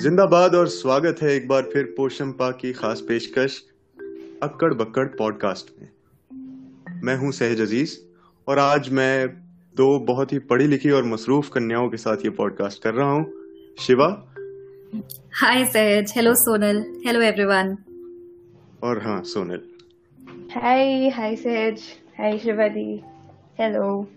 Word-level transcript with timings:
जिंदाबाद 0.00 0.54
और 0.54 0.68
स्वागत 0.68 1.16
है 1.22 1.34
एक 1.34 1.48
बार 1.48 1.62
फिर 1.62 1.94
पोशंपा 1.96 2.50
की 2.50 2.72
खास 2.72 3.00
पेशकश 3.00 3.64
अक्कड़ 4.42 4.74
बक्कड़ 4.74 5.06
पॉडकास्ट 5.06 5.70
में। 5.80 5.88
मैं 7.04 7.16
हूँ 7.16 7.32
सहज 7.32 7.60
अज़ीज़ 7.60 7.96
और 8.48 8.58
आज 8.58 8.88
मैं 8.88 9.28
दो 9.76 9.98
बहुत 9.98 10.32
ही 10.32 10.38
पढ़ी 10.38 10.66
लिखी 10.66 10.90
और 10.90 11.04
मसरूफ 11.04 11.48
कन्याओं 11.48 11.88
के 11.88 11.96
साथ 11.96 12.16
ये 12.16 12.30
पॉडकास्ट 12.30 12.82
कर 12.82 12.94
रहा 12.94 13.10
हूँ। 13.10 13.32
शिवा। 13.78 14.06
हाय 15.32 15.64
सहज 15.64 16.12
हेलो 16.16 16.34
सोनल 16.34 17.02
हेलो 17.06 17.20
एवरीवन 17.20 17.76
और 18.82 19.02
हाँ 19.02 19.22
सोनल। 19.22 19.60
हाय 20.54 21.08
हाय 21.08 21.36
सहज 21.36 21.82
हाय 22.18 22.38
शिवा 22.38 22.68
दी 22.68 23.02
हेलो 23.60 24.08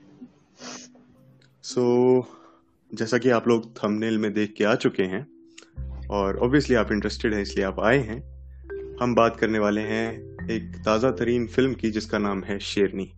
सो 1.63 2.27
जैसा 2.93 3.17
कि 3.17 3.29
आप 3.29 3.47
लोग 3.47 3.71
थंबनेल 3.77 4.17
में 4.17 4.33
देख 4.33 4.53
के 4.57 4.63
आ 4.63 4.75
चुके 4.75 5.03
हैं 5.03 5.32
और 6.09 6.37
ऑब्वियसली 6.37 6.75
आप 6.75 6.91
इंटरेस्टेड 6.91 7.33
हैं, 7.33 7.41
इसलिए 7.41 7.65
आप 7.65 7.79
आए 7.79 7.99
हैं। 7.99 8.21
हम 9.01 9.15
बात 9.15 9.37
करने 9.39 9.59
वाले 9.59 9.81
हैं 9.81 10.11
एक 10.51 10.75
ताज़ा 10.85 11.11
तरीन 11.11 11.47
फ़िल्म 11.47 11.73
की, 11.73 11.91
जिसका 11.91 12.17
नाम 12.17 12.43
है 12.43 12.59
शेरनी। 12.59 13.11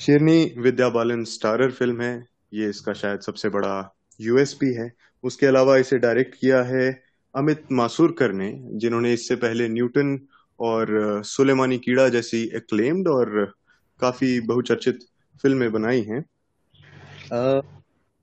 शेरनी 0.00 0.54
विद्या 0.58 0.88
बालन 0.88 1.24
स्टारर 1.24 1.70
फ़िल्म 1.70 2.00
है। 2.00 2.26
ये 2.54 2.68
इसका 2.68 2.92
शायद 2.92 3.20
सबसे 3.20 3.48
बड़ा 3.48 3.96
यूएसपी 4.20 4.72
है। 4.74 4.92
उसके 5.24 5.46
अलावा 5.46 5.76
इसे 5.76 5.98
डायरेक्ट 5.98 6.34
किया 6.34 6.62
है 6.62 7.02
अमित 7.34 7.64
मासूरकर 7.72 8.32
ने, 8.32 8.52
जिन्होंने 8.72 9.12
इससे 9.12 9.36
पहले 9.36 9.68
न्यूटन 9.68 10.18
और 10.60 11.22
सुलेमानी 11.24 11.78
कीड़ा 11.78 12.08
जैसी 12.08 12.42
एक्लेम्ड 12.56 13.08
और 13.08 13.54
काफ़ी 14.00 14.40
बहुचर्चित 14.40 14.98
फ़िल्में 15.42 15.70
बनाई 15.72 16.02
हैं। 16.02 16.24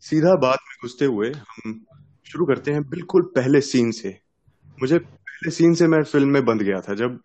सीधा 0.06 0.34
बात 0.42 0.59
में 0.61 0.75
घुसते 0.81 1.06
हुए 1.08 1.30
हम 1.30 1.80
शुरू 2.28 2.45
करते 2.45 2.72
हैं 2.72 2.81
बिल्कुल 2.89 3.22
पहले 3.36 3.61
सीन 3.64 3.92
से। 3.92 4.09
मुझे 4.78 4.97
पहले 5.00 5.52
सीन 5.52 5.73
से 5.75 5.88
मैं 5.88 6.02
फ़िल्म 6.03 6.30
में 6.30 6.45
बंद 6.45 6.62
गया 6.62 6.80
था। 6.81 6.94
जब 6.95 7.20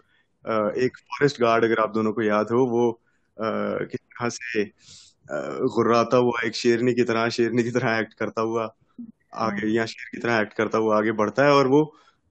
एक 0.78 0.97
फॉरेस्ट 0.98 1.41
गार्ड 1.41 1.64
अगर 1.64 1.81
आप 1.81 1.92
दोनों 1.95 2.12
को 2.12 2.22
याद 2.22 2.50
हो, 2.53 2.64
वो 2.67 2.92
किस 3.37 4.00
तरह 4.00 4.28
से 4.31 4.64
गुर्राता 5.69 6.17
हुआ, 6.17 6.41
एक 6.47 6.55
शेरनी 6.56 6.95
की 6.95 7.05
तरह, 7.05 7.28
शेरनी 7.31 7.62
की 7.62 7.70
तरह 7.70 7.98
एक्ट 7.98 8.14
करता 8.14 8.42
हुआ 8.42 8.69
आगे, 9.39 9.67
या 9.69 9.87
शेर 9.87 10.09
की 10.12 10.20
तरह 10.20 10.41
एक्ट 10.41 10.53
करता 10.55 10.78
हुआ 10.78 10.97
आगे 10.98 11.12
बढ़ता 11.15 11.44
है 11.44 11.53
और 11.53 11.69
वो 11.69 11.84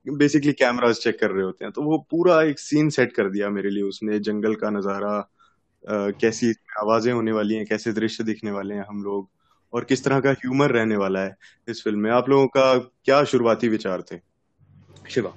बेसिकली 0.05 0.53
कैमराज 0.55 0.95
चेक 0.97 1.19
कर 1.19 1.31
रहे 1.31 1.43
होते 1.43 1.65
हैं। 1.65 1.71
तो 1.73 1.83
वो 1.83 1.97
पूरा 2.11 2.41
एक 2.43 2.59
सीन 2.59 2.89
सेट 2.91 3.13
कर 3.13 3.29
दिया 3.31 3.49
मेरे 3.51 3.69
लिए 3.69 3.83
उसने, 3.85 4.19
जंगल 4.21 4.55
का 4.55 4.69
नज़ारा 4.71 5.19
कैसी 6.19 6.53
आवाज़ें 6.81 7.11
होने 7.13 7.31
वाली 7.31 7.55
हैं, 7.55 7.65
कैसे 7.65 7.93
दृश्य 7.93 8.23
दिखने 8.23 8.51
वाले 8.51 8.75
हैं 8.75 8.85
हम 8.89 9.03
लोग। 9.03 9.29
और 9.73 9.83
किस 9.83 10.03
तरह 10.03 10.19
का 10.19 10.31
ह्यूमर 10.31 10.71
रहने 10.71 10.95
वाला 10.95 11.19
है 11.19 11.35
इस 11.69 11.81
फ़िल्म 11.83 11.99
में? 11.99 12.11
आप 12.11 12.29
लोगों 12.29 12.47
का 12.47 12.77
क्या 12.77 13.23
शुरुआती 13.23 13.67
विचार 13.67 14.01
थे? 14.01 14.17
शिवा। 15.09 15.33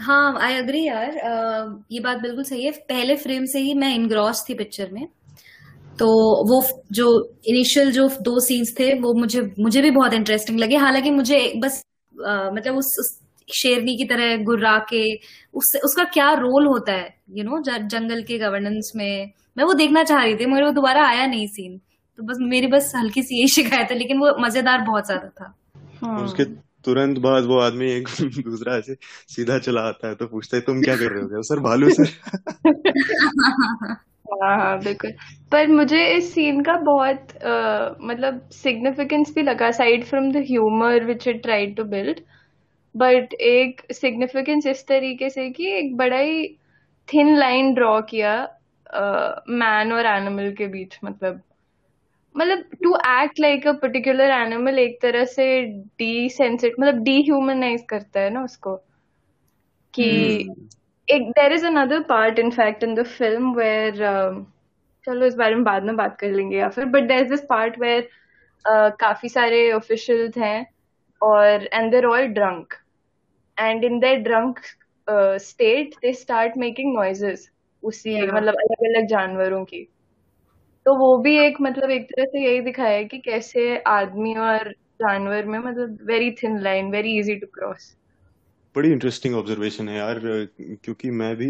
हाँ 0.00 0.38
आई 0.40 0.54
अग्री 0.54 0.86
यार। 0.86 1.18
आ, 1.18 1.82
ये 1.92 2.00
बात 2.00 2.18
बिल्कुल 2.18 2.44
सही 2.44 2.64
है। 2.64 2.70
पहले 2.70 3.16
फ्रेम 3.16 3.44
से 3.44 3.58
ही 3.58 3.74
मैं 3.74 3.94
इनग्रॉस 3.94 4.44
थी 4.48 4.54
पिक्चर 4.54 4.90
में। 4.92 5.06
तो 5.98 6.06
वो 6.48 6.84
जो 6.92 7.36
इनिशियल 7.46 7.92
जो 7.92 8.08
दो 8.08 8.40
सीन्स 8.40 8.74
थे 8.80 8.92
वो 8.94 9.14
मुझे 9.14 9.54
मुझे 9.60 9.82
भी 9.82 9.90
बहुत 9.90 10.14
इंटरेस्टिंग 10.14 10.58
लगे। 10.58 10.76
हालाँकि 10.76 11.10
मुझे 11.10 11.52
बस 11.56 11.84
आ, 12.26 12.50
मतलब 12.50 12.76
उस, 12.76 12.96
उस 13.00 13.18
शेरनी 13.48 13.96
की 13.96 14.04
तरह 14.04 14.36
गुर्रा 14.36 14.78
के 14.78 15.14
उस, 15.54 15.72
उसका 15.84 16.04
क्या 16.04 16.32
रोल 16.32 16.66
होता 16.66 16.92
है 16.92 17.14
यू 17.30 17.44
you 17.44 17.44
नो 17.44 17.62
know, 17.62 17.86
जंगल 17.88 18.22
के 18.22 18.38
गवर्नेंस 18.38 18.92
में। 18.96 19.32
मैं 19.58 19.64
वो 19.64 19.74
देखना 19.74 20.04
चाह 20.04 20.22
रही 20.22 20.36
थी 20.36 20.46
मगर 20.46 20.64
वो 20.64 20.70
दोबारा 20.70 21.06
आया 21.06 21.26
नहीं 21.26 21.46
सीन 21.46 21.80
तो 22.18 22.22
बस 22.22 22.36
मेरी 22.40 22.66
बस 22.66 22.92
हल्की 22.96 23.22
सी 23.22 23.38
यही 23.38 23.48
शिकायत 23.48 23.90
है 23.90 23.98
लेकिन 23.98 24.18
वो 24.18 24.34
मज़ेदार 24.40 24.80
बहुत 24.80 25.06
ज़्यादा 25.06 25.28
था। 25.28 25.54
हाँ। 26.02 26.24
उसके 26.24 26.44
तुरंत 26.84 27.18
बाद 27.18 27.44
वो 27.44 27.58
आदमी 27.58 27.90
एक 27.90 28.08
दूसरा 28.44 28.76
ऐसे 28.76 28.94
सीधा 29.28 29.58
चला 29.58 29.80
आता 29.80 30.08
है 30.08 30.14
तो 30.14 30.26
पूछता 30.26 30.56
है 30.56 30.62
तुम 30.62 30.82
क्या 30.82 30.96
कर 30.96 31.12
रहे 31.12 31.22
हो? 31.22 31.42
सर 31.42 31.60
भालू 31.60 31.90
सर। 31.90 32.08
हाँ 34.42 34.56
हाँ 34.58 34.78
बिल्कुल। 34.78 35.10
पर 35.52 35.66
मुझे 35.68 36.06
इस 36.16 36.32
सीन 36.34 36.60
का 36.62 36.76
बहुत 36.76 37.36
आ, 37.44 37.90
मतलब 38.00 38.48
सिग्निफिकेंस 38.52 39.32
भी 39.34 39.42
लगा 39.42 39.70
side 39.70 40.04
from 40.04 40.30
the 40.32 40.44
humour 40.48 41.04
which 41.04 41.28
it 41.28 41.42
tried 41.42 41.76
to 41.76 41.84
build 41.84 42.20
but 42.94 43.34
एक 43.34 43.82
सिग्निफिकेंस 43.92 44.66
इस 44.66 44.86
तरीके 44.88 45.30
से 45.30 45.48
कि 45.50 45.70
एक 45.70 45.96
बड़ा 45.96 46.18
ही 46.18 46.46
थिन 47.08 47.36
लाइन 47.38 47.72
ड्रॉ 47.74 48.00
किया 48.00 48.34
मैन 49.50 49.92
और 49.92 50.06
एनिमल 50.06 50.52
के 50.52 50.66
बीच 50.66 50.98
मतलब। 51.04 51.40
मतलब 52.36 52.58
to 52.82 52.96
act 52.96 53.40
like 53.40 53.66
a 53.66 53.72
particular 53.72 54.30
animal 54.30 54.78
एक 54.78 54.98
तरह 55.02 55.24
से 55.24 55.62
डी 55.98 56.30
सेंसिट 56.30 56.74
मतलब 56.80 57.02
डी 57.02 57.22
ह्यूमनाइज 57.22 57.84
करता 57.88 58.20
है 58.20 58.30
ना 58.30 58.44
उसको। 58.44 58.76
कि 59.94 60.44
hmm. 60.48 60.74
एक 61.10 61.30
there 61.30 61.52
is 61.52 61.66
another 61.66 62.00
part 62.00 62.38
in 62.38 62.50
fact 62.50 62.84
in 62.84 62.94
the 62.94 63.02
film 63.02 63.54
where 63.54 63.94
चलो 65.06 65.26
इस 65.26 65.34
बारे 65.34 65.54
में 65.54 65.64
बाद 65.64 65.82
में 65.82 65.96
बात 65.96 66.16
कर 66.20 66.30
लेंगे 66.30 66.56
या 66.56 66.68
फिर 66.68 66.84
but 66.84 67.02
there 67.02 67.18
is 67.18 67.28
this 67.28 67.40
part 67.40 67.78
where 67.78 68.08
काफ़ी 69.00 69.28
सारे 69.28 69.72
ऑफिशियल्स 69.72 70.38
हैं 70.38 70.66
और 71.22 71.68
and 71.72 71.90
they're 71.90 72.04
all 72.04 72.26
drunk 72.26 72.74
and 73.60 73.84
in 73.84 73.98
their 73.98 74.18
drunk 74.18 74.60
state 75.40 75.94
they 75.94 76.12
start 76.12 76.56
making 76.56 76.94
noises 76.94 77.50
उसी 77.82 78.22
मतलब 78.22 78.54
अलग 78.54 78.96
अलग 78.96 79.06
जानवरों 79.06 79.64
की। 79.64 79.88
तो 80.86 80.94
वो 80.98 81.16
भी 81.18 81.36
एक 81.38 81.56
मतलब 81.60 81.90
एक 81.90 82.04
तरह 82.04 82.24
से 82.24 82.44
यही 82.44 82.60
दिखाया 82.60 82.96
है 82.96 83.04
कि 83.04 83.18
कैसे 83.18 83.76
आदमी 83.88 84.34
और 84.42 84.70
जानवर 85.02 85.46
में 85.46 85.58
मतलब 85.58 85.98
very 86.06 86.30
thin 86.32 86.58
line 86.62 86.90
very 86.90 87.18
easy 87.18 87.34
to 87.34 87.46
cross 87.54 87.94
बड़ी 88.76 88.90
इंटरेस्टिंग 88.92 89.34
ऑब्जर्वेशन 89.34 89.88
है 89.88 89.96
यार 89.96 90.20
क्योंकि 90.24 91.10
मैं 91.12 91.34
भी 91.36 91.48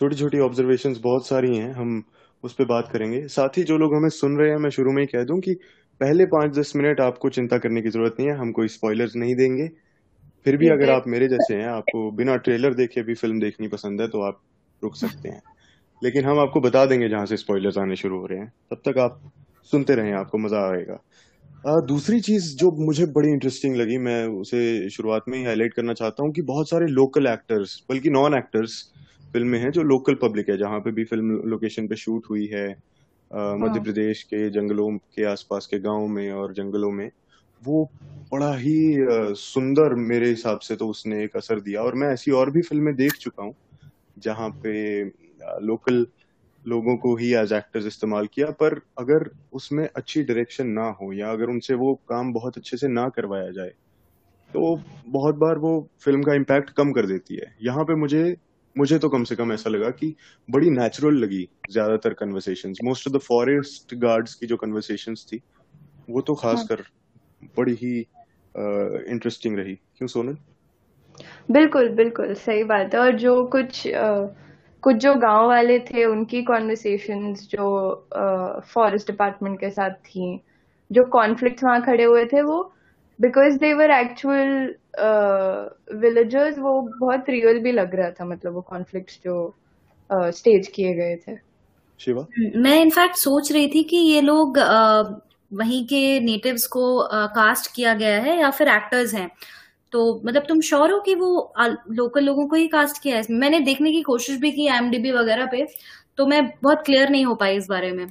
छोटी 0.00 0.16
छोटी 0.16 0.38
ऑब्जर्वेशन 0.38 0.94
बहुत 1.02 1.26
सारी 1.26 1.56
हैं 1.56 1.72
हम 1.72 2.02
उस 2.44 2.54
पर 2.54 2.64
बात 2.64 2.88
करेंगे। 2.92 3.26
साथ 3.28 3.58
ही 3.58 3.62
जो 3.62 3.76
लोग 3.78 3.94
हमें 3.94 4.08
सुन 4.10 4.36
रहे 4.38 4.50
हैं 4.50 4.56
मैं 4.56 4.70
शुरू 4.70 4.92
में 4.92 5.00
ही 5.02 5.06
कह 5.06 5.24
दूँ 5.24 5.38
कि 5.40 5.54
पहले 6.00 6.26
पाँच 6.26 6.56
दस 6.58 6.72
मिनट 6.76 7.00
आपको 7.00 7.28
चिंता 7.30 7.58
करने 7.58 7.82
की 7.82 7.88
ज़रूरत 7.88 8.16
नहीं 8.20 8.28
है 8.28 8.36
हम 8.36 8.52
कोई 8.52 8.68
स्पॉयलर्स 8.68 9.16
नहीं 9.16 9.34
देंगे। 9.36 9.68
फिर 10.46 10.56
भी 10.56 10.68
अगर 10.68 10.90
आप 10.90 11.04
मेरे 11.08 11.28
जैसे 11.28 11.54
हैं 11.56 11.66
आपको 11.68 12.10
बिना 12.12 12.36
ट्रेलर 12.38 12.74
देखे 12.74 13.02
भी 13.02 13.14
फ़िल्म 13.14 13.40
देखनी 13.40 13.68
पसंद 13.68 14.00
है 14.00 14.08
तो 14.08 14.22
आप 14.22 14.42
रुक 14.82 14.96
सकते 14.96 15.28
हैं। 15.28 15.42
लेकिन 16.02 16.24
हम 16.24 16.38
आपको 16.40 16.60
बता 16.60 16.84
देंगे 16.86 17.08
जहाँ 17.08 17.26
से 17.26 17.36
स्पॉयलर्स 17.36 17.78
आने 17.78 17.96
शुरू 17.96 18.18
हो 18.20 18.26
रहे 18.26 18.38
हैं। 18.38 18.48
तब 18.72 18.80
तक 18.86 18.98
आप 18.98 19.20
सुनते 19.72 19.94
रहें 19.94 20.12
आपको 20.14 20.38
मज़ा 20.38 20.60
आएगा। 20.70 20.94
आ, 21.64 21.80
दूसरी 21.86 22.20
चीज़ 22.20 22.56
जो 22.58 22.70
मुझे 22.86 23.06
बड़ी 23.14 23.28
इंटरेस्टिंग 23.30 23.76
लगी 23.76 23.98
मैं 24.00 24.24
उसे 24.40 24.90
शुरुआत 24.90 25.24
में 25.28 25.38
ही 25.38 25.44
हाईलाइट 25.44 25.74
करना 25.74 25.94
चाहता 25.94 26.22
हूँ 26.24 26.32
कि 26.34 26.42
बहुत 26.44 26.70
सारे 26.70 26.86
लोकल 26.88 27.26
एक्टर्स 27.26 27.78
बल्कि 27.90 28.10
नॉन 28.10 28.34
एक्टर्स 28.34 28.82
फ़िल्म 29.34 29.48
में 29.48 29.58
है 29.60 29.70
जो 29.72 29.82
लोकल 29.84 30.14
पब्लिक 30.22 30.48
है 30.50 30.56
जहाँ 30.58 30.80
पे 30.80 30.92
भी 30.92 31.04
फ़िल्म 31.04 31.40
लोकेशन 31.50 31.88
पे 31.88 31.96
शूट 31.96 32.26
हुई 32.30 32.46
है 32.54 32.68
मध्य 33.56 33.80
हाँ। 33.80 33.84
प्रदेश 33.84 34.22
के 34.24 34.48
जंगलों 34.50 34.88
के 35.14 35.24
आसपास 35.26 35.66
के 35.66 35.78
गाँव 35.80 36.06
में 36.08 36.30
और 36.32 36.52
जंगलों 36.54 36.90
में। 36.92 37.10
वो 37.62 37.84
बड़ा 38.32 38.52
ही 38.56 38.76
सुंदर 39.38 39.94
मेरे 40.04 40.28
हिसाब 40.30 40.58
से 40.60 40.76
तो 40.76 40.88
उसने 40.88 41.22
एक 41.24 41.36
असर 41.36 41.60
दिया 41.60 41.82
और 41.82 41.94
मैं 41.96 42.08
ऐसी 42.14 42.30
और 42.32 42.50
भी 42.52 42.62
फ़िल्में 42.62 42.94
देख 42.96 43.12
चुका 43.20 43.44
हूँ 43.44 43.54
जहाँ 44.18 44.48
पे 44.66 45.04
लोकल 45.42 46.06
लोगों 46.66 46.96
को 46.96 47.16
ही 47.16 47.34
एज 47.34 47.52
एक्टर्स 47.52 47.86
इस्तेमाल 47.86 48.26
किया 48.26 48.50
पर 48.50 48.80
अगर 48.98 49.30
उसमें 49.52 49.88
अच्छी 49.96 50.22
डायरेक्शन 50.22 50.66
ना 50.66 50.88
हो 50.90 51.12
या 51.12 51.30
अगर 51.30 51.44
उनसे 51.44 51.74
वो 51.74 51.94
काम 51.94 52.32
बहुत 52.32 52.56
अच्छे 52.56 52.76
से 52.76 52.88
ना 52.88 53.08
करवाया 53.08 53.50
जाए 53.50 53.68
तो 54.50 54.80
बहुत 55.06 55.34
बार 55.34 55.58
वो 55.58 55.90
फ़िल्म 56.00 56.22
का 56.22 56.34
इम्पैक्ट 56.34 56.70
कम 56.70 56.92
कर 56.92 57.06
देती 57.06 57.34
है। 57.34 57.56
यहाँ 57.62 57.84
पे 57.84 57.94
मुझे 57.94 58.36
मुझे 58.76 58.98
तो 58.98 59.08
कम 59.08 59.24
से 59.24 59.36
कम 59.36 59.52
ऐसा 59.52 59.70
लगा 59.70 59.90
कि 59.90 60.14
बड़ी 60.50 60.70
नेचुरल 60.70 61.14
लगी 61.14 61.48
ज़्यादातर 61.70 62.14
conversation 62.14 62.74
most 62.84 63.08
of 63.08 63.16
the 63.16 63.18
forest 63.18 63.94
guards 63.94 64.34
की 64.34 64.46
जो 64.46 64.56
कन्वर्सेशन 64.56 65.14
थी 65.14 65.40
वो 66.10 66.20
तो 66.20 66.34
खासकर 66.34 66.80
हाँ। 66.80 67.48
बड़ी 67.56 67.74
ही 67.74 67.98
इंटरेस्टिंग 69.10 69.58
uh, 69.58 69.64
रही। 69.64 69.74
क्यों 69.74 70.08
सोनल? 70.08 70.36
बिल्कुल 71.50 71.88
बिल्कुल 71.88 72.34
सही 72.34 72.64
बात 72.64 72.94
है। 72.94 73.00
और 73.00 73.16
जो 73.16 73.44
कुछ 73.44 73.86
uh, 73.86 74.26
कुछ 74.82 74.96
जो 74.96 75.14
गाँव 75.14 75.46
वाले 75.46 75.78
थे 75.78 76.04
उनकी 76.04 76.42
कॉन्वर्सेशंस 76.42 77.48
जो 77.50 77.66
फॉरेस्ट 78.74 79.06
uh, 79.06 79.12
डिपार्टमेंट 79.12 79.60
के 79.60 79.70
साथ 79.70 79.90
थी 79.90 80.40
जो 80.92 81.04
कॉन्फ्लिक्ट 81.04 81.64
वहाँ 81.64 81.82
खड़े 81.82 82.04
हुए 82.04 82.24
थे 82.24 82.42
वो 82.42 82.72
because 83.20 83.58
they 83.58 83.72
were 83.74 83.90
actual 83.90 84.74
villagers 85.94 86.58
वो 86.58 86.80
बहुत 87.00 87.24
रियल 87.28 87.58
भी 87.58 87.72
लग 87.72 87.94
रहा 87.94 88.10
था 88.10 88.24
मतलब 88.24 88.54
वो 88.54 88.60
कॉन्फ्लिक्ट 88.60 89.10
जो 89.24 89.54
स्टेज 90.12 90.66
uh, 90.66 90.72
किए 90.72 90.94
गए 90.94 91.16
थे। 91.16 91.36
शिवा? 91.98 92.26
मैं 92.56 92.80
इनफैक्ट 92.82 93.16
सोच 93.16 93.52
रही 93.52 93.68
थी 93.68 93.82
कि 93.82 93.96
ये 93.96 94.20
लोग 94.20 94.58
uh, 94.58 95.20
वहीं 95.52 95.84
के 95.84 96.20
नेटिव्स 96.20 96.66
को 96.66 97.08
कास्ट 97.12 97.70
uh, 97.70 97.76
किया 97.76 97.94
गया 97.94 98.20
है 98.20 98.38
या 98.40 98.50
फिर 98.50 98.68
एक्टर्स 98.68 99.14
हैं। 99.14 99.30
तो 99.92 100.20
मतलब 100.24 100.44
तुम 100.48 100.60
श्योर 100.62 100.92
हो 100.92 101.00
कि 101.00 101.14
वो 101.14 101.30
लोकल 101.60 102.24
लोगों 102.24 102.46
को 102.48 102.56
ही 102.56 102.66
कास्ट 102.68 103.02
किया 103.02 103.16
है? 103.16 103.22
मैंने 103.32 103.60
देखने 103.62 103.92
की 103.92 104.02
कोशिश 104.02 104.38
भी 104.40 104.50
की 104.52 104.66
एमडीबी 104.68 105.12
वगैरह 105.12 105.46
पे 105.46 105.66
तो 106.18 106.26
मैं 106.26 106.46
बहुत 106.62 106.82
क्लियर 106.86 107.08
नहीं 107.10 107.24
हो 107.24 107.34
पाई 107.36 107.56
इस 107.56 107.66
बारे 107.68 107.92
में। 107.92 108.06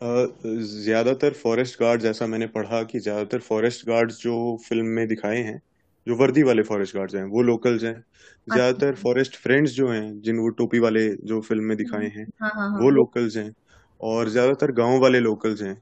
ज़्यादातर 0.00 1.32
फॉरेस्ट 1.34 1.80
गार्ड्स 1.80 2.04
ऐसा 2.04 2.26
मैंने 2.26 2.46
पढ़ा 2.48 2.82
कि 2.84 2.98
ज़्यादातर 3.00 3.38
फॉरेस्ट 3.42 3.86
गार्ड्स 3.88 4.18
जो 4.20 4.34
फ़िल्म 4.68 4.86
में 4.88 5.06
दिखाए 5.08 5.38
हैं 5.38 5.60
जो 6.06 6.16
वर्दी 6.16 6.42
वाले 6.42 6.62
फॉरेस्ट 6.62 6.94
गार्ड्स 6.96 7.14
हैं 7.14 7.24
वो 7.26 7.42
लोकल्स 7.42 7.84
हैं। 7.84 7.94
ज़्यादातर 8.48 8.94
फॉरेस्ट 8.96 9.36
फ्रेंड्स 9.36 9.72
जो 9.72 9.88
हैं 9.88 10.20
जिन 10.22 10.38
वो 10.38 10.48
टोपी 10.58 10.78
वाले 10.78 11.08
जो 11.24 11.40
फ़िल्म 11.40 11.64
में 11.64 11.76
दिखाए 11.76 12.06
हैं 12.08 12.26
हाँ 12.42 12.50
हाँ 12.50 12.68
हाँ। 12.70 12.80
वो 12.80 12.90
लोकल्स 12.90 13.36
हैं। 13.36 13.52
और 14.00 14.28
ज़्यादातर 14.28 14.72
गाँव 14.74 15.00
वाले 15.00 15.20
लोकल्स 15.20 15.62
हैं। 15.62 15.76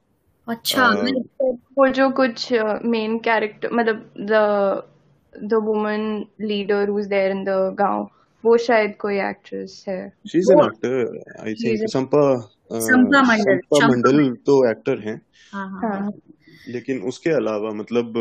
अच्छा 0.47 0.89
मैं 0.93 1.11
वो 1.77 1.87
जो 1.89 2.09
कुछ 2.11 2.51
मेन 2.85 3.17
कैरेक्टर 3.19 3.69
मतलब 3.73 4.91
woman 5.43 6.25
leader 6.41 6.89
who 6.89 6.99
is 6.99 7.07
there 7.07 7.31
in 7.31 7.43
the 7.43 7.75
गाँव 7.79 8.09
वो 8.43 8.57
शायद 8.57 8.95
कोई 8.99 9.19
एक्ट्रेस 9.19 9.85
है। 9.87 10.13
शी 10.31 10.37
इज़ 10.37 10.51
एन 10.51 10.59
वो 10.59 10.65
actor 10.65 11.21
I 11.41 11.53
think 11.53 11.89
Sampa 11.89 12.41
Sampa 12.71 13.21
Mandal 13.21 13.57
Sampa 13.57 13.87
Mandal 13.87 14.35
तो 14.45 14.71
एक्टर 14.71 14.99
हैं। 14.99 15.21
हाँ 15.53 15.69
हाँ 15.69 15.81
हाँ। 15.81 15.99
हाँ। 15.99 16.11
लेकिन 16.69 17.01
उसके 17.01 17.29
अलावा 17.29 17.71
मतलब 17.71 18.13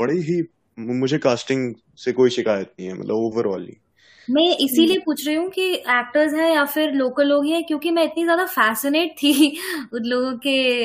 बड़ी 0.00 0.20
ही 0.20 0.42
मुझे 0.78 1.18
कास्टिंग 1.18 1.74
से 1.96 2.12
कोई 2.12 2.30
शिकायत 2.30 2.72
नहीं 2.80 2.88
है 2.88 2.94
मतलब 2.94 3.14
ओवरऑल 3.14 3.66
ही। 3.66 3.76
मैं 4.30 4.56
इसीलिए 4.56 4.98
पूछ 4.98 5.26
रही 5.26 5.36
हूँ 5.36 5.50
कि 5.50 5.62
एक्टर्स 5.72 6.34
हैं 6.34 6.54
या 6.54 6.64
फिर 6.64 6.92
लोकल 6.92 7.26
लोग 7.26 7.44
ही 7.44 7.52
हैं 7.52 7.64
क्योंकि 7.64 7.90
मैं 7.90 8.04
इतनी 8.04 8.24
ज़्यादा 8.24 8.46
फैसिनेट 8.46 9.12
थी 9.12 9.58
उन 9.92 10.04
लोगों 10.04 10.32
के 10.38 10.84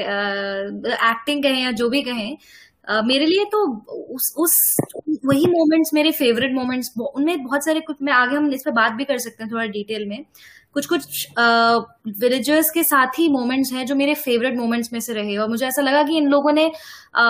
एक्टिंग 1.10 1.44
कहें 1.44 1.64
या 1.64 1.72
जो 1.72 1.90
भी 1.90 2.02
कहें 2.02 2.38
अ, 2.88 3.02
मेरे 3.06 3.26
लिए 3.26 3.46
तो 3.46 3.60
उस 4.16 4.34
उस 4.38 4.56
वही 5.26 5.46
मोमेंट्स 5.48 5.92
मेरे 5.94 6.12
फेवरेट 6.14 6.54
मोमेंट्स 6.56 6.92
उनमें 7.00 7.44
बहुत 7.44 7.66
सारे 7.66 7.80
कुछ 7.82 7.98
मैं 8.02 8.14
आगे 8.14 8.36
हम 8.36 8.52
इस 8.54 8.64
पर 8.66 8.72
बात 8.72 8.92
भी 8.94 9.04
कर 9.06 9.18
सकते 9.20 9.44
हैं 9.44 9.52
थोड़ा 9.52 9.66
डिटेल 9.68 10.08
में। 10.10 10.26
कुछ 10.76 10.86
कुछ 10.88 11.28
विलेजर्स 12.22 12.70
के 12.72 12.84
साथ 12.84 13.20
ही 13.20 13.28
मोमेंट्स 13.30 13.72
हैं 13.74 13.86
जो 13.86 13.96
मेरे 13.96 14.14
फेवरेट 14.16 14.58
मोमेंट्स 14.58 14.92
में 14.94 15.00
से 15.00 15.14
रहे 15.14 15.38
और 15.38 15.50
मुझे 15.50 15.66
ऐसा 15.68 15.82
लगा 15.82 16.04
कि 16.04 16.18
इन 16.18 16.28
लोगों 16.30 16.52
ने 16.54 16.66
अ, 16.68 17.24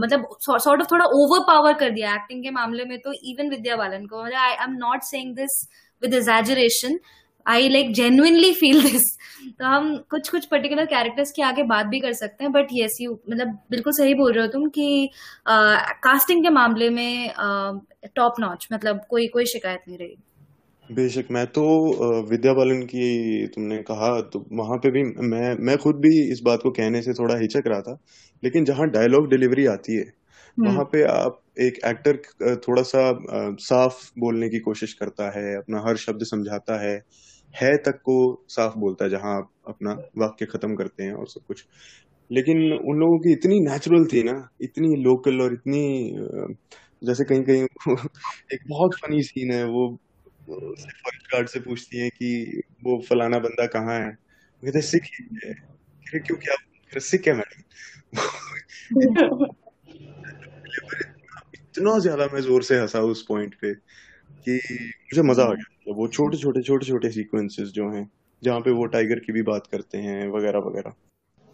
मतलब 0.00 0.28
सॉर्ट 0.42 0.80
ऑफ़ 0.82 0.88
थोड़ा 0.92 1.04
ओवर 1.20 1.40
पावर 1.46 1.72
कर 1.74 1.90
दिया 1.90 2.14
एक्टिंग 2.14 2.42
के 2.44 2.50
मामले 2.50 2.84
में 2.84 2.98
तो 3.00 3.12
इवन 3.24 3.50
विद्या 3.50 3.76
बालन 3.76 4.06
को। 4.06 4.22
I 4.38 4.52
am 4.64 4.76
not 4.78 5.02
saying 5.04 5.34
this 5.36 5.62
with 6.02 6.14
exaggeration 6.14 6.98
I 7.46 7.68
like 7.68 7.92
genuinely 7.94 8.52
feel 8.54 8.82
this 8.82 9.16
तो 9.58 9.64
हम 9.64 9.96
कुछ 10.10 10.28
कुछ 10.28 10.44
पर्टिकुलर 10.46 10.86
कैरेक्टर्स 10.86 11.30
की 11.30 11.42
आगे 11.42 11.62
बात 11.64 11.86
भी 11.86 12.00
कर 12.00 12.12
सकते 12.12 12.44
हैं 12.44 12.52
बट 12.52 12.66
यस 12.72 12.96
यू 13.00 13.12
मतलब 13.30 13.58
बिल्कुल 13.70 13.92
सही 13.92 14.14
बोल 14.14 14.32
रहे 14.32 14.44
हो 14.46 14.52
तुम 14.52 14.68
कि 14.68 15.10
कास्टिंग 15.48 16.42
के 16.44 16.50
मामले 16.50 16.90
में 16.90 17.30
टॉप 18.16 18.40
नॉच 18.40 18.68
मतलब 18.72 19.00
कोई 19.10 19.26
कोई 19.28 19.46
शिकायत 19.46 19.84
नहीं 19.88 19.98
रही। 19.98 20.16
बेशक 20.90 21.26
मैं 21.30 21.46
तो 21.46 21.62
विद्या 22.30 22.52
बालन 22.54 22.82
की 22.82 23.46
तुमने 23.46 23.76
कहा 23.82 24.08
तो 24.30 24.44
वहाँ 24.52 24.76
पे 24.78 24.90
भी 24.90 25.02
मैं 25.28 25.54
मैं 25.60 25.76
खुद 25.78 25.96
भी 25.96 26.10
इस 26.32 26.40
बात 26.44 26.60
को 26.62 26.70
कहने 26.70 27.02
से 27.02 27.12
थोड़ा 27.14 27.36
हिचक 27.36 27.66
रहा 27.66 27.80
था 27.80 27.96
लेकिन 28.42 28.64
जहाँ 28.64 28.86
डायलॉग 28.88 29.28
डिलीवरी 29.30 29.66
आती 29.66 29.96
है 29.96 30.04
वहाँ 30.58 30.84
हम्म 30.84 30.84
पे 30.84 31.02
आप 31.04 31.40
एक 31.60 31.78
एक्टर 31.86 32.16
थोड़ा 32.58 32.82
सा 32.82 33.02
साफ़ 33.60 34.02
बोलने 34.18 34.48
की 34.48 34.58
कोशिश 34.60 34.92
करता 34.94 35.30
है 35.38 35.54
अपना 35.56 35.82
हर 35.88 35.96
शब्द 35.96 36.24
समझाता 36.24 36.80
है 36.82 36.96
है 37.54 37.76
तक 37.76 38.00
को 38.04 38.44
साफ़ 38.48 38.74
बोलता 38.78 39.04
है 39.04 39.10
जहाँ 39.10 39.36
आप 39.36 39.50
अपना 39.68 39.92
वाक्य 40.18 40.46
खत्म 40.46 40.74
करते 40.76 41.02
हैं 41.04 41.12
और 41.12 41.26
सब 41.28 41.40
कुछ। 41.48 41.64
लेकिन 42.30 42.56
उन 42.72 42.98
लोगों 43.00 43.18
की 43.18 43.32
इतनी 43.32 43.60
नेचुरल 43.60 44.04
थी 44.06 44.22
ना 44.22 44.48
इतनी 44.60 44.96
लोकल 45.02 45.40
और 45.40 45.52
इतनी 45.54 46.14
जैसे 47.04 47.24
कहीं 47.24 47.42
कहीं 47.42 47.62
एक 48.54 48.60
बहुत 48.68 48.94
फनी 48.94 49.22
सीन 49.22 49.52
है 49.52 49.64
वो 49.64 49.98
फॉरेस्ट 50.50 51.32
गार्ड 51.32 51.48
से 51.48 51.60
पूछती 51.60 51.98
है 51.98 52.08
कि 52.10 52.62
वो 52.84 53.00
फलाना 53.08 53.38
बंदा 53.38 53.66
कहाँ 53.66 53.98
है? 54.00 54.10
कहते 54.62 54.80
सिख 54.80 55.02
ही 55.04 55.24
है। 55.44 55.54
कह 55.54 56.10
रहे, 56.14 56.20
क्यों 56.20 56.36
क्या 56.38 57.00
सिख 57.00 57.28
है 57.28 57.34
मैडम? 57.34 57.62
इतना 61.54 61.98
ज़्यादा 61.98 62.26
मैं 62.32 62.40
ज़ोर 62.40 62.62
से 62.62 62.78
हंसा 62.78 63.00
उस 63.00 63.24
पॉइंट 63.28 63.54
पे 63.54 63.74
कि 64.46 64.54
मुझे 64.86 65.22
मज़ा 65.22 65.44
आ 65.44 65.52
गया। 65.52 65.69
मतलब 65.90 65.98
वो 65.98 66.08
छोटे 66.08 66.36
छोटे 66.36 66.62
छोटे 66.62 66.86
छोटे 66.86 67.10
सीक्वेंसेस 67.10 67.68
जो 67.68 67.90
हैं 67.90 68.10
जहाँ 68.42 68.60
पे 68.60 68.70
वो 68.70 68.84
टाइगर 68.86 69.18
की 69.18 69.32
भी 69.32 69.42
बात 69.42 69.66
करते 69.66 69.98
हैं 69.98 70.28
वगैरह 70.28 70.58
वगैरह। 70.58 70.92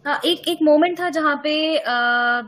हाँ 0.05 0.19
एक 0.25 0.47
एक 0.47 0.57
मोमेंट 0.61 0.99
था 0.99 1.09
जहाँ 1.09 1.35
पे 1.43 1.77
अ, 1.77 2.41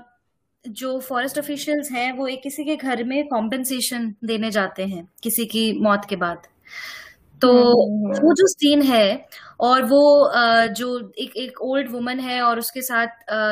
जो 0.66 1.00
फॉरेस्ट 1.00 1.38
ऑफिशियल्स 1.38 1.92
हैं 1.92 2.12
वो 2.14 2.28
एक 2.28 2.42
किसी 2.44 2.64
के 2.64 2.76
घर 2.76 3.04
में 3.04 3.28
कॉम्पेंसेशन 3.28 4.14
देने 4.26 4.52
जाते 4.52 4.86
हैं 4.86 5.08
किसी 5.24 5.46
की 5.46 5.72
मौत 5.82 6.06
के 6.10 6.16
बाद। 6.16 6.48
तो 7.42 7.52
हम्म 7.52 8.20
वो 8.20 8.34
जो 8.34 8.48
सीन 8.48 8.82
है 8.82 9.26
और 9.60 9.84
वो 9.84 10.00
जो 10.74 10.88
एक 11.20 11.38
एक 11.38 11.62
ओल्ड 11.62 11.92
वुमन 11.92 12.20
है 12.20 12.42
और 12.42 12.60
उसके 12.60 12.82
साथ 12.82 13.08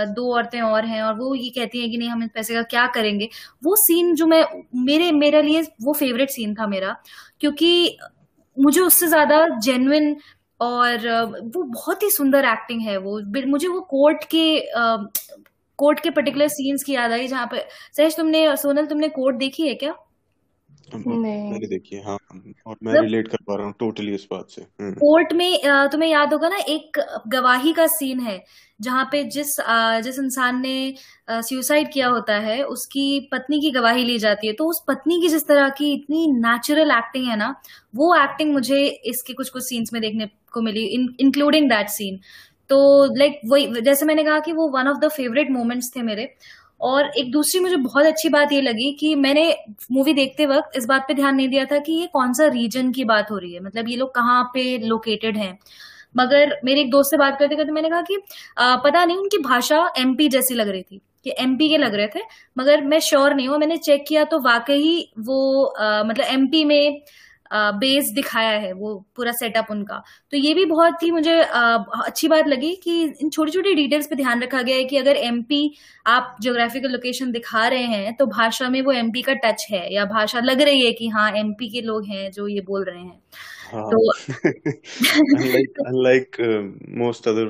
दो 0.06 0.34
औरतें 0.34 0.62
और 0.62 0.86
हैं 0.86 1.02
और 1.04 1.14
वो 1.16 1.34
ये 1.36 1.50
कहती 1.50 1.82
हैं 1.82 1.90
कि 1.92 1.98
नहीं 1.98 2.10
हम 2.10 2.24
इस 2.24 2.30
पैसे 2.34 2.54
का 2.54 2.62
क्या 2.64 2.86
करेंगे? 2.88 3.30
वो 3.64 3.76
सीन 3.76 4.14
जो 4.16 4.26
मैं 4.28 4.44
मेरे 4.86 5.12
मेरे 5.12 5.42
लिए 5.42 5.62
वो 5.82 5.94
फेवरेट 5.94 6.30
सीन 6.30 6.54
था 6.56 6.68
मेरा 6.68 6.96
क्योंकि 7.40 7.98
मुझे 8.58 8.82
उससे 8.82 9.08
ज़्यादा 9.08 9.48
जेन्युन 9.60 10.16
और 10.60 11.08
वो 11.56 11.64
बहुत 11.66 12.04
ही 12.04 12.10
सुंदर 12.12 12.46
एक्टिंग 12.46 12.82
है 12.82 12.98
वो। 12.98 13.20
मुझे 13.48 13.68
वो 13.68 13.80
कोर्ट 13.92 14.24
के 14.36 14.46
कोर्ट 15.80 16.00
के 16.00 16.10
पर्टिकुलर 16.10 16.48
सीन्स 16.50 16.84
की 16.84 16.94
याद 16.94 17.12
आई 17.12 17.28
जहाँ 17.28 17.48
पे, 17.52 17.60
सहज 17.98 18.16
तुमने, 18.18 18.56
सोनल 18.58 18.86
तुमने 18.86 19.10
कोर्ट 19.10 19.36
देखी 19.38 19.68
है 19.68 19.74
क्या? 19.76 19.94
मैंने 20.96 21.68
देखी 21.68 21.96
है 21.96 22.04
हाँ 22.04 22.18
और 22.32 22.76
मैं 22.84 22.92
मतलब 22.92 23.04
रिलेट 23.04 23.28
कर 23.28 23.38
पा 23.48 23.56
रहा 23.56 23.66
हूँ 23.66 23.74
टोटली 23.80 24.14
इस 24.16 24.28
बात 24.32 24.50
से। 24.50 24.62
हम्म। 24.62 24.94
कोर्ट 24.94 25.34
में 25.34 25.60
तुम्हें 25.92 26.10
याद 26.10 26.34
होगा 26.34 26.50
ना 26.50 26.58
एक 26.70 27.00
गवाही 27.28 27.74
का 27.74 27.88
सीन 27.90 28.20
है 28.20 28.40
जहाँ 28.80 29.04
पे 29.12 29.24
जिस 29.26 29.56
जिस 30.04 30.20
इंसान 30.20 30.60
ने 30.62 30.94
सुसाइड 31.30 31.92
किया 31.94 32.08
होता 32.08 32.34
है 32.40 32.62
उसकी 32.66 33.20
पत्नी 33.32 33.60
की 33.62 33.72
गवाही 33.72 34.04
ली 34.06 34.18
जाती 34.20 34.48
है। 34.48 34.54
तो 34.54 34.66
उस 34.70 34.84
पत्नी 34.88 35.20
की 35.22 35.30
जिस 35.30 35.48
तरह 35.48 35.70
की 35.78 35.94
इतनी 35.94 36.26
नेचुरल 36.34 36.92
एक्टिंग 36.92 37.28
है 37.30 37.36
ना 37.38 37.54
वो 37.96 38.16
एक्टिंग 38.16 38.54
मुझे 38.54 38.86
इसके 39.06 39.34
कुछ 39.34 39.50
कुछ 39.50 39.64
सीन्स 39.64 39.94
में 39.94 40.02
देखने 40.02 40.30
को 40.54 40.62
मिली 40.62 40.86
इंक्लूडिंग 41.20 41.70
दैट 41.70 41.90
सीन 41.90 42.20
तो 42.70 42.78
लाइक 43.16 43.40
वही 43.46 43.82
जैसे 43.82 44.06
मैंने 44.06 44.24
कहा 44.24 44.40
कि 44.40 44.52
वो 44.54 44.68
one 44.70 44.88
of 44.88 44.98
the 45.00 45.10
favourite 45.10 45.52
moments 45.52 45.92
थे 45.96 46.02
मेरे। 46.04 46.24
और 46.82 47.12
एक 47.18 47.32
दूसरी 47.32 47.60
मुझे 47.60 47.76
बहुत 47.76 48.06
अच्छी 48.06 48.30
बात 48.30 48.52
ये 48.54 48.62
लगी 48.62 48.92
कि 49.00 49.14
मैंने 49.16 49.44
मूवी 49.92 50.14
देखते 50.14 50.46
वक्त 50.46 50.78
इस 50.78 50.86
बात 50.86 51.06
पे 51.08 51.14
ध्यान 51.14 51.36
नहीं 51.36 51.48
दिया 51.50 51.66
था 51.66 51.78
कि 51.80 51.94
ये 51.94 52.08
कौन 52.14 52.34
सा 52.34 52.48
रीजन 52.48 52.92
की 52.92 53.04
बात 53.04 53.32
हो 53.32 53.38
रही 53.38 53.54
है। 53.54 53.60
मतलब 53.64 53.90
ये 53.90 53.96
लोग 53.96 54.14
कहाँ 54.16 54.44
पे 54.54 54.78
लोकेटेड 54.78 55.38
हैं। 55.38 55.58
मगर 56.18 56.56
मेरे 56.66 56.82
एक 56.82 56.90
दोस्त 56.92 57.12
से 57.12 57.18
बात 57.18 57.38
करते 57.40 57.56
करते 57.56 57.72
मैंने 57.72 57.90
कहा 57.90 58.02
कि 58.02 58.18
आ, 58.58 58.76
पता 58.76 59.04
नहीं 59.06 59.18
उनकी 59.18 59.38
भाषा 59.38 59.86
एमपी 60.00 60.28
जैसी 60.30 60.54
लग 60.56 60.70
रही 60.70 60.82
थी 60.82 61.02
कि 61.24 61.34
एमपी 61.40 61.70
के 61.70 61.78
लग 61.78 61.96
रहे 61.96 62.08
थे 62.08 62.20
मगर 62.58 62.84
मैं 62.86 63.00
श्योर 63.00 63.34
नहीं 63.34 63.48
हूँ 63.48 63.58
मैंने 63.58 63.78
चेक 63.78 64.06
किया 64.08 64.24
तो 64.24 64.40
वाकई 64.40 65.12
वो 65.20 65.64
आ, 65.66 66.04
मतलब 66.04 66.26
एमपी 66.26 66.64
में 66.66 67.02
बेस 67.54 68.12
दिखाया 68.16 68.60
है 68.60 68.74
वो 68.74 69.06
पूरा 69.16 69.32
सेटअप 69.32 69.68
उनका। 69.72 70.04
तो 70.32 70.38
ये 70.38 70.54
भी 70.54 70.66
बहुत 70.66 71.04
ही 71.04 71.12
मुझे 71.12 71.40
अच्छी 72.06 72.28
बात 72.28 72.48
लगी 72.48 72.76
कि 72.84 73.04
इन 73.04 73.30
छोटी 73.30 73.52
छोटी 73.52 73.74
डिटेल्स 73.74 74.08
पे 74.08 74.16
ध्यान 74.16 74.42
रखा 74.42 74.62
गया 74.62 74.76
है 74.76 74.84
कि 74.84 74.98
अगर 74.98 75.16
एमपी 75.16 75.76
आप 76.08 76.36
ज्योग्राफिकल 76.42 76.90
लोकेशन 76.90 77.32
दिखा 77.32 77.68
रहे 77.68 77.84
हैं 77.84 78.16
तो 78.16 78.26
भाषा 78.26 78.70
में 78.70 78.82
वो 78.82 78.92
एमपी 78.92 79.22
का 79.22 79.34
टच 79.34 79.68
है 79.72 79.94
या 79.94 80.06
भाषा 80.06 80.40
लग 80.40 80.62
रही 80.62 80.86
है 80.86 80.94
कि 80.94 81.08
हाँ 81.08 81.32
एमपी 81.32 81.70
के 81.70 81.82
लोग 81.82 82.06
हैं 82.06 82.32
जो 82.32 82.48
ये 82.48 82.62
बोल 82.62 82.84
रहे 82.84 83.00
हैं। 83.00 83.22
अनलाइक 85.88 86.36
मोस्ट 86.90 87.28
अदर 87.28 87.50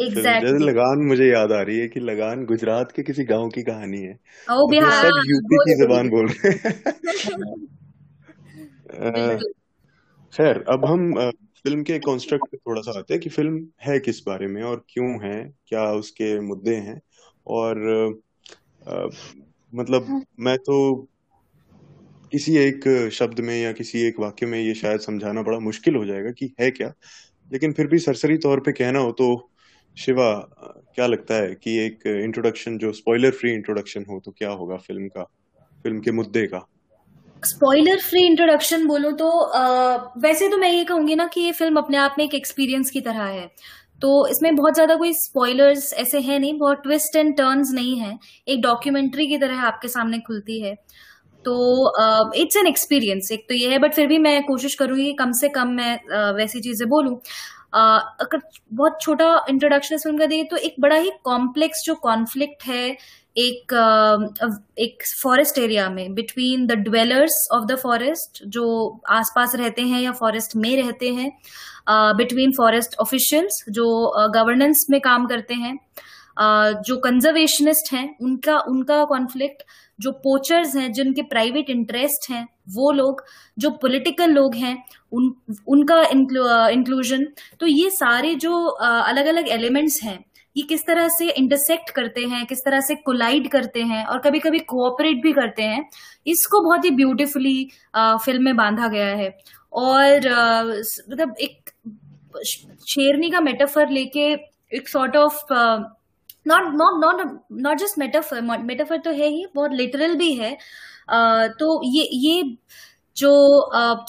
जैसे 0.00 0.64
लगान 0.64 1.06
मुझे 1.06 1.24
याद 1.24 1.52
आ 1.52 1.62
रही 1.62 1.78
है 1.78 1.88
कि 1.88 2.00
लगान 2.00 2.44
गुजरात 2.44 2.92
के 2.96 3.02
किसी 3.02 3.24
गाँव 3.24 3.48
की 3.48 3.62
कहानी 3.62 3.98
है। 3.98 4.18
और 4.50 4.70
बिहार 4.70 4.90
सब 4.90 5.22
यूपी 5.26 5.56
की 5.56 5.74
जबान 5.86 6.08
बोल 6.08 6.26
रहे 6.26 6.50
हैं। 6.50 6.82
खैर 10.32 10.62
अब 10.68 10.84
हम 10.84 11.12
फ़िल्म 11.64 11.82
के 11.84 11.98
कॉन्स्ट्रक्ट 12.00 12.46
पे 12.48 12.56
थोड़ा 12.58 12.82
सा 12.82 12.98
आते 12.98 13.14
हैं 13.14 13.20
कि 13.22 13.30
फ़िल्म 13.30 13.66
है 13.82 13.98
किस 14.00 14.22
बारे 14.26 14.46
में 14.48 14.62
और 14.64 14.84
क्यों 14.88 15.08
है 15.24 15.34
क्या 15.68 15.84
उसके 15.94 16.38
मुद्दे 16.42 16.76
हैं 16.78 17.00
और 17.50 17.78
अ, 18.82 19.08
मतलब 19.72 20.14
मैं 20.40 20.56
तो 20.60 20.78
किसी 22.32 22.56
एक 22.56 22.84
शब्द 23.12 23.40
में 23.40 23.54
या 23.62 23.72
किसी 23.72 24.00
एक 24.00 24.18
वाक्य 24.20 24.46
में 24.46 24.58
ये 24.60 24.74
शायद 24.74 25.00
समझाना 25.00 25.42
बड़ा 25.42 25.58
मुश्किल 25.58 25.96
हो 25.96 26.04
जाएगा 26.06 26.30
कि 26.32 26.52
है 26.60 26.70
क्या 26.70 26.92
लेकिन 27.50 27.72
फिर 27.72 27.86
भी 27.86 27.98
सरसरी 27.98 28.36
तौर 28.38 28.60
पे 28.60 28.72
कहना 28.72 28.98
हो 28.98 29.12
तो 29.12 29.28
शिवा 29.96 30.30
क्या 30.94 31.06
लगता 31.06 31.34
है 31.34 31.54
कि 31.54 31.76
एक 31.78 32.06
इंट्रोडक्शन 32.08 32.78
जो 32.78 32.92
स्पॉइलर 32.92 33.30
फ्री 33.32 33.52
इंट्रोडक्शन 33.52 34.04
हो 34.08 34.20
तो 34.20 34.32
क्या 34.32 34.50
होगा 34.52 34.76
फ़िल्म 34.78 35.08
का 35.08 35.24
फ़िल्म 35.84 36.00
के 36.00 36.12
मुद्दे 36.12 36.46
का? 36.46 36.66
स्पॉइलर 37.42 37.98
फ्री 38.00 38.24
इंट्रोडक्शन 38.26 38.86
बोलो 38.86 39.10
तो 39.12 39.28
अ, 39.30 40.12
वैसे 40.18 40.48
तो 40.48 40.56
मैं 40.58 40.68
ये 40.70 40.84
कहूँगी 40.84 41.14
ना 41.16 41.26
कि 41.26 41.40
ये 41.40 41.52
फ़िल्म 41.52 41.76
अपने 41.76 41.96
आप 41.98 42.14
में 42.18 42.24
एक 42.24 42.34
एक्सपीरियंस 42.34 42.90
की 42.90 43.00
तरह 43.00 43.22
है। 43.24 43.46
तो 44.02 44.26
इसमें 44.28 44.54
बहुत 44.56 44.74
ज़्यादा 44.74 44.94
कोई 44.96 45.12
स्पॉयलर्स 45.14 45.92
ऐसे 45.94 46.20
हैं 46.20 46.38
नहीं 46.40 46.58
बहुत 46.58 46.82
ट्विस्ट 46.82 47.16
एंड 47.16 47.36
टर्न्स 47.36 47.70
नहीं 47.74 47.96
है। 47.98 48.16
एक 48.48 48.60
डॉक्यूमेंट्री 48.62 49.26
की 49.26 49.38
तरह 49.38 49.60
आपके 49.62 49.88
सामने 49.88 50.18
खुलती 50.26 50.60
है। 50.60 50.74
तो 51.44 52.32
इट्स 52.36 52.56
एन 52.56 52.66
एक्सपीरियंस 52.66 53.30
एक 53.32 53.46
तो 53.48 53.54
ये 53.54 53.70
है। 53.70 53.78
बट 53.78 53.94
फिर 53.94 54.06
भी 54.08 54.18
मैं 54.20 54.42
कोशिश 54.44 54.74
करूँगी 54.74 55.12
कम 55.14 55.32
से 55.40 55.48
कम 55.50 55.68
मैं 55.72 55.94
अ, 55.98 56.30
वैसी 56.32 56.60
चीज़ें 56.60 56.88
बोलूँ। 56.88 57.16
अगर 57.74 58.40
बहुत 58.72 58.98
छोटा 59.02 59.26
इंट्रोडक्शन 59.50 59.94
इस 59.94 60.02
फ़िल्म 60.02 60.18
का 60.18 60.26
दिए 60.26 60.44
तो 60.44 60.56
एक 60.58 60.74
बड़ा 60.80 60.96
ही 60.96 61.10
कॉम्प्लेक्स 61.24 61.82
जो 61.86 61.94
कॉन्फ्लिक्ट 62.02 62.64
है 62.66 62.96
एक 63.36 63.72
एक 64.78 65.02
फॉरेस्ट 65.22 65.58
एरिया 65.58 65.88
में 65.90 66.14
between 66.14 66.66
the 66.66 66.72
dwellers 66.88 67.36
of 67.54 67.64
the 67.66 67.76
forest 67.78 68.42
जो 68.46 68.64
आसपास 69.10 69.54
रहते 69.54 69.82
हैं 69.82 70.00
या 70.00 70.12
फॉरेस्ट 70.12 70.56
में 70.56 70.76
रहते 70.82 71.12
हैं 71.14 71.30
बिटवीन 72.16 72.52
फॉरेस्ट 72.52 72.98
ऑफिशियल्स 73.00 73.64
जो 73.70 73.86
गवर्नेंस 74.34 74.86
में 74.90 75.00
काम 75.00 75.26
करते 75.26 75.54
हैं 75.54 75.78
जो 76.86 76.96
कंजर्वेशनिस्ट 76.96 77.92
हैं, 77.92 78.16
उनका 78.22 78.58
उनका 78.68 79.04
कॉन्फ्लिक्ट 79.04 79.62
जो 80.00 80.10
पोचर्स 80.10 80.76
हैं, 80.76 80.92
जिनके 80.92 81.22
प्राइवेट 81.22 81.70
इंटरेस्ट 81.70 82.30
हैं, 82.30 82.44
वो 82.74 82.90
लोग, 82.92 83.22
जो 83.58 83.70
पॉलिटिकल 83.82 84.30
लोग 84.30 84.54
हैं, 84.54 84.76
उन, 85.12 85.34
उनका 85.68 86.02
इंक्लूजन 86.02 87.26
तो 87.60 87.66
ये 87.66 87.90
सारे 87.90 88.34
जो 88.34 88.64
अलग 88.68 89.26
अलग 89.26 89.48
एलिमेंट्स 89.48 90.02
हैं 90.02 90.18
ये 90.56 90.62
किस 90.68 90.86
तरह 90.86 91.08
से 91.08 91.28
इंटरसेक्ट 91.30 91.90
करते 91.90 92.24
हैं 92.26 92.44
किस 92.46 92.58
तरह 92.64 92.80
से 92.80 92.94
कोलाइड 93.04 93.50
करते 93.50 93.82
हैं 93.82 94.04
और 94.04 94.18
कभी 94.20 94.38
कभी 94.40 94.58
कोऑपरेट 94.68 95.22
भी 95.22 95.32
करते 95.32 95.62
हैं 95.62 95.84
इसको 96.26 96.60
बहुत 96.64 96.84
ही 96.84 96.90
ब्यूटिफुली 96.96 97.64
फ़िल्म 97.96 98.44
में 98.44 98.56
बांधा 98.56 98.88
गया 98.88 99.06
है। 99.06 99.34
और 99.72 100.28
मतलब 101.10 101.34
एक 101.40 101.70
शेरनी 102.86 103.30
का 103.30 103.40
मेटाफर 103.40 103.90
लेके 103.90 104.30
एक 104.76 104.88
sort 104.88 105.16
of 105.16 105.52
not 106.48 106.62
not 106.74 107.04
not 107.04 107.38
not 107.62 107.78
just 107.78 107.98
metaphor 107.98 108.40
metaphor 108.40 108.98
तो 108.98 109.10
है 109.12 109.28
ही 109.28 109.46
बहुत 109.54 109.72
लिटरल 109.72 110.14
भी 110.16 110.32
है। 110.34 110.52
uh, 110.52 111.48
तो 111.58 111.80
ये 111.86 112.08
ये 112.12 112.42
जो 113.16 113.30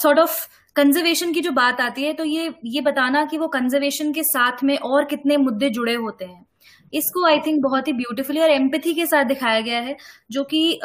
सॉर्ट 0.02 0.18
ऑफ़ 0.18 0.46
कंजर्वेशन 0.76 1.32
की 1.32 1.40
जो 1.40 1.50
बात 1.52 1.80
आती 1.80 2.04
है 2.04 2.12
तो 2.12 2.24
ये 2.24 2.52
ये 2.66 2.80
बताना 2.80 3.24
कि 3.24 3.38
वो 3.38 3.48
कंजर्वेशन 3.48 4.12
के 4.12 4.22
साथ 4.24 4.64
में 4.64 4.76
और 4.78 5.04
कितने 5.04 5.36
मुद्दे 5.36 5.70
जुड़े 5.70 5.94
होते 5.94 6.24
हैं। 6.24 6.44
इसको 6.92 7.26
आई 7.26 7.38
थिंक 7.40 7.62
बहुत 7.62 7.88
ही 7.88 7.92
ब्यूटीफुली 7.92 8.40
और 8.40 8.50
एम्पथी 8.50 8.92
के 8.94 9.06
साथ 9.06 9.24
दिखाया 9.24 9.60
गया 9.60 9.80
है 9.80 9.96
जो 10.30 10.44
कि 10.44 10.78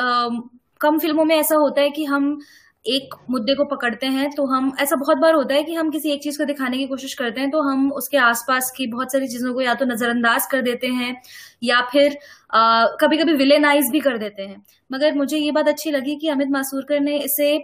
कम 0.82 0.98
फ़िल्मों 1.00 1.26
में 1.26 1.36
ऐसा 1.36 1.56
होता 1.56 1.82
है 1.82 1.90
कि 1.90 2.06
हम 2.06 2.40
एक 2.86 3.16
मुद्दे 3.30 3.54
को 3.56 3.66
पकड़ते 3.66 4.08
हैं 4.08 4.30
तो 4.32 4.46
हम 4.46 4.72
ऐसा 4.80 4.96
बहुत 4.96 5.18
बार 5.18 5.34
होता 5.34 5.56
है 5.56 5.64
कि 5.64 5.74
हम 5.74 5.90
किसी 5.92 6.12
एक 6.12 6.22
चीज़ 6.24 6.38
को 6.38 6.46
दिखाने 6.46 6.78
की 6.78 6.86
कोशिश 6.88 7.14
करते 7.14 7.42
हैं 7.42 7.50
तो 7.52 7.62
हम 7.62 7.92
उसके 7.94 8.18
आसपास 8.20 8.72
की 8.78 8.88
बहुत 8.88 9.12
सारी 9.12 9.28
चीज़ों 9.28 9.54
को 9.54 9.62
या 9.62 9.74
तो 9.74 9.86
नजरअंदाज 9.86 10.46
कर 10.52 10.62
देते 10.62 10.88
हैं 10.90 11.16
या 11.64 11.82
फिर 11.92 12.18
आ, 12.54 12.86
कभी 13.02 13.18
कभी 13.18 13.34
विलेनाइज 13.36 13.92
भी 13.92 14.00
कर 14.00 14.18
देते 14.18 14.44
हैं। 14.44 14.62
मगर 14.92 15.16
मुझे 15.16 15.38
ये 15.38 15.52
बात 15.52 15.68
अच्छी 15.68 15.92
लगी 15.92 16.16
कि 16.16 16.30
अमित 16.30 16.50
मासूरकर 16.52 17.00
ने 17.00 17.18
इसे 17.20 17.58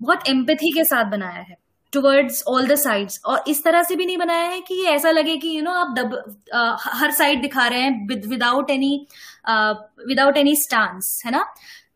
बहुत 0.00 0.28
एम्पथी 0.28 0.72
के 0.72 0.84
साथ 0.84 1.10
बनाया 1.10 1.40
है। 1.40 1.56
टुवर्ड्स 1.96 2.42
ऑल 2.48 2.66
द 2.66 2.74
साइड्स 2.74 3.20
और 3.24 3.44
इस 3.48 3.64
तरह 3.64 3.82
से 3.82 3.96
भी 3.96 4.06
नहीं 4.06 4.18
बनाया 4.18 4.48
है 4.48 4.60
कि 4.60 4.74
ये 4.74 4.90
ऐसा 4.90 5.10
लगे 5.10 5.36
कि 5.36 5.48
यू 5.48 5.54
you 5.54 5.64
नो 5.64 5.70
know, 5.70 5.80
आप 5.80 5.94
दब 5.98 6.40
आ, 6.54 6.76
हर 6.80 7.10
साइड 7.10 7.42
दिखा 7.42 7.66
रहे 7.66 7.80
हैं 7.80 8.06
without 8.28 8.70
any 8.70 9.06
without 10.08 10.36
any 10.36 10.56
stance 10.56 11.22
है 11.26 11.32
ना? 11.32 11.44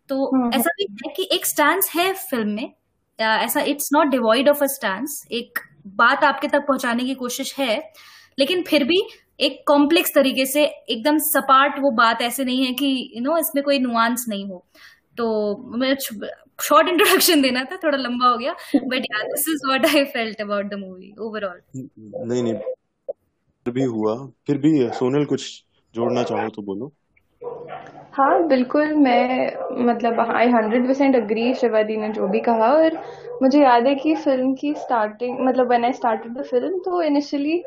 तो 0.08 0.30
हम्म। 0.36 0.52
ऐसा 0.54 0.70
भी 0.78 0.86
है 1.06 1.12
कि 1.16 1.28
एक 1.32 1.46
स्टांस 1.46 1.90
है 1.96 2.12
फ़िल्म 2.12 2.48
में 2.48 2.72
ऐसा 3.18 3.60
it's 3.60 3.90
not 3.92 4.06
devoid 4.06 4.48
of 4.48 4.62
a 4.64 4.66
stance 4.66 5.22
एक 5.32 5.58
बात 5.96 6.24
आपके 6.24 6.48
तक 6.48 6.64
पहुँचाने 6.68 7.04
की 7.04 7.14
कोशिश 7.14 7.54
है 7.58 7.76
लेकिन 8.38 8.62
फिर 8.62 8.84
भी 8.84 9.00
एक 9.40 9.62
कॉम्प्लेक्स 9.66 10.14
तरीके 10.14 10.46
से 10.46 10.64
एकदम 10.64 11.18
सपाट 11.18 11.78
वो 11.80 11.90
बात 11.90 12.22
ऐसे 12.22 12.44
नहीं 12.44 12.64
है 12.66 12.72
कि 12.72 12.86
यू 12.86 13.20
you 13.20 13.24
नो 13.24 13.30
know, 13.30 13.40
इसमें 13.40 13.64
कोई 13.64 13.78
नुआंस 13.78 14.24
नहीं 14.28 14.46
हो। 14.46 14.64
तो 15.16 15.26
शॉर्ट 16.60 16.88
इंट्रोडक्शन 16.88 17.42
देना 17.42 17.64
था 17.64 17.76
थोड़ा 17.84 17.98
लंबा 17.98 18.28
हो 18.28 18.36
गया 18.38 18.52
बट 18.84 19.06
या 19.12 19.22
this 19.24 19.48
is 19.48 19.66
what 19.68 19.86
I 19.86 20.04
felt 20.04 20.40
about 20.40 20.66
the 20.66 20.74
movie 20.74 21.14
overall 21.20 21.60
नहीं 21.76 22.42
नहीं 22.42 22.54
फिर 23.66 23.72
भी 23.74 23.82
हुआ 23.84 24.14
फिर 24.46 24.58
भी 24.58 24.88
सोनल 24.90 25.24
कुछ 25.24 25.46
जोड़ना 25.94 26.22
चाहो 26.22 26.48
तो 26.48 26.62
बोलो। 26.62 26.92
हाँ 28.14 28.46
बिल्कुल 28.48 28.94
मैं 28.94 29.52
मतलब 29.86 30.20
I 30.20 30.48
hundred 30.48 30.86
percent 30.86 31.16
agree 31.16 31.54
Shivadi 31.54 31.96
ने 31.96 32.08
जो 32.08 32.28
भी 32.28 32.40
कहा 32.40 32.72
और 32.72 32.96
मुझे 33.42 33.60
याद 33.62 33.86
है 33.86 33.94
कि 33.94 34.14
फ़िल्म 34.14 34.54
की 34.54 34.74
स्टार्टिंग 34.74 35.38
मतलब 35.40 35.68
when 35.68 35.84
I 35.84 35.92
started 35.92 36.32
the 36.38 36.42
film 36.42 36.78
तो 36.78 37.02
इनिशियली 37.02 37.62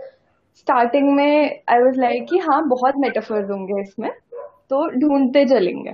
स्टार्टिंग 0.58 1.12
में 1.16 1.62
आई 1.70 1.80
वाज 1.80 1.98
लाइक 2.00 2.26
कि 2.30 2.38
हाँ 2.38 2.62
बहुत 2.70 2.94
मेटाफर्स 2.98 3.50
होंगे 3.50 3.82
इसमें 3.82 4.12
तो 4.70 4.88
ढूंढते 5.00 5.46
चलेंगे। 5.46 5.92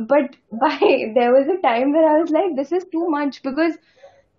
But 0.00 0.34
by 0.54 0.96
there 1.14 1.30
was 1.32 1.48
a 1.50 1.54
time 1.62 1.92
where 1.92 2.04
I 2.04 2.18
was 2.18 2.32
like 2.32 2.54
this 2.56 2.72
is 2.72 2.84
too 2.92 3.08
much 3.10 3.40
because 3.46 3.76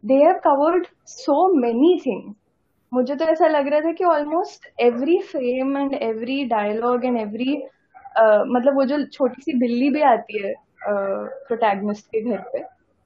they 0.04 0.14
have 0.14 0.40
covered 0.44 0.88
so 1.08 1.48
many 1.60 2.00
things 2.06 2.36
मुझे 2.92 3.16
तो 3.16 3.26
ऐसा 3.26 3.48
लग 3.48 3.68
रहा 3.68 3.80
था 3.82 3.92
कि 3.92 4.04
almost 4.04 4.68
every 4.82 5.18
frame 5.32 5.78
and 5.78 5.94
every 5.94 6.44
dialogue 6.46 7.06
and 7.06 7.18
every 7.18 7.56
मतलब 8.18 8.76
वो 8.76 8.84
जो 8.86 9.06
छोटी 9.06 9.42
सी 9.42 9.58
बिल्ली 9.60 9.90
भी 9.90 10.02
आती 10.02 10.42
है 10.44 10.54
प्रोटैगनिस्ट 10.88 12.06
के 12.08 12.22
घर 12.22 12.38
पे, 12.54 12.62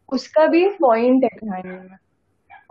उसका 0.09 0.45
भी 0.47 0.67
पॉइंट 0.69 1.23
है 1.23 1.29
कहानी 1.29 1.69
में। 1.69 1.97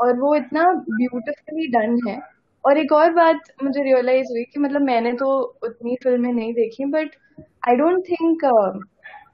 और 0.00 0.18
वो 0.20 0.34
इतना 0.34 0.64
ब्यूटिफुली 0.90 1.66
डन 1.72 1.96
है। 2.08 2.18
और 2.64 2.78
एक 2.78 2.92
और 2.92 3.12
बात 3.12 3.40
मुझे 3.62 3.82
रियलाइज़ 3.82 4.32
हुई 4.32 4.42
कि 4.44 4.60
मतलब 4.60 4.82
मैंने 4.82 5.12
तो 5.12 5.28
उतनी 5.64 5.96
फ़िल्में 6.02 6.32
नहीं 6.32 6.52
देखी 6.54 6.84
बट 6.84 7.10
आई 7.68 7.76
डोंट 7.76 8.04
थिंक 8.10 8.44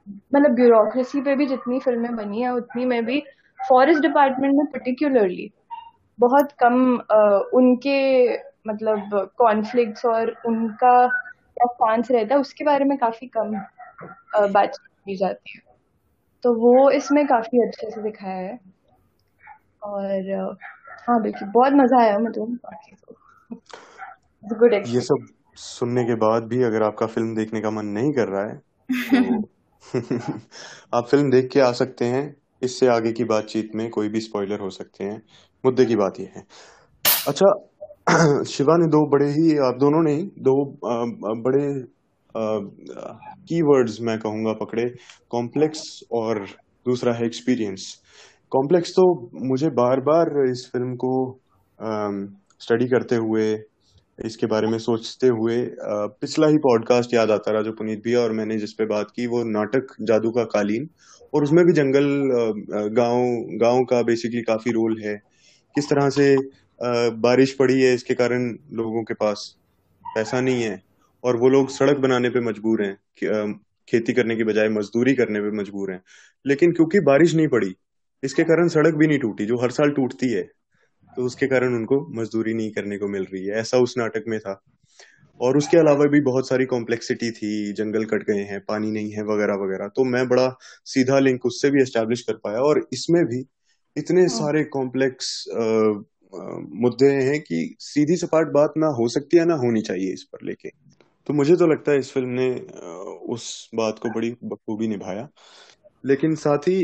मतलब 0.09 0.51
ब्यूरोक्रेसी 0.51 1.21
पे 1.21 1.35
भी 1.35 1.45
जितनी 1.45 1.79
फ़िल्में 1.79 2.15
बनी 2.15 2.41
है 2.41 2.53
उतनी 2.53 2.85
में 2.85 3.05
भी 3.05 3.23
फॉरेस्ट 3.69 4.01
डिपार्टमेंट 4.01 4.55
में 4.57 4.65
पर्टिकुलरली 4.65 5.51
बहुत 6.19 6.51
कम 6.51 6.97
uh, 6.97 7.41
उनके 7.53 8.33
मतलब 8.67 9.31
कॉन्फ्लिक्ट्स 9.37 10.05
और 10.05 10.35
उनका 10.45 11.07
क्या 11.31 11.65
स्टांस 11.65 12.11
रहता 12.11 12.35
है 12.35 12.41
उसके 12.41 12.63
बारे 12.63 12.85
में 12.85 12.97
काफ़ी 12.97 13.27
कम 13.27 13.51
बातचीत 14.51 14.97
की 15.05 15.15
जाती 15.15 15.53
है। 15.55 15.61
तो 16.43 16.53
वो 16.53 16.91
इसमें 16.91 17.27
काफ़ी 17.27 17.67
अच्छे 17.67 17.91
से 17.91 18.01
दिखाया 18.01 18.37
है। 18.37 18.59
और 19.83 20.57
हाँ 21.09 21.21
बिल्कुल 21.21 21.47
बहुत 21.47 21.73
मज़ा 21.73 22.01
आया 22.01 22.17
मतलब 22.19 22.47
बाकी 22.47 22.95
तो। 22.95 23.15
गुड 24.57 24.73
ये 24.73 25.01
सब 25.01 25.27
सुनने 25.55 26.03
के 26.03 26.15
बाद 26.15 26.43
भी 26.43 26.63
अगर 26.63 26.83
आपका 26.83 27.05
फ़िल्म 27.05 27.35
देखने 27.35 27.61
का 27.61 27.71
मन 27.71 27.85
नहीं 27.85 28.13
कर 28.13 28.27
रहा 28.27 28.45
है 28.45 28.57
तो 28.91 29.47
आप 30.93 31.07
फ़िल्म 31.07 31.29
देख 31.31 31.49
के 31.53 31.59
आ 31.59 31.71
सकते 31.71 32.05
हैं। 32.05 32.23
इससे 32.61 32.87
आगे 32.87 33.11
की 33.11 33.23
बातचीत 33.23 33.71
में 33.75 33.89
कोई 33.89 34.09
भी 34.09 34.19
स्पॉइलर 34.19 34.59
हो 34.59 34.69
सकते 34.69 35.03
हैं। 35.03 35.21
मुद्दे 35.63 35.85
की 35.85 35.95
बात 35.95 36.19
यह 36.19 36.31
है। 36.35 36.43
अच्छा 37.27 37.51
शिवा 38.45 38.75
ने 38.77 38.87
दो 38.87 39.05
बड़े 39.09 39.29
ही, 39.31 39.57
आप 39.57 39.77
दोनों 39.79 40.01
ने 40.03 40.13
ही 40.13 40.23
दो 40.39 40.55
बड़े 41.41 41.67
कीवर्ड्स 43.47 43.97
मैं 44.01 44.17
कहूँगा 44.19 44.53
पकड़े। 44.53 44.85
कॉम्प्लेक्स 45.31 45.83
और 46.11 46.45
दूसरा 46.85 47.13
है 47.13 47.25
एक्सपीरियंस 47.25 47.95
कॉम्प्लेक्स 48.51 48.91
तो 48.91 49.05
मुझे 49.47 49.69
बार 49.69 49.99
बार 50.01 50.29
इस 50.51 50.69
फ़िल्म 50.73 50.95
को 50.95 51.13
स्टडी 52.61 52.87
करते 52.87 53.15
हुए 53.15 53.45
इसके 54.17 54.45
बारे 54.45 54.67
में 54.67 54.77
सोचते 54.79 55.27
हुए 55.27 55.55
पिछला 55.81 56.47
ही 56.47 56.57
पॉडकास्ट 56.57 57.13
याद 57.13 57.31
आता 57.31 57.51
रहा 57.51 57.61
जो 57.61 57.71
पुनीत 57.71 58.03
भैया 58.03 58.19
और 58.19 58.31
मैंने 58.31 58.57
जिस 58.57 58.73
पे 58.73 58.85
बात 58.85 59.11
की, 59.15 59.27
वो 59.27 59.43
नाटक 59.43 59.95
जादू 60.01 60.31
का 60.31 60.43
कालीन। 60.45 60.89
और 61.33 61.43
उसमें 61.43 61.65
भी 61.65 61.73
जंगल 61.73 62.05
गाँव 62.91 63.57
गाँव 63.59 63.83
का 63.83 64.01
बेसिकली 64.01 64.41
काफ़ी 64.41 64.71
रोल 64.71 65.01
है। 65.01 65.15
किस 65.75 65.89
तरह 65.89 66.09
से 66.09 66.35
बारिश 67.19 67.53
पड़ी 67.53 67.81
है 67.81 67.93
इसके 67.93 68.13
कारण 68.13 68.49
लोगों 68.73 69.03
के 69.03 69.13
पास 69.13 69.55
पैसा 70.05 70.41
नहीं 70.41 70.63
है 70.63 70.81
और 71.23 71.37
वो 71.37 71.49
लोग 71.49 71.69
सड़क 71.69 71.97
बनाने 71.97 72.29
पे 72.29 72.39
मजबूर 72.41 72.81
हैं 72.83 73.53
खेती 73.87 74.13
करने 74.13 74.35
की 74.35 74.43
बजाय 74.43 74.69
मजदूरी 74.69 75.13
करने 75.15 75.39
पे 75.41 75.51
मजबूर 75.57 75.91
हैं। 75.91 76.01
लेकिन 76.45 76.71
क्योंकि 76.71 76.99
बारिश 77.01 77.33
नहीं 77.35 77.47
पड़ी, 77.47 77.75
इसके 78.23 78.43
कारण 78.43 78.67
सड़क 78.67 78.93
भी 78.95 79.07
नहीं 79.07 79.19
टूटी, 79.19 79.45
जो 79.45 79.57
हर 79.57 79.71
साल 79.71 79.91
टूटती 79.91 80.29
है 80.29 80.49
तो 81.15 81.25
उसके 81.25 81.47
कारण 81.47 81.75
उनको 81.75 81.99
मजदूरी 82.11 82.53
नहीं 82.53 82.71
करने 82.71 82.97
को 82.97 83.07
मिल 83.07 83.23
रही 83.23 83.45
है। 83.45 83.55
ऐसा 83.55 83.77
उस 83.77 83.97
नाटक 83.97 84.23
में 84.27 84.39
था। 84.39 84.61
और 85.39 85.57
उसके 85.57 85.77
अलावा 85.77 86.05
भी 86.05 86.19
बहुत 86.21 86.47
सारी 86.47 86.65
कॉम्प्लेक्सिटी 86.65 87.31
थी 87.31 87.73
जंगल 87.73 88.05
कट 88.05 88.23
गए 88.23 88.41
हैं 88.41 88.59
पानी 88.67 88.91
नहीं 88.91 89.11
है 89.11 89.23
वगैरह 89.23 89.55
वगैरह। 89.55 89.87
तो 89.87 90.03
मैं 90.03 90.27
बड़ा 90.27 90.47
सीधा 90.85 91.19
लिंक 91.19 91.45
उससे 91.45 91.69
भी 91.71 91.81
एस्टेब्लिश 91.81 92.21
कर 92.21 92.33
पाया। 92.33 92.59
और 92.59 92.87
इसमें 92.93 93.25
भी 93.25 93.45
इतने 93.97 94.21
हाँ। 94.21 94.29
सारे 94.29 94.63
कॉम्प्लेक्स 94.63 95.45
मुद्दे 96.75 97.09
हैं 97.11 97.39
कि 97.41 97.75
सीधी 97.79 98.15
सपाट 98.15 98.47
बात 98.47 98.73
ना 98.77 98.87
हो 98.87 99.07
सकती 99.07 99.37
है 99.37 99.45
ना 99.45 99.55
होनी 99.55 99.81
चाहिए 99.81 100.13
इस 100.13 100.23
पर 100.23 100.45
लेके। 100.45 100.69
तो 101.27 101.33
मुझे 101.33 101.55
तो 101.55 101.67
लगता 101.67 101.91
है 101.91 101.99
इस 101.99 102.11
फ़िल्म 102.11 102.29
ने 102.29 102.49
उस 103.33 103.69
बात 103.75 103.99
को 103.99 104.09
बड़ी 104.09 104.35
बखूबी 104.43 104.87
निभाया। 104.87 105.29
लेकिन 106.05 106.35
साथ 106.35 106.67
ही 106.67 106.79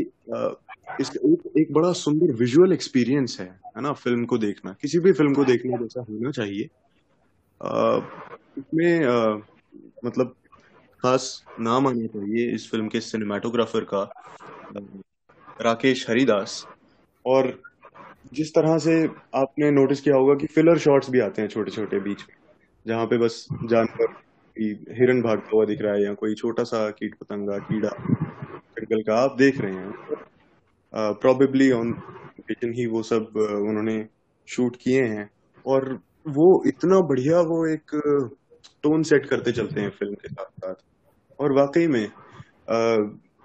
इस 1.00 1.10
एक, 1.16 1.52
एक 1.58 1.72
बड़ा 1.72 1.92
सुंदर 1.92 2.32
विजुअल 2.32 2.72
एक्सपीरियंस 2.72 3.36
है 3.40 3.46
है 3.76 3.82
ना 3.82 3.92
फ़िल्म 3.92 4.24
को 4.24 4.38
देखना। 4.38 4.72
किसी 4.72 4.98
भी 4.98 5.12
फ़िल्म 5.12 5.34
को 5.34 5.44
देखना 5.44 5.76
जैसा 5.76 6.00
होना 6.00 6.30
चाहिए। 6.30 6.68
इसमें 8.58 9.06
मतलब 10.04 10.34
खास 11.02 11.44
नाम 11.60 11.86
आना 11.86 12.06
चाहिए 12.06 12.54
इस 12.54 12.70
फ़िल्म 12.70 12.88
के 12.88 13.00
सिनेमाटोग्राफर 13.00 13.84
का 13.94 14.02
राकेश 15.60 16.08
हरिदास। 16.10 16.64
और 17.26 17.62
जिस 18.34 18.54
तरह 18.54 18.78
से 18.78 18.92
आपने 19.34 19.70
नोटिस 19.70 20.00
किया 20.00 20.16
होगा 20.16 20.34
कि 20.34 20.46
फिलर 20.46 20.78
शॉट्स 20.78 21.10
भी 21.10 21.20
आते 21.20 21.42
हैं 21.42 21.48
छोटे 21.48 21.70
छोटे 21.70 22.00
बीच 22.00 22.20
में 22.20 22.34
जहाँ 22.86 23.06
पे 23.06 23.18
बस 23.18 23.46
जानवर 23.64 24.14
हिरन 24.98 25.22
भागता 25.22 25.50
हुआ 25.52 25.64
दिख 25.64 25.80
रहा 25.82 25.94
है 25.94 26.02
या 26.02 26.14
कोई 26.14 26.34
छोटा 26.34 26.64
सा 26.64 26.90
कीट 26.90 27.14
पतंगा 27.14 27.58
कीड़ा 27.58 27.90
जंगल 28.80 29.02
का 29.02 29.16
आप 29.16 29.36
देख 29.38 29.60
रहे 29.60 29.74
हैं। 29.74 29.92
प्रोबेबली 30.94 31.70
ऑन 31.70 31.94
ही 32.50 32.86
वो 32.86 33.02
सब 33.02 33.36
उन्होंने 33.36 34.08
शूट 34.48 34.76
किए 34.76 35.02
हैं। 35.02 35.30
और 35.66 36.00
वो 36.28 36.62
इतना 36.66 37.00
बढ़िया 37.00 37.40
वो 37.40 37.66
एक 37.66 37.90
टोन 38.82 39.02
सेट 39.02 39.26
करते 39.26 39.52
चलते 39.52 39.80
हैं 39.80 39.90
फ़िल्म 39.90 40.14
के 40.14 40.28
साथ 40.28 40.44
साथ। 40.44 40.74
और 41.38 41.52
वाकई 41.52 41.86
में 41.86 42.06
आ, 42.70 42.96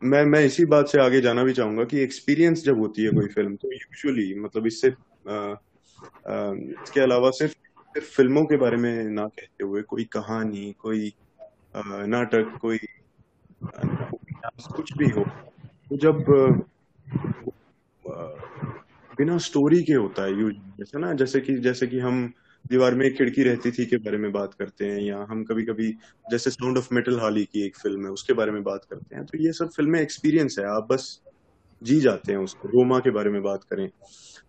मैं 0.03 0.23
मैं 0.25 0.45
इसी 0.45 0.65
बात 0.65 0.87
से 0.87 1.01
आगे 1.01 1.21
जाना 1.21 1.43
भी 1.43 1.53
चाहूँगा 1.53 1.83
कि 1.83 1.99
एक्सपीरियंस 1.99 2.63
जब 2.63 2.79
होती 2.79 3.03
है 3.03 3.09
कोई 3.09 3.27
फ़िल्म 3.27 3.55
तो 3.55 3.71
यूजुअली 3.73 4.39
मतलब 4.39 4.67
इससे 4.67 4.87
इसके 6.83 6.99
अलावा 6.99 7.29
सिर्फ़ 7.29 7.53
सिर्फ़ 7.79 8.07
फ़िल्मों 8.07 8.43
के 8.45 8.57
बारे 8.57 8.77
में 8.77 9.03
ना 9.03 9.25
कहते 9.25 9.63
हुए 9.63 9.81
कोई 9.81 10.03
कहानी 10.03 10.75
कोई 10.79 11.13
नाटक 12.07 12.57
कोई 12.61 12.77
कुछ 14.49 14.97
भी 14.97 15.09
हो 15.09 15.23
तो 15.89 15.97
जब 15.97 16.15
बिना 19.17 19.37
स्टोरी 19.37 19.83
के 19.83 19.93
होता 19.93 20.23
है 20.23 20.39
यूज़ 20.39 20.53
जैसे 20.53 20.99
ना 20.99 21.13
जैसे 21.13 21.41
कि 21.41 21.57
जैसे 21.57 21.87
कि 21.87 21.99
हम 21.99 22.33
दीवार 22.67 22.95
में 22.95 23.05
एक 23.05 23.17
खिड़की 23.17 23.43
रहती 23.43 23.71
थी 23.71 23.85
के 23.85 23.97
बारे 23.97 24.17
में 24.17 24.31
बात 24.31 24.53
करते 24.53 24.85
हैं 24.85 25.01
या 25.01 25.27
हम 25.29 25.43
कभी 25.43 25.63
कभी 25.65 25.91
जैसे 26.31 26.49
साउंड 26.49 26.77
ऑफ़ 26.77 26.87
मेटल 26.93 27.19
हाल 27.19 27.43
की 27.43 27.65
एक 27.65 27.77
फ़िल्म 27.77 28.05
है 28.05 28.11
उसके 28.11 28.33
बारे 28.33 28.51
में 28.51 28.63
बात 28.63 28.85
करते 28.89 29.15
हैं 29.15 29.25
तो 29.25 29.37
ये 29.37 29.53
सब 29.53 29.69
फ़िल्में 29.69 30.01
एक्सपीरियंस 30.01 30.55
है 30.59 30.65
आप 30.65 30.87
बस 30.91 31.21
जी 31.83 31.99
जाते 31.99 32.31
हैं 32.31 32.39
उसको 32.39 32.67
रोमा 32.67 32.99
के 32.99 33.11
बारे 33.11 33.29
में 33.29 33.43
बात 33.43 33.63
करें। 33.63 33.89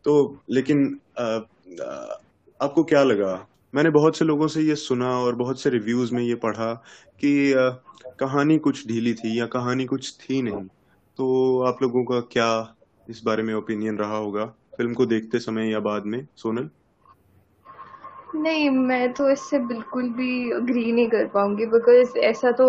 तो 0.05 0.41
लेकिन 0.51 1.01
आ, 1.19 1.25
आ, 1.25 2.17
आपको 2.61 2.85
क्या 2.85 3.03
लगा? 3.03 3.47
मैंने 3.75 3.91
बहुत 3.91 4.17
से 4.17 4.25
लोगों 4.25 4.47
से 4.49 4.61
ये 4.63 4.75
सुना 4.77 5.09
और 5.21 5.35
बहुत 5.37 5.61
से 5.61 5.71
रिव्यूज़ 5.71 6.15
में 6.15 6.23
ये 6.23 6.35
पढ़ा 6.35 6.73
कि 7.21 7.53
कहानी 8.19 8.59
कुछ 8.59 8.87
ढीली 8.89 9.15
थी 9.15 9.39
या 9.41 9.47
कहानी 9.47 9.85
कुछ 9.87 10.13
थी 10.21 10.41
नहीं। 10.43 10.67
तो 11.19 11.63
आप 11.63 11.83
लोगों 11.83 12.05
का 12.05 12.21
क्या 12.33 12.49
इस 13.09 13.23
बारे 13.25 13.43
में 13.43 13.55
ओपिनियन 13.55 13.99
रहा 13.99 14.17
होगा? 14.17 14.45
फ़िल्म 14.79 14.95
को 14.95 15.07
देखते 15.07 15.39
समय 15.39 15.71
या 15.73 15.81
बाद 15.81 16.07
में? 16.07 16.27
सोनल? 16.37 16.71
नहीं, 18.35 18.69
मैं 18.71 19.13
तो 19.13 19.29
इससे 19.31 19.59
बिल्कुल 19.59 20.09
भी 20.11 20.51
अग्री 20.53 20.93
नहीं 20.93 21.09
कर 21.09 21.27
पाऊँगी 21.27 21.67
बिकॉज़ 21.67 22.19
ऐसा 22.19 22.51
तो 22.53 22.67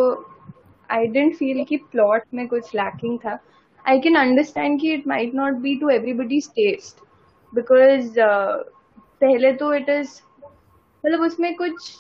आई 0.90 1.08
डेंट 1.08 1.36
फील 1.36 1.64
कि 1.64 1.78
प्लॉट 1.92 2.24
में 2.34 2.48
कुछ 2.48 2.76
लैकिंग 2.76 3.18
था। 3.20 3.40
आई 3.86 4.00
कैन 4.00 4.16
अंडरस्टैंड 4.16 4.80
कि 4.82 4.94
it 4.94 5.08
might 5.08 5.34
not 5.36 5.54
be 5.62 5.76
to 5.76 5.90
everybody's 5.90 6.50
taste 6.50 7.04
because 7.54 8.14
पहले 8.20 9.52
तो 9.54 9.74
इट 9.74 9.90
इज़ 9.90 10.10
मतलब 11.08 11.22
उसमें 11.22 11.56
कुछ 11.56 11.96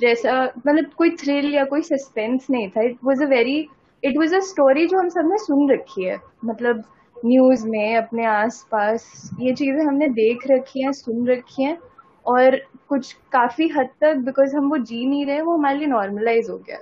जैसा 0.00 0.42
मतलब 0.66 0.90
कोई 0.98 1.10
थ्रिल 1.16 1.54
या 1.54 1.64
कोई 1.64 1.82
सस्पेंस 1.82 2.46
नहीं 2.50 2.68
था. 2.70 2.82
It 2.82 2.96
was 3.04 3.22
a 3.22 3.26
very 3.28 3.58
it 4.02 4.16
was 4.18 4.34
a 4.34 4.40
story 4.40 4.86
जो 4.86 4.98
हम 4.98 5.08
सबने 5.08 5.38
सुन 5.38 5.70
रखी 5.70 6.04
है. 6.04 6.18
मतलब 6.44 6.82
न्यूज़ 7.16 7.66
में, 7.68 7.96
अपने 7.96 8.24
आसपास, 8.26 9.30
ये 9.40 9.52
चीज़ें 9.54 9.84
हमने 9.84 10.08
देख 10.10 10.46
रखी 10.50 10.82
हैं, 10.82 10.92
सुन 10.92 11.26
रखी 11.28 11.62
हैं 11.62 11.76
और 12.26 12.56
कुछ 12.88 13.12
काफ़ी 13.32 13.68
हद 13.68 13.88
तक 14.00 14.16
बिकॉज़ 14.24 14.56
हम 14.56 14.70
वो 14.70 14.78
जी 14.78 15.04
नहीं 15.06 15.26
रहे, 15.26 15.40
वो 15.40 15.56
हमारे 15.56 15.78
लिए 15.78 15.86
नॉर्मलाइज 15.88 16.50
हो 16.50 16.56
गया. 16.58 16.78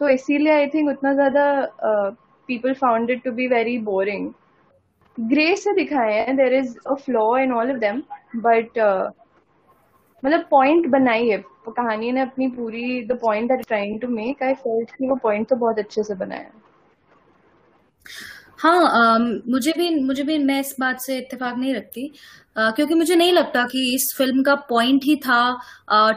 तो 0.00 0.08
इसीलिए 0.08 0.52
आई 0.52 0.66
थिंक 0.74 0.88
उतना 0.90 1.12
ज़्यादा 1.14 1.46
people 2.48 2.74
found 2.74 3.10
it 3.10 3.22
to 3.24 3.32
be 3.32 3.46
very 3.48 3.78
boring 3.88 4.30
grey 5.18 5.54
से 5.56 5.72
दिखाए 5.74 6.12
हैं 6.14 6.36
there 6.36 6.54
is 6.54 6.76
a 6.86 6.94
flaw 6.96 7.36
in 7.38 7.52
all 7.52 7.70
of 7.70 7.78
them 7.78 8.02
but 8.36 8.78
मतलब 10.24 10.46
पॉइंट 10.50 10.86
बनाई 10.86 11.28
है। 11.28 11.38
कहानी 11.68 12.10
ने 12.12 12.20
अपनी 12.20 12.48
पूरी 12.48 13.02
the 13.06 13.18
point 13.22 13.48
that 13.48 13.66
trying 13.66 14.00
to 14.00 14.08
make 14.08 14.42
I 14.42 14.54
felt 14.54 14.90
कि 14.90 15.08
वो 15.08 15.16
पॉइंट 15.22 15.48
तो 15.48 15.56
बहुत 15.56 15.78
अच्छे 15.78 16.02
से 16.02 16.14
बनाया। 16.14 16.50
हाँ 18.58 18.88
आ, 18.88 19.18
मुझे 19.48 19.72
भी 19.76 19.88
मुझे 20.04 20.22
भी 20.22 20.38
मैं 20.38 20.60
इस 20.60 20.74
बात 20.80 21.00
से 21.00 21.18
इत्तेफाक 21.18 21.56
नहीं 21.58 21.74
रखती। 21.74 22.12
आ, 22.56 22.70
क्योंकि 22.70 22.94
मुझे 22.94 23.14
नहीं 23.14 23.32
लगता 23.32 23.64
कि 23.64 23.94
इस 23.94 24.14
फ़िल्म 24.18 24.42
का 24.42 24.54
पॉइंट 24.70 25.04
ही 25.04 25.16
था 25.16 25.60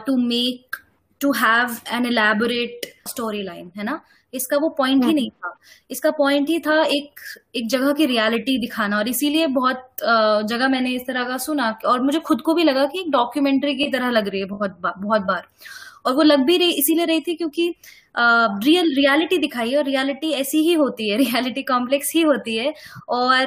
to 0.06 0.16
make 0.16 0.76
to 1.20 1.32
have 1.32 1.76
an 1.92 2.06
elaborate 2.06 2.86
story 3.08 3.42
line 3.42 3.70
है 3.76 3.84
ना? 3.84 4.00
इसका 4.34 4.56
वो 4.56 4.68
पॉइंट 4.78 5.02
ही 5.02 5.02
हम्म। 5.02 5.14
नहीं 5.14 5.30
था 5.30 5.54
इसका 5.90 6.10
पॉइंट 6.12 6.48
ही 6.48 6.58
था 6.58 6.80
एक 6.88 7.20
एक 7.56 7.68
जगह 7.68 7.92
की 7.92 8.06
रियलिटी 8.06 8.58
दिखाना 8.58 8.98
और 8.98 9.08
इसीलिए 9.08 9.46
बहुत 9.54 9.86
जगह 10.44 10.68
मैंने 10.68 10.90
इस 10.90 11.02
तरह 11.06 11.24
का 11.24 11.36
सुना 11.38 11.70
और 11.86 12.02
मुझे 12.02 12.20
खुद 12.22 12.40
को 12.40 12.54
भी 12.54 12.64
लगा 12.64 12.86
कि 12.86 13.00
एक 13.00 13.10
डॉक्यूमेंट्री 13.10 13.74
की 13.74 13.90
तरह 13.90 14.10
लग 14.10 14.28
रही 14.28 14.40
है 14.40 14.46
बहुत 14.48 14.78
बार 14.80 14.94
बहुत 14.98 15.22
बार 15.22 15.46
और 16.06 16.14
वो 16.14 16.22
लग 16.22 16.44
भी 16.44 16.56
रही 16.56 16.72
इसीलिए 16.74 17.04
रही 17.04 17.20
थी 17.20 17.34
क्योंकि 17.34 17.74
रियल 18.14 18.94
रियलिटी 18.94 19.38
दिखाई 19.38 19.74
और 19.74 19.84
रियलिटी 19.84 20.30
ऐसी 20.32 20.58
ही 20.58 20.72
होती 20.74 21.08
है 21.10 21.16
रियलिटी 21.18 21.62
कॉम्प्लेक्स 21.62 22.12
ही 22.14 22.22
होती 22.22 22.56
है 22.56 22.74
और 23.08 23.46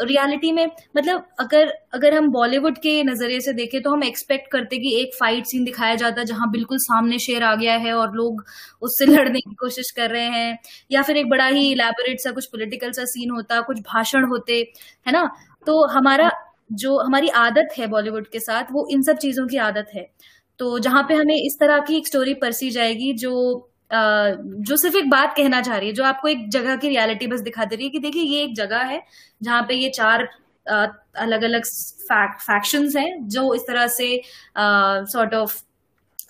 रियलिटी 0.00 0.48
uh, 0.48 0.54
में 0.54 0.66
मतलब 0.96 1.26
अगर 1.40 1.72
अगर 1.94 2.14
हम 2.14 2.28
बॉलीवुड 2.28 2.78
के 2.78 3.02
नज़रिए 3.02 3.40
से 3.40 3.52
देखें 3.52 3.82
तो 3.82 3.90
हम 3.90 4.04
एक्सपेक्ट 4.04 4.50
करते 4.52 4.78
कि 4.78 4.94
एक 5.00 5.14
फाइट 5.14 5.46
सीन 5.46 5.64
दिखाया 5.64 5.94
जाता 5.94 6.20
है 6.20 6.26
जहाँ 6.26 6.50
बिल्कुल 6.50 6.78
सामने 6.78 7.18
शेर 7.18 7.42
आ 7.42 7.54
गया 7.54 7.74
है 7.76 7.92
और 7.94 8.14
लोग 8.14 8.44
उससे 8.82 9.06
लड़ने 9.06 9.40
की 9.40 9.54
कोशिश 9.54 9.90
कर 9.90 10.10
रहे 10.10 10.24
हैं 10.24 10.58
या 10.90 11.02
फिर 11.02 11.16
एक 11.16 11.28
बड़ा 11.30 11.46
ही 11.46 11.70
इलेबोरेट 11.72 12.20
सा 12.20 12.30
कुछ 12.32 12.46
पोलिटिकल 12.46 12.92
सा 12.92 13.04
सीन 13.04 13.30
होता 13.30 13.60
कुछ 13.60 13.80
भाषण 13.80 14.24
होते 14.24 14.60
है 15.06 15.12
ना? 15.12 15.30
तो 15.66 15.86
हमारा 15.86 16.30
जो 16.72 16.98
हमारी 16.98 17.28
आदत 17.28 17.68
है 17.78 17.86
बॉलीवुड 17.86 18.28
के 18.28 18.40
साथ 18.40 18.64
वो 18.72 18.86
इन 18.90 19.02
सब 19.02 19.16
चीज़ों 19.16 19.46
की 19.48 19.56
आदत 19.58 19.86
है। 19.94 20.06
तो 20.58 20.78
जहाँ 20.78 21.02
पे 21.08 21.14
हमें 21.14 21.36
इस 21.36 21.58
तरह 21.60 21.78
की 21.80 21.96
एक 21.96 22.06
स्टोरी 22.06 22.34
परसी 22.34 22.70
जाएगी 22.70 23.12
जो 23.14 23.32
जो 23.90 24.76
सिर्फ़ 24.76 24.96
एक 24.96 25.10
बात 25.10 25.34
कहना 25.36 25.60
चाह 25.62 25.76
रही 25.76 25.88
है 25.88 25.94
जो 25.94 26.04
आपको 26.04 26.28
एक 26.28 26.48
जगह 26.50 26.76
की 26.76 26.88
रियलिटी 26.88 27.26
बस 27.26 27.40
दिखा 27.40 27.64
दे 27.64 27.76
रही 27.76 27.84
है 27.84 27.90
कि 27.90 27.98
देखिए 27.98 28.22
ये 28.24 28.42
एक 28.44 28.54
जगह 28.56 28.84
है 28.84 29.02
जहाँ 29.42 29.62
पे 29.68 29.74
ये 29.74 29.88
चार 29.90 30.28
अलग 30.66 31.42
अलग 31.44 31.64
फैक्शंस 32.40 32.96
हैं 32.96 33.28
जो 33.28 33.52
इस 33.54 33.62
तरह 33.68 33.86
से 33.90 34.08
सॉर्ट 34.58 35.34
ऑफ़ 35.34 35.62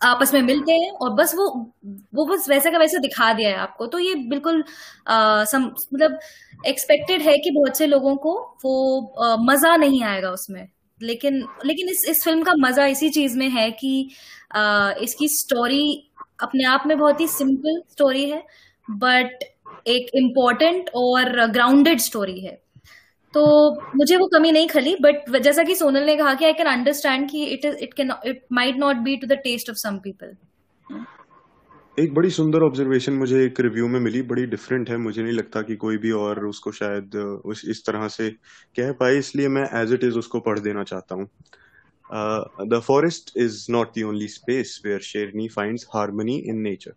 आपस 0.03 0.33
में 0.35 0.41
मिलते 0.43 0.73
हैं 0.73 0.91
और 0.93 1.13
बस 1.15 1.35
वो 1.37 1.49
वो 2.15 2.25
बस 2.27 2.49
वैसे 2.49 2.71
का 2.71 2.79
वैसे 2.79 2.99
दिखा 3.01 3.33
दिया 3.35 3.51
है 3.51 3.57
आपको। 3.59 3.87
तो 3.87 3.99
ये 3.99 4.15
बिल्कुल 4.31 4.59
मतलब 5.11 6.19
एक्सपेक्टेड 6.67 7.23
है 7.23 7.37
कि 7.39 7.51
बहुत 7.51 7.79
से 7.79 7.87
लोगों 7.87 8.17
को 8.19 8.35
वो 8.65 9.01
आ, 9.25 9.37
मज़ा 9.41 9.77
नहीं 9.77 10.03
आएगा 10.05 10.31
उसमें। 10.31 10.67
लेकिन 11.05 11.39
लेकिन 11.67 11.89
इस 11.89 12.05
इस 12.09 12.25
फ़िल्म 12.25 12.43
का 12.43 12.53
मज़ा 12.59 12.87
इसी 12.87 13.09
चीज़ 13.11 13.39
में 13.39 13.49
है 13.51 13.71
कि 13.71 14.11
आ, 14.57 14.93
इसकी 15.03 15.29
स्टोरी 15.29 16.11
अपने 16.43 16.65
आप 16.65 16.85
में 16.87 16.97
बहुत 16.99 17.21
ही 17.21 17.27
सिंपल 17.29 17.81
स्टोरी 17.91 18.29
है 18.31 18.43
बट 18.89 19.45
एक 19.89 20.11
इंपॉर्टेंट 20.15 20.91
और 20.95 21.47
ग्राउंडेड 21.47 22.01
स्टोरी 22.01 22.41
है। 22.41 22.63
तो 23.35 23.45
मुझे 23.97 24.17
वो 24.17 24.27
कमी 24.27 24.51
नहीं 24.53 24.69
खली 24.69 24.97
बट 25.01 25.37
जैसा 25.43 25.63
कि 25.63 25.75
सोनल 25.75 26.05
ने 26.07 26.17
कहा 26.17 26.35
कि 26.35 26.45
आई 26.45 26.53
कैन 26.53 26.67
अंडरस्टैंड 26.67 27.29
कि 27.31 27.45
it 27.45 27.65
is 27.65 27.77
it 27.77 27.95
can 27.95 28.13
it 28.27 28.45
might 28.53 28.77
not 28.77 28.97
be 29.05 29.17
to 29.17 29.27
the 29.27 29.39
taste 29.45 29.71
of 29.71 29.77
some 29.77 29.99
people 29.99 30.37
एक 31.97 32.15
बड़ी 32.15 32.31
सुंदर 32.31 32.63
ऑब्जर्वेशन 32.63 33.13
मुझे 33.13 33.45
एक 33.45 33.59
रिव्यू 33.61 33.89
में 33.89 33.99
मिली, 34.01 34.21
बड़ी 34.23 34.45
डिफरेंट 34.47 34.89
है, 34.91 34.97
मुझे 34.97 35.23
नहीं 35.23 35.33
लगता 35.33 35.61
कि 35.63 35.77
कोई 35.77 35.97
भी 35.97 36.11
और 36.11 36.45
उसको 36.47 36.73
शायद, 36.73 37.15
उस, 37.17 37.65
इस 37.65 37.85
तरह 37.87 38.07
से 38.09 38.31
कह 38.77 38.91
पाए, 38.93 39.19
इसलिए 39.19 39.49
मैं 39.49 39.63
एज 39.83 39.93
इट 39.93 40.05
इज़ 40.05 40.19
उसको 40.19 40.41
पढ़ 40.41 40.59
देना 40.59 40.83
चाहता 40.85 41.15
हूँ। 41.15 41.29
The 42.69 42.81
forest 42.87 43.33
is 43.37 43.65
not 43.73 43.99
the 43.99 44.03
only 44.05 44.29
space 44.29 44.81
where 44.87 45.01
Sherni 45.03 45.49
finds 45.49 45.87
harmony 45.95 46.37
in 46.39 46.61
nature 46.63 46.95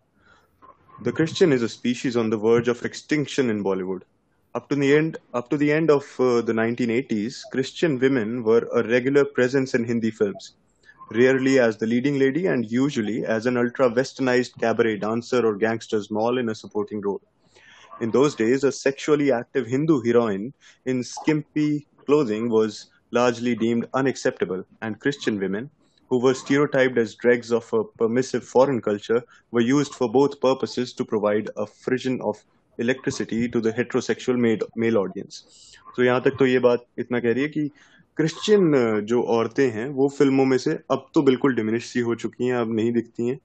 the 0.98 1.14
Christian 1.16 1.52
is 1.52 1.64
a 1.64 1.68
species 1.68 2.16
on 2.16 2.30
the 2.30 2.40
verge 2.42 2.68
of 2.68 2.84
extinction 2.86 3.50
in 3.50 3.62
Bollywood 3.62 4.04
up 4.54 4.66
to 4.70 4.76
the 4.76 4.82
end 4.82 5.16
up 5.34 5.48
to 5.50 5.56
the 5.56 5.62
end 5.62 5.90
of 5.90 6.16
the 6.20 6.56
1980s 6.58 7.42
Christian 7.52 7.98
women 7.98 8.38
were 8.46 8.64
a 8.64 8.82
regular 8.86 9.32
presence 9.34 9.74
in 9.74 9.84
Hindi 9.84 10.10
films 10.10 10.54
rarely 11.11 11.59
as 11.59 11.77
the 11.77 11.85
leading 11.85 12.17
lady 12.17 12.47
and 12.47 12.69
usually 12.71 13.25
as 13.25 13.45
an 13.45 13.57
ultra 13.57 13.89
westernized 13.89 14.59
cabaret 14.59 14.97
dancer 14.97 15.45
or 15.45 15.55
gangster's 15.55 16.09
moll 16.09 16.37
in 16.37 16.49
a 16.49 16.55
supporting 16.55 17.01
role. 17.01 17.21
In 18.01 18.11
those 18.11 18.35
days, 18.35 18.63
a 18.63 18.71
sexually 18.71 19.31
active 19.31 19.67
Hindu 19.67 20.01
heroine 20.01 20.53
in 20.85 21.03
skimpy 21.03 21.87
clothing 22.05 22.49
was 22.49 22.87
largely 23.11 23.55
deemed 23.55 23.87
unacceptable, 23.93 24.63
and 24.81 24.99
Christian 24.99 25.39
women, 25.39 25.69
who 26.09 26.19
were 26.19 26.33
stereotyped 26.33 26.97
as 26.97 27.15
dregs 27.15 27.51
of 27.51 27.71
a 27.73 27.83
permissive 27.83 28.43
foreign 28.43 28.81
culture, 28.81 29.21
were 29.51 29.61
used 29.61 29.93
for 29.93 30.11
both 30.11 30.41
purposes 30.41 30.93
to 30.93 31.05
provide 31.05 31.49
a 31.57 31.65
frisson 31.67 32.19
of 32.21 32.43
electricity 32.79 33.47
to 33.47 33.61
the 33.61 33.71
heterosexual 33.71 34.37
male 34.75 34.97
audience. 34.97 35.43
So 35.95 36.01
यहाँ 36.01 36.21
तक 36.21 36.37
तो 36.39 36.45
ये 36.45 36.59
बात 36.59 36.85
इतना 36.97 37.19
कह 37.19 37.33
रही 37.33 37.43
है 37.43 37.49
कि 37.49 37.71
क्रिश्चियन 38.18 39.00
जो 39.00 39.22
औरतें 39.22 39.68
हैं 39.70 39.88
वो 39.88 40.08
फ़िल्मों 40.08 40.44
में 40.44 40.58
से 40.58 40.78
अब 40.90 41.06
तो 41.14 41.22
बिल्कुल 41.22 41.54
डिमिनिश 41.54 41.84
सी 41.86 42.00
हो 42.00 42.14
चुकी 42.14 42.46
हैं 42.46 42.54
अब 42.54 42.74
नहीं 42.74 42.92
दिखती 42.92 43.26
हैं। 43.28 43.38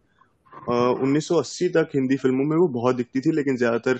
उन्नीस 1.03 1.27
सौ 1.27 1.35
अस्सी 1.35 1.69
तक 1.69 1.89
हिंदी 1.95 2.17
फ़िल्मों 2.17 2.45
में 2.45 2.55
वो 2.57 2.67
बहुत 2.67 2.95
दिखती 2.95 3.21
थी 3.21 3.31
लेकिन 3.31 3.57
ज़्यादातर 3.57 3.99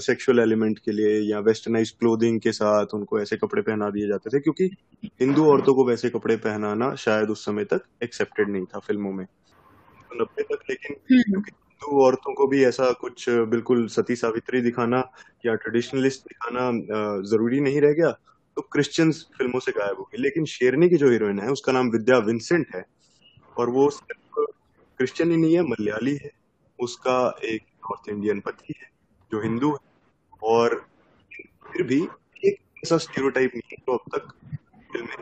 सेक्सुअल 0.00 0.38
एलिमेंट 0.38 0.78
के 0.78 0.92
लिए 0.92 1.20
या 1.20 1.38
वेस्टर्नाइज 1.38 1.90
क्लोथिंग 1.90 2.40
के 2.40 2.52
साथ 2.52 2.94
उनको 2.94 3.20
ऐसे 3.20 3.36
कपड़े 3.36 3.62
पहना 3.62 3.90
दिए 3.90 4.08
जाते 4.08 4.30
थे 4.30 4.40
क्योंकि 4.40 4.70
हिंदू 5.20 5.46
औरतों 5.46 5.74
को 5.74 5.84
वैसे 5.84 6.10
कपड़े 6.10 6.36
पहनाना 6.36 6.94
शायद 6.94 7.30
उस 7.30 7.44
समय 7.44 7.64
तक 7.64 7.84
एक्सेप्टेड 8.02 8.48
नहीं 8.48 8.64
था 8.64 8.78
फ़िल्मों 8.78 9.12
में। 9.12 9.26
तो 9.26 10.22
नब्बे 10.22 10.42
तक 10.42 10.64
लेकिन 10.70 10.96
हम्म। 11.12 11.22
क्योंकि 11.22 11.52
हिंदू 11.52 12.02
औरतों 12.04 12.34
को 12.34 12.46
भी 12.46 12.64
ऐसा 12.64 12.90
कुछ 12.92 13.28
बिल्कुल 13.28 13.86
सती 13.88 14.16
सावित्री 14.16 14.60
दिखाना 14.60 15.02
या 15.46 15.54
ट्रेडिशनलिस्ट 15.54 16.20
दिखाना 16.20 16.70
ज़रूरी 17.22 17.60
नहीं 17.60 17.80
रह 17.80 17.92
गया 17.92 18.10
तो 18.60 18.66
क्रिश्चियंस 18.72 19.26
फ़िल्मों 19.38 19.60
से 19.60 19.72
गायब 19.72 19.98
होगी 19.98 20.20
लेकिन 20.22 20.44
शेरनी 20.44 20.88
की 20.88 20.96
जो 20.96 21.10
हीरोइन 21.10 21.38
है, 21.40 21.48
उसका 21.48 21.72
नाम 21.72 21.90
विद्या 21.90 22.16
विंसेंट 22.18 22.74
है, 22.74 22.84
और 23.56 23.70
वो 23.70 23.88
सिर्फ़ 23.90 24.44
क्रिश्चियन 24.98 25.30
ही 25.30 25.36
नहीं 25.36 25.54
है, 25.54 25.62
मलयाली 25.62 26.14
है। 26.14 26.30
उसका 26.78 27.14
एक 27.44 27.62
नॉर्थ 27.84 28.08
इंडियन 28.08 28.40
पति 28.40 28.74
है, 28.80 28.88
जो 29.32 29.40
हिंदू 29.42 29.70
है। 29.70 29.78
और 30.42 30.74
फिर 31.72 31.82
भी 31.82 32.00
एक 32.44 32.58
ऐसा 32.84 32.98
स्टीरियोटाइप 32.98 33.52
नहीं 33.54 33.70
है 33.72 33.82
तो 33.86 33.96
अब 33.96 34.16
तक 34.16 34.28
फ़िल्में 34.92 35.16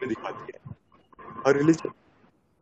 में 0.00 0.08
दिखाती 0.08 0.52
है। 0.52 0.74
और 1.46 1.56
religion 1.56 1.92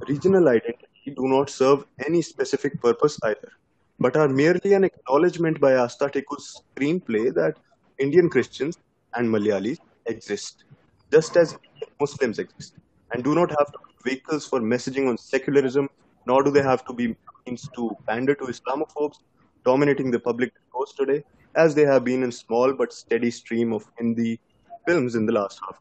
regional 0.00 0.48
identity 0.48 1.10
do 1.10 1.28
not 1.28 1.48
serve 1.48 1.84
any 2.06 2.22
specific 2.22 2.76
purpose 2.82 3.16
either 3.26 3.56
but 4.00 4.16
are 4.16 4.28
merely 4.40 4.74
an 4.74 4.84
acknowledgement 4.84 5.60
by 5.60 5.76
Astha 5.76 6.06
Tiku 6.18 6.36
screenplay 7.06 7.24
that 7.32 7.54
Indian 7.98 8.28
Christians 8.28 8.78
and 9.14 9.28
Malayalis 9.28 9.78
exist, 10.06 10.64
just 11.12 11.36
as 11.36 11.58
Muslims 12.00 12.38
exist, 12.38 12.74
and 13.12 13.24
do 13.24 13.34
not 13.34 13.50
have 13.50 13.72
vehicles 14.04 14.46
for 14.46 14.60
messaging 14.60 15.08
on 15.08 15.18
secularism, 15.18 15.88
nor 16.26 16.42
do 16.42 16.50
they 16.50 16.62
have 16.62 16.84
to 16.86 16.92
be 16.92 17.16
means 17.46 17.68
to 17.74 17.96
pander 18.06 18.34
to 18.34 18.44
Islamophobes 18.44 19.18
dominating 19.64 20.10
the 20.10 20.20
public 20.20 20.52
discourse 20.54 20.92
today, 20.92 21.24
as 21.54 21.74
they 21.74 21.84
have 21.84 22.04
been 22.04 22.22
in 22.22 22.32
small 22.32 22.72
but 22.72 22.92
steady 22.92 23.30
stream 23.30 23.72
of 23.72 23.90
Hindi 23.98 24.40
films 24.86 25.14
in 25.14 25.26
the 25.26 25.32
last 25.32 25.60
half. 25.64 25.78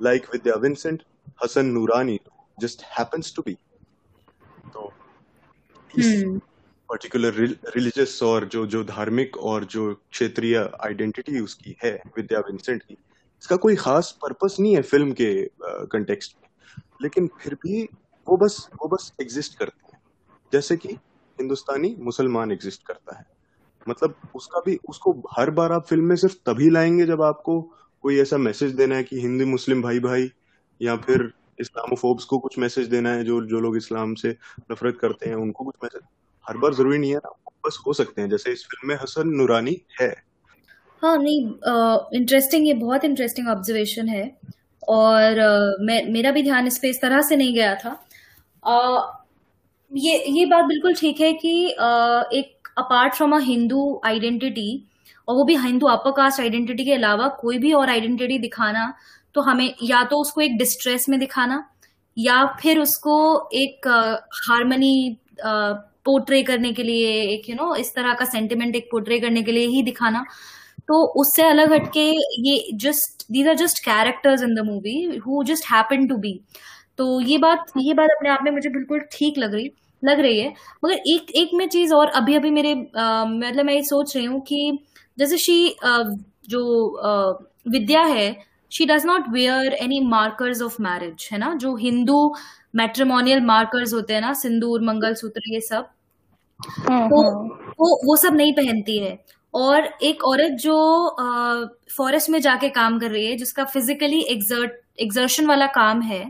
Like 0.00 0.30
Vidya 0.30 0.58
Vincent, 0.58 1.04
Hassan 1.36 1.74
Nurani 1.74 2.20
just 2.60 2.82
happens 2.82 3.30
to 3.32 3.42
be. 3.42 3.58
So, 4.72 4.92
hmm. 5.92 6.38
Particular 6.94 7.34
religious 7.76 8.22
और 8.22 8.44
जो 8.44 8.66
जो 8.66 8.84
धार्मिक 8.84 9.36
और 9.36 9.64
जो 9.64 9.94
क्षेत्रीय 9.94 10.70
identity 10.84 11.40
उसकी 11.40 11.76
है, 11.84 12.02
विद्या 12.16 12.38
Vincent 12.38 12.82
की, 12.82 12.94
इसका 13.42 13.56
कोई 13.56 13.76
खास 13.76 14.18
पर्पस 14.22 14.56
नहीं 14.60 14.76
है 14.76 14.82
फ़िल्म 14.82 15.12
के 15.12 15.50
कंटेक्स्ट 15.62 16.36
में। 16.42 16.48
लेकिन 17.02 17.30
फिर 17.42 17.54
भी 17.54 17.82
वो 18.28 18.36
बस 18.36 18.68
वो 18.82 18.88
बस 18.88 19.12
एग्जिस्ट 19.20 19.58
करते 19.58 19.90
हैं। 19.92 20.02
जैसे 20.52 20.76
कि 20.76 20.88
हिंदुस्तानी 21.40 21.96
मुसलमान 21.98 22.52
एग्जिस्ट 22.52 22.86
करता 22.86 23.18
है। 23.18 23.26
मतलब 23.88 24.14
उसका 24.34 24.60
भी, 24.66 24.78
उसको 24.88 25.22
हर 25.38 25.50
बार 25.50 25.72
आप 25.72 25.86
फ़िल्म 25.86 26.04
में 26.04 26.16
सिर्फ़ 26.16 26.34
तभी 26.34 26.70
लाएँगे 26.70 27.06
जब 27.06 27.22
आपको 27.22 27.62
कोई 28.00 28.18
ऐसा 28.18 28.36
मैसेज 28.36 28.72
देना 28.72 28.96
है 28.96 29.04
कि 29.04 29.20
हिंदू 29.20 29.46
मुस्लिम 29.46 29.82
भाई 29.82 30.00
भाई 30.00 30.30
या 30.82 30.96
फिर 30.96 31.32
इस्लामोफोब्स 31.60 32.24
को 32.24 32.38
कुछ 32.38 32.58
मैसेज 32.58 32.86
देना 32.86 33.12
है 33.12 33.24
जो 33.24 33.46
जो 33.46 33.60
लोग 33.60 33.76
इस्लाम 33.76 34.14
से 34.14 34.36
नफरत 34.72 34.98
करते 35.00 35.28
हैं, 35.28 35.36
उनको 35.36 35.64
कुछ 35.64 35.74
मैसेज 35.84 36.02
हर 36.48 36.56
बार 36.56 36.74
ज़रूरी 36.74 36.98
नहीं 36.98 37.10
है 37.10 37.16
ना 37.16 37.30
बस 37.66 37.78
हो 37.86 37.92
सकते 37.92 38.22
हैं। 38.22 38.28
जैसे 38.30 38.52
इस 38.52 38.64
फ़िल्म 38.64 38.88
में 38.88 38.96
हसन 39.02 39.28
नूरानी 39.28 39.76
है। 40.00 40.08
हाँ 41.02 41.16
नहीं 41.18 41.40
इंटरेस्टिंग 42.18 42.66
ये 42.66 42.74
बहुत 42.74 43.04
इंटरेस्टिंग 43.04 43.48
ऑब्जर्वेशन 43.48 44.08
है। 44.08 44.30
और 44.88 45.38
अ, 45.38 45.76
मैं 45.80 46.04
मेरा 46.12 46.30
भी 46.30 46.42
ध्यान 46.42 46.66
इस 46.66 46.78
पे 46.78 46.88
इस 46.90 47.00
तरह 47.02 47.20
से 47.22 47.36
नहीं 47.36 47.54
गया 47.54 47.74
था। 47.74 47.90
अ, 48.64 49.24
ये 49.92 50.24
ये 50.28 50.46
बात 50.46 50.64
बिल्कुल 50.64 50.94
ठीक 50.94 51.20
है 51.20 51.32
कि 51.32 51.70
अ, 51.70 52.24
एक 52.32 52.68
apart 52.78 53.14
from 53.14 53.36
a 53.36 53.40
Hindu 53.40 54.00
identity 54.04 54.68
और 55.28 55.34
वो 55.36 55.44
भी 55.44 55.56
हिंदू 55.56 55.86
अपर 55.86 56.10
कास्ट 56.10 56.40
आइडेंटिटी 56.40 56.84
के 56.84 56.92
अलावा 56.94 57.28
कोई 57.40 57.58
भी 57.58 57.72
और 57.72 57.90
आइडेंटिटी 57.90 58.38
दिखाना 58.38 58.92
तो 59.34 59.40
हमें 59.40 59.74
या 59.82 60.02
तो 60.04 60.16
उसको 60.20 60.40
एक 60.40 60.56
डिस्ट्रेस 60.58 61.06
में 61.08 61.18
दिखाना 61.20 61.64
या 62.16 62.44
फिर 62.62 62.78
उसको 62.80 63.16
एक 63.54 63.88
हारमनी 64.48 64.94
पोर्ट्रे 66.06 66.42
करने 66.42 66.72
के 66.72 66.82
लिए 66.82 67.12
एक 67.24 67.48
यू 67.48 67.54
you 67.54 67.62
नो 67.62 67.68
know, 67.68 67.80
इस 67.80 67.94
तरह 67.94 68.14
का 68.14 68.24
सेंटिमेंट 68.26 68.76
एक 68.76 68.88
पोर्ट्रे 68.90 69.18
करने 69.20 69.42
के 69.42 69.52
लिए 69.52 69.66
ही 69.68 69.82
दिखाना। 69.82 70.24
तो 70.88 71.02
उससे 71.20 71.42
अलग 71.42 71.72
हटके 71.72 72.04
ये 72.42 72.56
just 72.80 73.24
these 73.32 73.48
are 73.48 73.54
just 73.56 73.78
characters 73.84 74.42
in 74.42 74.54
the 74.54 74.64
movie 74.66 74.96
who 75.26 75.42
just 75.46 75.70
happen 75.72 76.06
to 76.08 76.16
be 76.18 76.32
तो 76.98 77.20
ये 77.22 77.38
बात 77.38 77.72
ये 77.78 77.94
बात 77.94 78.10
अपने 78.10 78.30
आप 78.30 78.40
में 78.44 78.50
मुझे 78.52 78.70
बिल्कुल 78.70 79.00
ठीक 79.12 79.38
लग 79.38 79.54
रही 79.54 79.70
लग 80.02 80.20
रही 80.20 80.38
है। 80.40 80.48
मगर 80.84 80.94
एक 81.08 81.30
एक 81.36 81.50
में 81.54 81.66
चीज़ 81.68 81.94
और 81.94 82.08
अभी 82.16 82.34
अभी 82.36 82.50
मेरे 82.50 82.74
मतलब 82.74 83.64
मैं 83.66 83.74
ये 83.74 83.82
सोच 83.84 84.16
रही 84.16 84.24
हूँ 84.26 84.40
कि 84.48 84.78
जैसे 85.18 85.36
शी 85.38 85.76
जो 86.48 86.62
विद्या 87.72 88.02
है 88.04 88.34
she 88.72 88.86
does 88.86 89.06
not 89.06 89.28
wear 89.32 89.72
any 89.74 90.00
markers 90.08 90.62
of 90.62 90.76
marriage 90.82 91.28
है 91.32 91.38
ना? 91.38 91.54
जो 91.54 91.74
हिंदू 91.76 92.34
मैट्रिमोनियल 92.76 93.40
मार्कर्स 93.46 93.94
होते 93.94 94.14
हैं 94.14 94.20
ना 94.20 94.32
सिंदूर 94.34 94.82
मंगलसूत्र 94.84 95.52
ये 95.54 95.60
सब। 95.62 95.88
तो 96.64 97.20
हम्म 97.22 97.48
वो 97.80 97.94
वो 98.06 98.16
सब 98.16 98.34
नहीं 98.34 98.52
पहनती 98.52 98.98
है। 98.98 99.18
और 99.54 99.84
एक 100.02 100.24
औरत 100.24 100.52
जो 100.60 100.74
फॉरेस्ट 101.96 102.30
में 102.30 102.40
जाके 102.40 102.68
काम 102.70 102.98
कर 103.00 103.10
रही 103.10 103.26
है 103.26 103.36
जिसका 103.36 103.64
फिजिकली 103.66 104.20
एग्जर्ट 104.30 104.72
एग्जर्शन 105.00 105.46
वाला 105.46 105.66
काम 105.74 106.00
है 106.02 106.24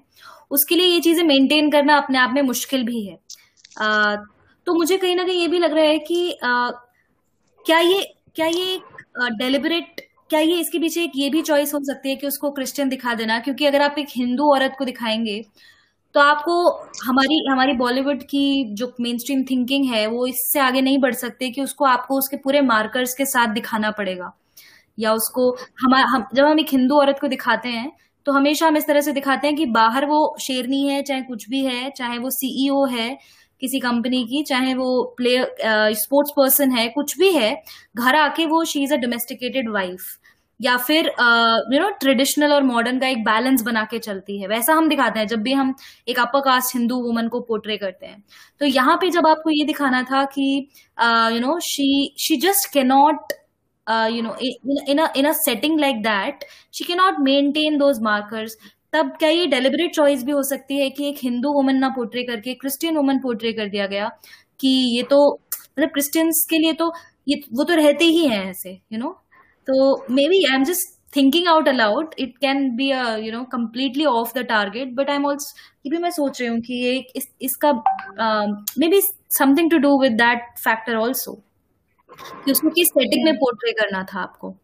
उसके 0.51 0.77
लिए 0.77 0.87
ये 0.87 1.01
चीज़ें 1.01 1.23
मेंटेन 1.25 1.71
करना 1.71 1.97
अपने 1.97 2.19
आप 2.19 2.31
में 2.35 2.41
मुश्किल 2.43 2.85
भी 2.85 3.05
है। 3.07 3.15
अ, 3.15 4.17
तो 4.67 4.75
मुझे 4.75 4.97
कहीं 4.97 5.17
ना 5.17 5.25
कहीं 5.25 5.41
ये 5.41 5.49
भी 5.49 5.59
लग 5.59 5.73
रहा 5.75 5.85
है 5.85 5.99
कि 6.01 6.31
अ, 6.33 6.71
क्या 7.67 7.79
ये 7.81 8.03
क्या 8.37 8.47
ये 8.49 8.81
डेलिबरेट 9.35 10.01
क्या 10.31 10.41
ये 10.41 10.59
इसके 10.61 10.79
पीछे 10.79 11.03
एक 11.05 11.13
ये 11.17 11.29
भी 11.31 11.43
चॉइस 11.43 11.75
हो 11.75 11.81
सकती 11.85 12.09
है 12.11 12.17
कि 12.17 12.27
उसको 12.27 12.51
क्रिश्चियन 12.51 12.89
दिखा 12.89 13.15
देना? 13.15 13.39
क्योंकि 13.41 13.67
अगर 13.67 13.83
आप 13.83 13.97
एक 13.99 14.09
हिंदू 14.11 14.51
औरत 14.55 14.75
को 14.79 14.85
दिखाएँगे 14.85 15.41
तो 16.15 16.21
आपको 16.21 16.71
हमारी 17.07 17.45
हमारी 17.51 17.73
बॉलीवुड 17.73 18.23
की 18.23 18.75
जो 18.75 18.93
मेन 19.01 19.19
स्ट्रीम 19.19 19.43
थिंकिंग 19.45 19.85
है 19.85 20.07
वो 20.07 20.27
इससे 20.27 20.61
आगे 20.61 20.81
नहीं 20.81 20.99
बढ़ 20.99 21.15
सकते 21.15 21.51
कि 21.51 21.63
उसको 21.63 21.85
आपको 21.85 22.19
उसके 22.19 22.37
पूरे 22.37 22.61
मार्कर्स 22.61 23.15
के 23.15 23.25
साथ 23.25 23.55
दिखाना 23.55 23.91
पड़ेगा। 23.91 24.33
या 24.99 25.13
उसको 25.13 25.51
हम, 25.81 25.95
हम 25.95 26.27
जब 26.35 26.45
हम 26.45 26.61
एक 26.61 26.67
हिंदू 26.73 26.97
औरत 26.97 27.19
को 27.21 27.29
दिखाते 27.29 27.69
हैं 27.69 27.93
तो 28.27 28.33
हमेशा 28.33 28.67
हम 28.67 28.77
इस 28.77 28.87
तरह 28.87 29.01
से 29.01 29.13
दिखाते 29.13 29.47
हैं 29.47 29.57
कि 29.57 29.67
बाहर 29.67 30.07
वो 30.07 30.37
शेरनी 30.41 30.87
है 30.89 31.03
चाहे 31.03 31.23
कुछ 31.23 31.49
भी 31.49 31.65
है 31.65 31.91
चाहे 31.91 32.19
वो 32.19 32.31
सीईओ 32.31 32.85
है 32.87 33.19
किसी 33.61 33.81
कंपनी 33.81 34.25
की 34.25 34.43
चाहे 34.43 34.75
वो 34.75 35.15
प्लेयर 35.17 35.55
स्पोर्ट्स 35.95 36.33
पर्सन 36.37 36.71
है 36.71 36.89
कुछ 36.89 37.19
भी 37.19 37.31
है 37.33 37.63
घर 37.97 38.17
आके 38.17 38.47
वो 38.47 38.65
she 38.65 38.83
is 38.83 38.95
a 38.95 38.97
domesticated 38.97 39.71
wife 39.71 40.01
या 40.61 40.77
फिर 40.79 41.07
यू 41.07 41.81
नो 41.81 41.89
ट्रेडिशनल 42.01 42.53
और 42.53 42.63
मॉडर्न 42.63 42.99
का 43.01 43.09
एक 43.09 43.25
बैलेंस 43.25 43.63
बना 43.63 43.85
के 43.91 43.99
चलती 43.99 44.41
है। 44.41 44.49
वैसा 44.49 44.75
हम 44.75 44.89
दिखाते 44.89 45.19
हैं, 45.19 45.27
जब 45.27 45.43
भी 45.43 45.53
हम 45.53 45.75
एक 46.09 46.19
अपर 46.21 46.41
कास्ट 46.41 46.75
हिंदू 46.77 46.97
वुमन 47.03 47.29
को 47.29 47.41
पोर्ट्रे 47.41 47.77
करते 47.77 48.07
हैं। 48.07 48.23
तो 48.61 48.67
यहाँ 48.67 48.97
पे 49.01 49.11
जब 49.11 49.27
आपको 49.27 49.51
ये 49.51 49.65
दिखाना 49.65 50.03
था 50.11 50.25
कि 50.37 50.47
you 51.33 51.41
know 51.41 51.59
she 51.61 52.15
she 52.19 52.37
just 52.37 52.73
cannot 52.73 53.33
you 53.87 54.23
know 54.23 54.37
in 54.43 55.07
in 55.17 55.25
a 55.25 55.33
setting 55.33 55.81
like 55.81 56.03
that 56.03 56.45
she 56.75 56.85
cannot 56.85 57.21
maintain 57.21 57.79
those 57.79 58.01
markers 58.03 58.57
तब 58.93 59.11
क्या 59.19 59.29
ये 59.29 59.47
डेलिबरेट 59.47 59.95
चॉइस 59.95 60.23
भी 60.25 60.33
हो 60.33 60.43
सकती 60.43 60.79
है 60.79 60.89
कि 60.91 61.09
एक 61.09 61.17
हिंदू 61.23 61.53
वुमन 61.53 61.77
ना 61.77 61.89
पोर्ट्रे 61.89 62.23
करके 62.23 62.55
क्रिस्टियन 62.55 62.97
वुमन 62.97 63.19
पोर्ट्रे 63.19 63.53
कर 63.53 63.69
दिया 63.69 63.87
गया 63.87 64.11
कि 64.61 64.69
ये 64.97 65.03
तो 65.03 65.19
मतलब 65.79 65.89
क्रिश्चियंस 65.89 66.47
के 66.51 66.59
लिए 66.59 66.73
तो 66.73 66.93
ये, 67.29 67.41
वो 67.53 67.65
तो 67.65 67.75
रहते 67.75 68.05
ही 68.05 68.27
हैं 68.27 68.45
ऐसे 68.51 68.71
यू 68.93 68.99
नो 68.99 69.11
तो 69.11 69.24
maybe 70.29 70.45
I 70.45 70.55
am 70.55 70.65
just 70.65 70.93
thinking 71.17 71.49
out 71.49 71.69
aloud 71.69 72.15
it 72.19 72.37
can 72.39 72.71
be 72.77 72.89
you 73.27 73.33
know 73.33 73.43
completely 73.45 74.05
off 74.05 74.39
the 74.39 74.45
target 74.45 74.95
but 74.95 75.11
I 75.11 75.17
am 75.17 75.27
also 75.27 75.59
ये 75.85 75.91
भी 75.91 75.99
मैं 75.99 76.11
सोच 76.11 76.41
रही 76.41 76.51
हूँ 76.51 76.61
कि 76.61 76.75
ये 76.75 76.97
इस, 77.17 77.29
इसका 77.43 77.73
maybe 78.89 79.01
something 79.39 79.71
to 79.71 79.79
do 79.79 80.01
with 80.01 80.13
that 80.13 80.59
factor 80.59 80.97
also 80.97 81.43
कि 82.45 82.53
उसको 82.53 82.71
किस 82.71 82.89
सेटिंग 82.89 83.25
में 83.25 83.35
पोर्ट्रे 83.37 83.73
करना 83.73 84.03
था 84.05 84.21
आपको? 84.21 84.55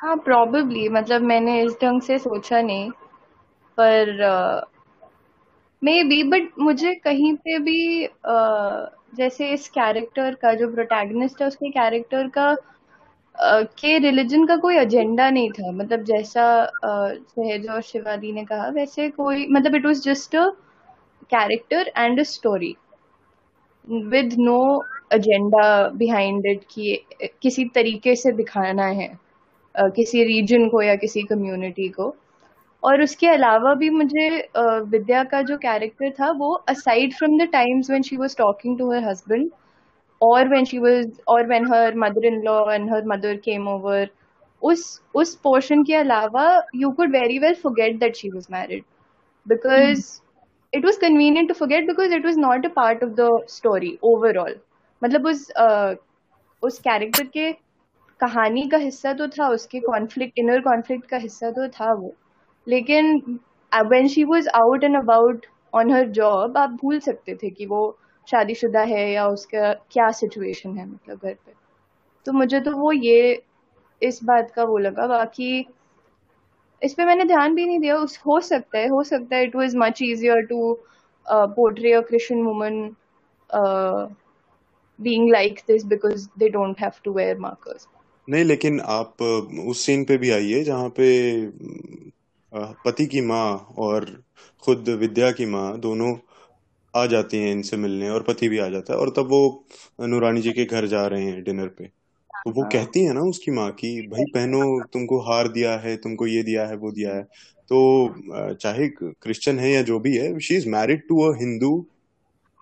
हाँ 0.00 0.16
प्रॉबेबली 0.16 0.88
मतलब 0.88 1.22
मैंने 1.22 1.62
इस 1.62 1.72
ढंग 1.72 2.02
से 2.02 2.18
सोचा 2.18 2.60
नहीं 2.60 2.90
पर 3.78 4.66
मे 5.82 6.02
बी 6.04 6.22
बट 6.22 6.48
मुझे 6.58 6.94
कहीं 6.94 7.34
पे 7.34 7.58
भी 7.58 8.06
uh, 8.06 9.02
जैसे 9.16 9.48
इस 9.52 9.68
कैरेक्टर 9.68 10.34
का 10.34 10.54
जो 10.54 10.68
प्रोटैगनिस्ट 10.74 11.42
है 11.42 11.48
उसके 11.48 11.70
कैरेक्टर 11.70 12.28
का 12.28 12.56
के 13.34 13.98
रिलीजन 13.98 14.44
का 14.46 14.56
कोई 14.56 14.76
एजेंडा 14.76 15.28
नहीं 15.30 15.50
था। 15.50 15.70
मतलब 15.72 16.02
जैसा 16.04 16.44
सहज 16.84 17.66
और 17.68 17.80
शिवाली 17.82 18.32
ने 18.32 18.44
कहा, 18.44 18.68
वैसे 18.68 19.08
कोई 19.10 19.46
मतलब 19.50 19.74
it 19.74 19.86
was 19.86 20.02
just 20.04 20.36
a 20.36 20.48
character 21.30 21.92
and 21.96 22.20
a 22.20 22.22
story 22.24 22.74
with 23.88 24.34
no 24.38 24.84
agenda 25.14 25.88
behind 25.96 26.46
it 26.46 26.60
कि 26.70 27.04
किसी 27.42 27.64
तरीके 27.74 28.14
से 28.16 28.32
दिखाना 28.32 28.86
है 28.86 29.10
किसी 29.74 30.22
रीजन 30.24 30.68
को 30.68 30.82
या 30.82 30.94
किसी 30.96 31.22
कम्युनिटी 31.22 31.88
को। 31.88 32.14
और 32.82 33.02
उसके 33.02 33.26
अलावा 33.28 33.74
भी 33.74 33.88
मुझे 33.90 34.28
विद्या 34.56 35.22
का 35.24 35.40
जो 35.42 35.56
कैरेक्टर 35.58 36.10
था, 36.10 36.30
वो 36.30 36.52
aside 36.68 37.14
from 37.14 37.38
the 37.38 37.48
times 37.52 37.90
when 37.90 38.02
she 38.02 38.16
was 38.16 38.36
talking 38.36 38.78
to 38.78 38.90
her 38.92 39.04
husband 39.04 39.50
or 40.28 40.40
when 40.48 40.66
she 40.72 40.78
was 40.78 41.06
or 41.26 41.44
when 41.52 41.64
her 41.74 41.84
mother-in-law 42.02 42.64
and 42.74 42.90
her 42.94 43.02
mother 43.12 43.36
came 43.46 43.68
over 43.68 44.00
us 44.62 44.82
us 45.22 45.32
portion 45.46 45.86
ke 45.88 45.96
alawa 46.00 46.44
you 46.82 46.90
could 46.98 47.14
very 47.14 47.38
well 47.44 47.56
forget 47.62 47.98
that 48.02 48.20
she 48.22 48.30
was 48.34 48.50
married 48.56 48.84
because 49.46 50.04
mm. 50.04 50.78
it 50.80 50.86
was 50.90 51.00
convenient 51.06 51.52
to 51.52 51.56
forget 51.62 51.88
because 51.88 52.14
it 52.18 52.28
was 52.30 52.38
not 52.44 52.68
a 52.70 52.72
part 52.76 53.02
of 53.08 53.16
the 53.22 53.30
story 53.56 53.92
overall 54.12 54.54
मतलब 55.02 55.26
उस 55.26 55.46
uh, 55.60 55.94
उस 56.62 56.78
character 56.80 57.24
के 57.36 57.50
कहानी 58.20 58.62
का 58.72 58.78
हिस्सा 58.78 59.12
तो 59.20 59.26
था 59.36 59.48
उसके 59.54 59.80
कॉन्फ्लिक्ट 59.86 60.38
इनर 60.38 60.60
कॉन्फ्लिक्ट 60.66 61.08
का 61.10 61.16
हिस्सा 61.22 61.50
तो 61.56 61.66
था 61.78 61.92
वो 62.00 62.12
लेकिन 62.66 63.18
when 63.72 64.06
she 64.08 64.24
was 64.24 64.48
out 64.60 64.84
and 64.84 64.96
about 64.96 65.46
on 65.80 65.90
her 65.92 66.08
job 66.20 66.58
आप 66.58 66.78
भूल 66.82 67.00
सकते 67.08 67.34
थे 67.42 67.50
कि 67.50 67.66
वो 67.66 67.82
शादीशुदा 68.28 68.80
है 68.84 69.10
या 69.12 69.26
उसका 69.28 69.72
क्या 69.92 70.10
सिचुएशन 70.12 70.76
है 70.78 70.88
मतलब 70.88 71.18
घर 71.18 71.34
पे। 71.34 71.52
तो 72.26 72.32
मुझे 72.32 72.60
तो 72.60 72.76
वो 72.76 72.92
ये 72.92 73.42
इस 74.02 74.18
बात 74.24 74.50
का 74.50 74.64
वो 74.64 74.78
लगा, 74.78 75.06
बाकी 75.06 75.66
इस 76.82 76.94
पे 76.94 77.04
मैंने 77.04 77.24
ध्यान 77.24 77.54
भी 77.54 77.66
नहीं 77.66 77.78
दिया। 77.80 77.96
उस, 77.96 78.18
हो 78.26 78.40
सकता 78.40 78.78
है, 78.78 78.88
हो 78.88 79.02
सकता 79.04 79.36
है 79.36 79.44
it 79.44 79.56
was 79.56 79.74
much 79.76 80.02
easier 80.02 80.42
to 80.46 80.72
portray 81.26 81.92
a 81.92 82.00
Christian 82.00 82.42
woman 82.42 82.96
being 84.98 85.30
like 85.30 85.60
this 85.68 85.84
because 85.86 86.28
they 86.38 86.48
don't 86.48 86.80
have 86.80 86.92
to 87.04 87.12
wear 87.12 87.38
markers 87.38 87.86
नहीं, 88.28 88.44
लेकिन 88.44 88.80
आप 88.80 89.22
उस 89.22 89.84
सीन 89.86 90.04
पे 90.04 90.16
भी 90.16 90.30
आइए 90.30 90.62
जहाँ 90.64 90.88
पे 90.88 91.06
पति 92.84 93.06
की 93.06 93.20
माँ 93.20 93.74
और 93.78 94.04
खुद 94.62 94.88
विद्या 95.00 95.30
की 95.32 95.46
माँ 95.46 95.78
दोनों 95.80 96.14
आ 96.94 97.04
जाती 97.06 97.38
हैं 97.38 97.52
इनसे 97.52 97.76
मिलने 97.76 98.10
और 98.10 98.22
पति 98.22 98.48
भी 98.48 98.58
आ 98.58 98.68
जाता 98.68 98.92
है। 98.92 98.98
और 98.98 99.10
तब 99.10 99.28
वो 99.30 99.64
नूरानी 100.06 100.40
जी 100.40 100.52
के 100.52 100.64
घर 100.64 100.86
जा 100.86 101.06
रहे 101.06 101.24
हैं 101.24 101.42
डिनर 101.44 101.68
पे। 101.68 101.86
तो 102.44 102.50
वो 102.50 102.62
हाँ। 102.62 102.70
कहती 102.70 103.04
है 103.04 103.12
ना 103.12 103.20
उसकी 103.20 103.50
माँ 103.50 103.70
की 103.72 103.90
भाई 104.08 104.24
पहनो 104.34 104.60
तुमको 104.92 105.20
हार 105.20 105.48
दिया 105.48 105.76
है 105.78 105.96
तुमको 105.96 106.26
ये 106.26 106.42
दिया 106.42 106.66
है 106.66 106.76
वो 106.76 106.90
दिया 106.92 107.14
है। 107.14 107.22
तो 107.70 108.54
चाहे 108.54 108.88
क्रिश्चियन 108.88 109.58
है 109.58 109.70
या 109.70 109.82
जो 109.82 109.98
भी 110.00 110.16
है 110.16 110.38
she 110.40 110.56
is 110.56 110.68
married 110.68 111.06
to 111.08 111.20
a 111.22 111.36
Hindu 111.38 111.70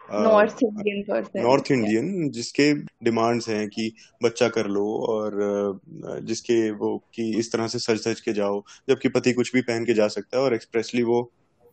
North 0.00 0.62
Indian 0.62 1.02
person 1.02 1.40
North 1.42 1.70
Indian 1.70 2.30
जिसके 2.30 2.72
डिमांड्स 3.04 3.48
हैं 3.48 3.68
कि 3.68 3.92
बच्चा 4.22 4.48
कर 4.48 4.66
लो 4.66 4.84
और 5.08 5.80
जिसके 6.22 6.70
वो 6.70 6.96
कि 7.14 7.30
इस 7.38 7.52
तरह 7.52 7.68
से 7.68 7.78
सज 7.78 8.00
सज 8.00 8.20
के 8.20 8.32
जाओ 8.32 8.62
जबकि 8.88 9.08
पति 9.08 9.32
कुछ 9.32 9.52
भी 9.54 9.60
पहन 9.62 9.84
के 9.84 9.94
जा 9.94 10.08
सकता 10.08 10.38
है 10.38 10.44
और 10.44 10.54
एक्सप्रेसली 10.54 11.02
वो 11.02 11.20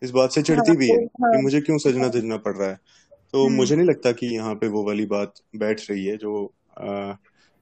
इस 0.04 0.12
बात 0.12 0.32
से 0.32 0.42
चिढ़ती 0.42 0.72
हाँ, 0.72 0.78
भी 0.78 0.88
है 0.88 0.98
हाँ, 0.98 1.32
कि 1.32 1.42
मुझे 1.42 1.62
क्यों 1.62 1.78
सजना 1.78 2.08
धजना 2.08 2.38
पड़ 2.38 2.56
रहा 2.56 2.70
है? 2.70 2.80
तो 3.34 3.46
हम्म। 3.46 3.56
मुझे 3.56 3.76
नहीं 3.76 3.88
लगता 3.88 4.12
कि 4.12 4.28
यहाँ 4.28 4.56
पे 4.56 4.68
वो 4.68 4.86
वाली 4.86 5.06
बात 5.06 5.34
बैठ 5.56 5.82
रही 5.92 6.06
है 6.06 6.18
जो 6.18 6.54
आ, 6.80 7.14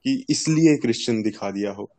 कि 0.05 0.25
इसलिए 0.29 0.77
क्रिश्चियन 0.77 1.21
दिखा 1.21 1.51
दिया 1.51 1.71
हो। 1.71 1.91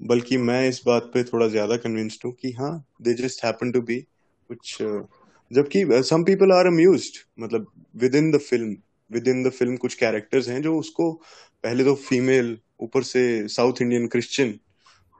बल्कि 0.00 0.36
मैं 0.36 0.68
इस 0.68 0.82
बात 0.86 1.10
पे 1.14 1.24
थोड़ा 1.24 1.48
ज़्यादा 1.48 1.76
कन्विंस्ड 1.76 2.20
हूँ 2.24 2.32
कि 2.32 2.52
हाँ 2.52 2.84
they 3.02 3.14
just 3.14 3.44
happen 3.44 3.72
to 3.72 3.80
be 3.80 4.00
कुछ 4.50 4.78
जबकि 5.50 5.84
सम 6.02 6.24
पीपल 6.24 6.52
आर 6.52 6.66
अम्यूज्ड 6.66 7.18
मतलब 7.40 7.66
within 8.14 8.30
the 8.30 8.38
film 8.38 8.76
within 9.28 9.42
the 9.42 9.50
film 9.50 9.76
कुछ 9.76 9.94
कैरेक्टर्स 9.94 10.48
हैं 10.48 10.62
जो 10.62 10.78
उसको 10.78 11.12
पहले 11.64 11.84
तो 11.84 11.94
फीमेल 11.94 12.58
ऊपर 12.80 13.02
से 13.02 13.48
साउथ 13.48 13.82
इंडियन 13.82 14.06
क्रिश्चियन 14.06 14.58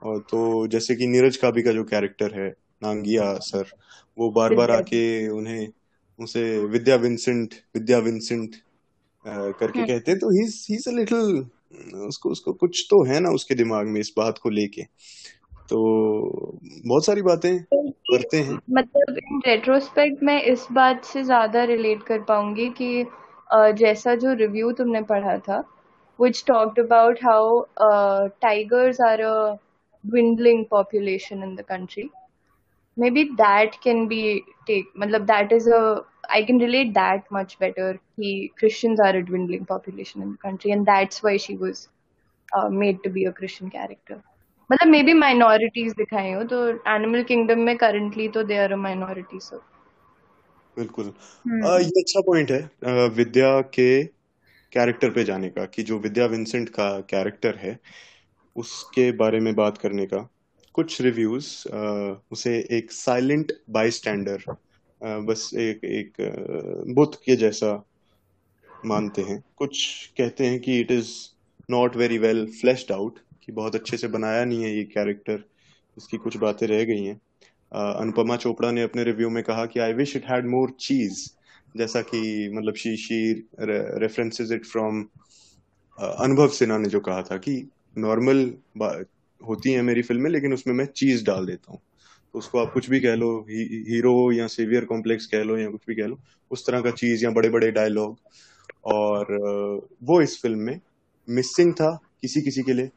और 0.03 0.19
तो 0.19 0.67
जैसे 0.67 0.95
कि 0.95 1.07
नीरज 1.07 1.37
काबी 1.37 1.61
का 1.61 1.71
जो 1.71 1.83
कैरेक्टर 1.83 2.39
है 2.41 2.49
नांगिया 2.83 3.33
सर 3.33 3.71
वो 4.17 4.29
बार 4.31 4.53
बार 4.55 4.71
आके 4.71 5.27
उन्हें 5.27 5.67
उसे 6.19 6.43
विद्या 6.65 6.95
विंसेंट 6.95 7.53
विद्या 7.75 7.97
विंसेंट 7.99 8.55
करके 9.25 9.79
हम्म। 9.79 9.87
कहते 9.87 10.11
हैं। 10.11 10.19
तो 10.19 10.29
ही 10.29 10.45
ही 10.45 10.75
इज़ 10.75 10.89
अ 10.89 10.93
लिटिल 10.93 11.45
उसको 12.07 12.29
उसको 12.29 12.53
कुछ 12.53 12.85
तो 12.89 13.03
है 13.03 13.19
ना 13.19 13.29
उसके 13.29 13.55
दिमाग 13.55 13.87
में 13.87 13.99
इस 14.01 14.13
बात 14.17 14.37
को 14.37 14.49
लेके। 14.49 14.83
तो 15.69 15.77
बहुत 16.87 17.05
सारी 17.05 17.21
बातें 17.21 17.63
करते 17.73 18.37
हैं। 18.37 18.59
मतलब 18.71 19.17
इन 19.17 19.41
रेट्रोस्पेक्ट 19.47 20.23
मैं 20.23 20.41
इस 20.43 20.67
बात 20.71 21.05
से 21.05 21.23
ज़्यादा 21.23 21.63
रिलेट 21.63 22.03
कर 22.03 22.19
पाऊँगी 22.21 22.69
कि 22.69 23.05
जैसा 23.53 24.15
जो 24.15 24.33
रिव्यू 24.33 24.71
तुमने 24.71 25.01
पढ़ा 25.01 25.37
था 25.37 25.63
which 26.19 26.45
talked 26.45 26.77
about 26.77 27.17
how 27.21 27.65
uh, 27.77 28.29
tigers 28.41 28.99
are 28.99 29.21
a 29.21 29.59
dwindling 30.03 30.65
population 30.65 31.43
in 31.43 31.55
the 31.55 31.63
country 31.63 32.09
maybe 32.97 33.31
that 33.37 33.79
can 33.81 34.07
be 34.07 34.43
take 34.67 34.93
matlab 34.95 35.27
that 35.27 35.51
is 35.51 35.67
a 35.67 35.81
I 36.29 36.43
can 36.43 36.57
relate 36.57 36.93
that 36.93 37.29
much 37.31 37.59
better. 37.59 37.99
He 38.17 38.51
Christians 38.57 38.99
are 38.99 39.15
a 39.15 39.23
dwindling 39.23 39.65
population 39.65 40.21
in 40.21 40.31
the 40.31 40.37
country, 40.37 40.71
and 40.71 40.85
that's 40.85 41.21
why 41.21 41.37
she 41.37 41.55
was 41.55 41.89
uh, 42.51 42.69
made 42.69 43.03
to 43.03 43.09
be 43.09 43.25
a 43.25 43.33
Christian 43.33 43.69
character. 43.69 44.21
मतलब 44.69 44.89
may 44.91 45.01
be 45.03 45.13
minorities 45.13 45.91
दिखाई 45.97 46.31
हो 46.33 46.43
तो 46.51 46.59
animal 46.91 47.23
kingdom 47.23 47.59
में 47.65 47.75
currently 47.77 48.27
तो 48.35 48.43
they 48.43 48.57
are 48.57 48.71
a 48.73 48.75
minority 48.75 49.39
सो 49.39 49.57
बिल्कुल 50.77 51.05
hmm. 51.05 51.65
ये 51.81 52.01
अच्छा 52.01 52.21
point 52.29 52.51
है 52.51 53.07
विद्या 53.17 53.49
के 53.77 54.03
कैरेक्टर 54.71 55.09
पे 55.17 55.23
जाने 55.23 55.49
का 55.49 55.65
कि 55.75 55.83
जो 55.89 55.97
विद्या 56.05 56.25
विंसेंट 56.25 56.69
का 56.69 56.89
कैरेक्टर 57.09 57.55
है 57.55 57.79
उसके 58.55 59.11
बारे 59.21 59.39
में 59.39 59.53
बात 59.55 59.77
करने 59.77 60.05
का 60.05 60.27
कुछ 60.75 61.01
रिव्यूज़ 61.01 61.47
उसे 62.31 62.57
एक 62.71 62.91
साइलेंट 62.91 63.51
बाई 63.69 63.91
स्टैंडर 63.91 64.43
बस 65.01 65.49
एक 65.53 65.83
एक 65.85 66.13
बुत 66.95 67.15
के 67.15 67.35
जैसा 67.35 67.71
मानते 68.85 69.21
हैं। 69.21 69.43
कुछ 69.55 69.85
कहते 70.17 70.45
हैं 70.45 70.59
कि 70.59 70.79
it 70.79 70.91
is 70.91 71.09
not 71.71 71.95
very 71.95 72.17
well 72.17 72.45
fleshed 72.61 72.91
out 72.91 73.19
कि 73.43 73.51
बहुत 73.51 73.75
अच्छे 73.75 73.97
से 73.97 74.07
बनाया 74.07 74.45
नहीं 74.45 74.63
है 74.63 74.77
ये 74.77 74.83
कैरेक्टर 74.83 75.43
इसकी 75.97 76.17
कुछ 76.17 76.37
बातें 76.37 76.67
रह 76.67 76.83
गई 76.83 77.03
हैं। 77.03 77.21
अनुपमा 77.71 78.35
चोपड़ा 78.35 78.71
ने 78.71 78.81
अपने 78.81 79.03
रिव्यू 79.03 79.29
में 79.29 79.43
कहा 79.43 79.65
कि 79.65 79.79
I 79.79 79.93
wish 79.93 80.15
it 80.15 80.25
had 80.25 80.47
more 80.47 80.71
चीज़ 80.79 81.29
जैसा 81.77 82.01
कि 82.01 82.49
मतलब 82.53 82.75
she 82.75 82.97
she 82.97 83.33
references 83.61 84.51
it 84.51 84.65
from 84.65 85.05
Anubhav 85.99 86.47
Sinha 86.47 86.77
ने 86.77 86.89
जो 86.89 86.99
कहा 86.99 87.21
था 87.21 87.37
कि 87.37 87.69
नॉर्मल 87.97 88.53
होती 89.47 89.71
है 89.71 89.81
मेरी 89.81 90.01
फ़िल्में 90.01 90.29
लेकिन 90.29 90.53
उसमें 90.53 90.73
मैं 90.73 90.85
चीज़ 90.85 91.25
डाल 91.25 91.45
देता 91.45 91.71
हूँ। 91.71 91.79
तो 92.33 92.39
उसको 92.39 92.59
आप 92.59 92.73
कुछ 92.73 92.89
भी 92.89 92.99
कह 92.99 93.15
लो 93.15 93.45
ही, 93.49 93.85
हीरो 93.87 94.31
या 94.31 94.47
सेवियर 94.47 94.85
कॉम्प्लेक्स 94.85 95.25
कह 95.25 95.43
लो 95.43 95.57
या 95.57 95.69
कुछ 95.69 95.81
भी 95.87 95.95
कह 95.95 96.05
लो 96.05 96.19
उस 96.51 96.67
तरह 96.67 96.81
का 96.81 96.91
चीज़ 96.91 97.25
या 97.25 97.31
बड़े 97.31 97.49
बड़े 97.49 97.71
डायलॉग। 97.71 98.17
और 98.85 99.25
वो 100.03 100.21
इस 100.21 100.41
फ़िल्म 100.41 100.59
में 100.59 100.79
मिसिंग 101.29 101.73
था 101.73 101.99
किसी 102.21 102.41
किसी 102.41 102.63
के 102.63 102.73
लिए। 102.73 102.89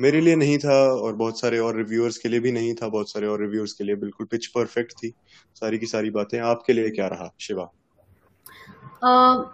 मेरे 0.00 0.20
लिए 0.20 0.36
नहीं 0.36 0.58
था 0.58 0.92
और 0.92 1.16
बहुत 1.16 1.40
सारे 1.40 1.58
और 1.58 1.76
रिव्यूअर्स 1.76 2.18
के 2.18 2.28
लिए 2.28 2.40
भी 2.40 2.52
नहीं 2.52 2.74
था 2.74 2.88
बहुत 2.88 3.10
सारे 3.10 3.26
और 3.26 3.40
रिव्यूअर्स 3.40 3.72
के 3.72 3.84
लिए 3.84 3.94
बिल्कुल 3.94 4.26
पिच 4.26 4.46
परफेक्ट 4.46 4.92
थी। 4.92 5.12
सारी 5.54 5.78
की 5.78 5.86
सारी 5.86 6.10
बातें। 6.10 6.38
आपके 6.38 6.72
लिए 6.72 6.90
क्या 6.90 7.06
रहा 7.06 7.34
शिवा? 7.40 7.70
uh, 9.04 9.46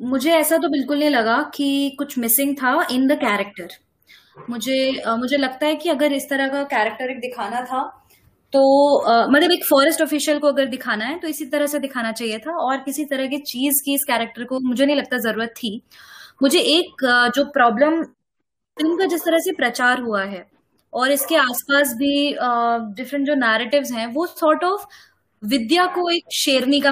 मुझे 0.00 0.30
ऐसा 0.30 0.56
तो 0.56 0.68
बिल्कुल 0.68 0.98
नहीं 0.98 1.10
लगा 1.10 1.50
कि 1.54 1.96
कुछ 1.98 2.18
मिसिंग 2.18 2.56
था 2.56 2.86
इन 2.90 3.06
द 3.06 3.12
कैरेक्टर। 3.12 3.68
मुझे 4.36 5.02
मुझे 5.08 5.36
लगता 5.36 5.66
है 5.66 5.74
कि 5.74 5.88
अगर 5.88 6.12
इस 6.12 6.28
तरह 6.30 6.48
का 6.48 6.62
कैरेक्टर 6.66 7.10
एक 7.10 7.20
दिखाना 7.20 7.60
था 7.64 7.82
तो 8.52 8.62
मतलब 9.32 9.52
एक 9.52 9.64
फॉरेस्ट 9.64 10.02
ऑफिशियल 10.02 10.38
को 10.38 10.46
अगर 10.46 10.66
दिखाना 10.66 11.04
है 11.04 11.18
तो 11.18 11.28
इसी 11.28 11.44
तरह 11.46 11.66
से 11.66 11.78
दिखाना 11.78 12.12
चाहिए 12.12 12.38
था 12.38 12.56
और 12.64 12.78
किसी 12.78 13.04
तरह 13.04 13.26
की 13.26 13.38
चीज़ 13.42 13.82
की 13.84 13.94
इस 13.94 14.04
कैरेक्टर 14.04 14.44
को 14.44 14.60
मुझे 14.60 14.86
नहीं 14.86 14.96
लगता 14.96 15.18
ज़रूरत 15.18 15.54
थी। 15.58 15.80
मुझे 16.42 16.60
एक 16.60 17.04
जो 17.36 17.44
प्रॉब्लम 17.52 18.02
फ़िल्म 18.76 18.96
का 18.98 19.06
जिस 19.06 19.20
तरह 19.20 19.38
से 19.38 19.52
प्रचार 19.52 20.00
हुआ 20.00 20.24
है 20.24 20.44
और 20.92 21.10
इसके 21.12 21.36
आसपास 21.36 21.94
भी 21.98 22.14
डिफरेंट 22.96 23.26
जो 23.26 23.34
नैरेटिव्स 23.34 23.92
हैं, 23.92 24.06
वो 24.06 24.26
सॉर्ट 24.26 24.64
ऑफ़ 24.64 24.86
विद्या 25.42 25.86
को 25.86 26.08
एक 26.10 26.34
शेरनी 26.34 26.80
का 26.80 26.90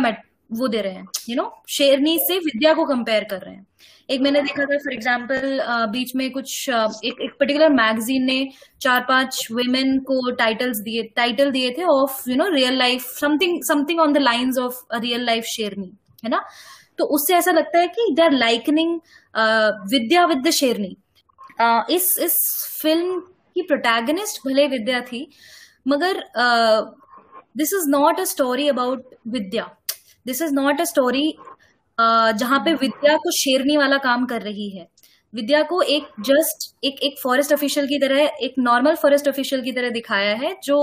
वो 0.51 0.69
दे 0.69 0.81
रहे 0.81 0.93
हैं 0.93 1.07
यू 1.29 1.37
नो 1.37 1.53
शेरनी 1.69 2.19
से 2.21 2.39
विद्या 2.41 2.73
को 2.75 2.85
कंपेयर 2.87 3.25
कर 3.25 3.41
रहे 3.41 3.55
हैं। 3.55 3.67
एक 4.09 4.21
मैंने 4.21 4.41
देखा 4.43 4.65
था 4.65 4.77
फॉर 4.77 4.93
एग्ज़ाम्पल 4.93 5.61
बीच 5.91 6.15
में 6.17 6.31
कुछ 6.33 6.69
एक 6.69 7.21
एक 7.23 7.37
पर्टिकुलर 7.41 7.69
मैगजीन 7.73 8.25
ने 8.25 8.39
चार 8.81 9.05
पाँच 9.09 9.47
वुमेन 9.53 9.99
को 10.09 10.31
टाइटल्स 10.37 10.79
दिए 10.85 11.03
टाइटल 11.17 11.51
दिए 11.51 11.71
थे 11.79 11.85
of 11.85 12.29
you 12.31 12.37
know 12.37 12.49
real 12.55 12.79
life 12.79 13.07
something 13.21 13.63
something 13.65 14.01
on 14.01 14.13
the 14.13 14.19
lines 14.19 14.59
of 14.59 14.83
real 14.97 15.25
life 15.27 15.45
Sherni, 15.47 15.93
है 16.25 16.31
ना? 16.31 16.45
तो 16.99 17.05
उससे 17.07 17.35
ऐसा 17.35 17.51
लगता 17.53 17.79
है 17.79 17.87
कि 17.89 18.13
they 18.15 18.23
are 18.23 18.33
likening 18.33 19.01
Vidya 19.91 20.25
with 20.27 20.47
the 20.47 20.51
Sherni. 20.53 20.97
इस 21.95 22.17
इस 22.23 22.37
फ़िल्म 22.83 23.21
की 23.55 23.63
प्रोटैगनिस्ट 23.63 24.47
भले 24.47 24.67
विद्या 24.69 25.01
थी, 25.03 25.27
मगर 25.89 26.23
this 27.57 27.73
is 27.75 27.89
not 27.91 28.21
a 28.21 28.25
story 28.25 28.69
about 28.69 29.15
Vidya. 29.29 29.65
This 30.27 30.43
is 30.43 30.55
not 30.55 30.81
a 30.81 30.85
story 30.85 31.33
जहाँ 31.99 32.59
पे 32.65 32.75
विद्या 32.75 33.17
को 33.17 33.31
शेरनी 33.37 33.77
वाला 33.77 33.97
काम 33.99 34.25
कर 34.27 34.43
रही 34.43 34.69
है। 34.71 34.87
विद्या 35.35 35.63
को 35.63 35.81
एक 35.83 36.07
जस्ट 36.21 36.85
एक 36.85 37.01
एक 37.03 37.19
फॉरेस्ट 37.23 37.53
ऑफिशियल 37.53 37.87
की 37.87 37.99
तरह 37.99 38.21
एक 38.43 38.55
नॉर्मल 38.59 38.95
फॉरेस्ट 38.95 39.29
ऑफिशियल 39.29 39.63
की 39.63 39.73
तरह 39.73 39.91
दिखाया 39.91 40.35
है 40.37 40.55
जो 40.65 40.79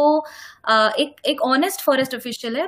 uh, 0.71 0.91
एक 0.93 1.15
एक 1.25 1.41
ऑनेस्ट 1.41 1.81
फॉरेस्ट 1.81 2.15
ऑफिशियल 2.15 2.57
है। 2.57 2.67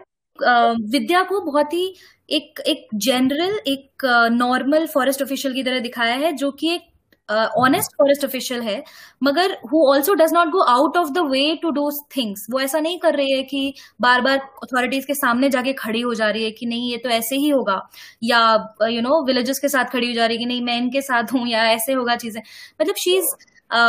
विद्या 0.91 1.23
को 1.23 1.39
बहुत 1.41 1.73
ही 1.73 1.93
एक 2.29 2.59
एक 2.67 2.87
जनरल 2.95 3.59
एक 3.67 4.05
नॉर्मल 4.31 4.85
फॉरेस्ट 4.87 5.21
ऑफिशियल 5.21 5.53
की 5.53 5.63
तरह 5.63 5.79
दिखाया 5.79 6.15
है 6.15 6.31
जो 6.33 6.51
कि 6.51 6.73
एक 6.73 6.87
ऑनेस्ट 7.31 7.91
फॉरेस्ट 7.91 8.25
ऑफिशियल 8.25 8.61
है 8.61 8.83
मगर 9.23 9.51
who 9.73 9.85
also 9.87 10.13
does 10.13 10.33
not 10.33 10.47
go 10.47 10.63
out 10.65 10.97
of 10.97 11.09
the 11.09 11.25
way 11.31 11.43
to 11.61 11.71
do 11.71 11.89
things 12.17 12.45
वो 12.51 12.59
ऐसा 12.59 12.79
नहीं 12.79 12.99
कर 12.99 13.15
रही 13.15 13.31
है 13.31 13.41
कि 13.43 13.73
बार 14.01 14.21
बार 14.21 14.37
अथॉरिटीज 14.63 15.05
के 15.05 15.13
सामने 15.13 15.49
जाके 15.49 15.73
खड़ी 15.73 16.01
हो 16.01 16.13
जा 16.13 16.29
रही 16.29 16.43
है 16.43 16.51
कि 16.51 16.65
नहीं 16.65 16.91
ये 16.91 16.97
तो 16.97 17.09
ऐसे 17.09 17.35
ही 17.35 17.49
होगा 17.49 17.81
या 18.23 18.41
यू 18.89 19.01
नो 19.01 19.23
विलेजेस 19.25 19.59
के 19.59 19.69
साथ 19.69 19.91
खड़ी 19.91 20.07
हो 20.07 20.13
जा 20.13 20.25
रही 20.25 20.37
है 20.37 20.39
कि 20.39 20.45
नहीं 20.45 20.61
मैं 20.61 20.77
इनके 20.77 21.01
साथ 21.01 21.33
हूँ 21.33 21.47
या 21.47 21.63
ऐसे 21.71 21.93
होगा 21.93 22.15
चीज़ें। 22.15 22.41
मतलब 22.81 22.95
she 22.95 23.15
is 23.17 23.33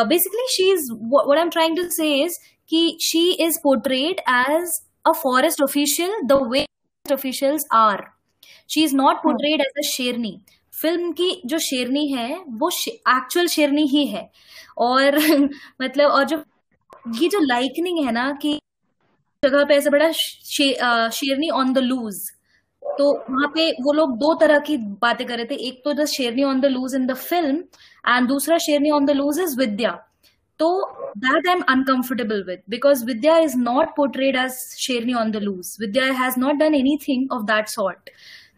basically 0.08 0.46
she 0.50 0.70
is 0.72 0.92
what 0.92 1.36
I 1.36 1.42
am 1.42 1.50
trying 1.50 1.76
to 1.76 1.88
say 1.90 2.14
is 2.14 2.38
कि 2.70 2.98
she 3.02 3.30
is 3.46 3.58
portrayed 3.62 4.20
as 4.30 4.80
a 5.06 5.12
forest 5.12 5.62
official 5.62 6.20
the 6.24 6.40
way 6.52 6.66
officials 7.06 7.66
are 7.74 8.04
she 8.70 8.84
is 8.84 8.94
not 8.96 9.16
portrayed 9.16 9.60
as 9.60 9.78
a 9.78 9.86
Sherni 9.86 10.38
film 10.82 11.12
की 11.12 11.30
जो 11.46 11.58
शेरनी 11.60 12.06
है 12.08 12.28
वो 12.50 12.70
actual 12.88 13.46
शेरनी 13.48 13.86
ही 13.88 14.06
है। 14.06 14.30
और 14.78 15.18
मतलब 15.82 16.10
और 16.10 16.24
जो 16.24 16.42
ये 17.18 17.28
जो 17.28 17.38
लाइकनिंग 17.40 18.04
है 18.06 18.12
ना 18.12 18.30
कि 18.42 18.58
जगह 19.42 19.64
पे 19.64 19.74
ऐसा 19.74 19.90
बड़ा 19.90 20.10
शे, 20.12 20.72
शेरनी 21.12 21.48
ऑन 21.50 21.72
द 21.72 21.78
लूज 21.78 22.20
तो 22.82 23.12
वहाँ 23.30 23.48
पे 23.54 23.70
वो 23.82 23.92
लोग 23.92 24.16
दो 24.18 24.34
तरह 24.40 24.58
की 24.58 24.76
बातें 25.02 25.26
कर 25.26 25.36
रहे 25.36 25.46
थे। 25.46 25.54
एक 25.68 25.80
तो 25.84 25.92
the 25.92 26.04
Sherni 26.06 26.42
on 26.44 26.60
the 26.60 26.66
loose 26.66 26.94
in 26.94 27.06
the 27.06 27.14
film 27.14 27.56
and 28.04 28.28
दूसरा 28.28 28.58
Sherni 28.58 28.90
on 28.90 29.06
the 29.06 29.10
loose 29.10 29.40
is 29.40 29.56
Vidya. 29.58 29.90
तो 30.60 30.68
that 31.16 31.48
I 31.48 31.54
am 31.54 31.62
uncomfortable 31.68 32.42
with 32.46 32.62
because 32.70 33.04
Vidya 33.04 33.36
is 33.38 33.56
not 33.58 33.94
portrayed 33.96 34.36
as 34.36 34.52
Sherni 34.78 35.14
on 35.14 35.30
the 35.30 35.36
loose 35.42 35.76
Vidya 35.80 36.04
has 36.20 36.38
not 36.40 36.54
done 36.56 36.74
anything 36.74 37.32
of 37.32 37.42
that 37.46 37.68
sort 37.68 38.10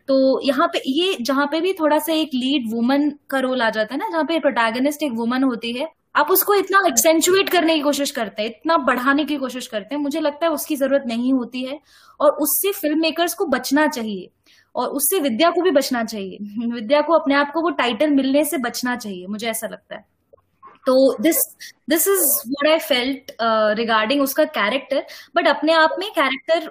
तो 0.09 0.41
यहाँ 0.45 0.69
पे 0.69 0.83
ये, 0.87 1.17
जहाँ 1.21 1.47
पे 1.47 1.61
भी 1.61 1.73
थोड़ा 1.73 1.99
सा 1.99 2.12
एक 2.12 2.31
लीड 2.35 2.71
वुमन 2.73 3.11
का 3.31 3.38
रोल 3.41 3.62
आ 3.62 3.71
जाता 3.71 3.95
है 3.95 3.99
ना, 4.01 4.09
जहाँ 4.11 4.25
पे 4.25 4.38
प्रोटैगनिस्ट 4.41 5.03
एक 5.03 5.12
वुमन 5.12 5.45
होती 5.45 5.73
है, 5.73 5.88
आप 6.17 6.31
उसको 6.31 6.55
इतना 6.55 6.83
एक्सेंचुएट 6.88 7.49
करने 7.49 7.75
की 7.75 7.81
कोशिश 7.81 8.11
करते 8.11 8.43
हैं, 8.43 8.51
इतना 8.51 8.77
बढ़ाने 8.77 9.25
की 9.25 9.37
कोशिश 9.37 9.67
करते 9.67 9.95
हैं, 9.95 10.03
मुझे 10.03 10.21
लगता 10.21 10.47
है 10.47 10.53
उसकी 10.53 10.77
ज़रूरत 10.77 11.05
नहीं 11.07 11.33
होती 11.33 11.65
है 11.65 11.79
और 12.21 12.31
उससे 12.38 12.73
फ़िल्म 12.73 13.01
मेकर्स 13.01 13.35
को 13.35 13.47
बचना 13.47 13.87
चाहिए 13.87 14.31
और 14.75 14.88
उससे 14.88 15.21
विद्या 15.21 15.51
को 15.51 15.62
भी 15.62 15.71
बचना 15.71 16.05
चाहिए। 16.05 16.38
विद्या 16.75 17.01
को 17.01 17.12
अपने 17.12 17.35
आप 17.35 17.51
को 17.53 17.62
वो 17.62 17.71
टाइटल 17.71 18.11
मिलने 18.11 18.45
से 18.45 18.59
बचना 18.59 18.97
चाहिए, 18.97 19.27
मुझे 19.27 19.49
ऐसा 19.51 19.67
लगता 19.67 19.97
है। 19.97 20.05
तो 20.87 21.17
this 21.23 21.37
this 21.91 22.07
is 22.09 22.23
what 22.49 22.71
I 22.73 22.79
felt 22.79 23.33
regarding 23.79 24.23
उसका 24.23 24.45
कैरेक्टर 24.45 25.05
बट 25.37 25.49
अपने 25.49 25.73
आप 25.73 25.97
में 25.99 26.11
कैरेक्टर 26.11 26.71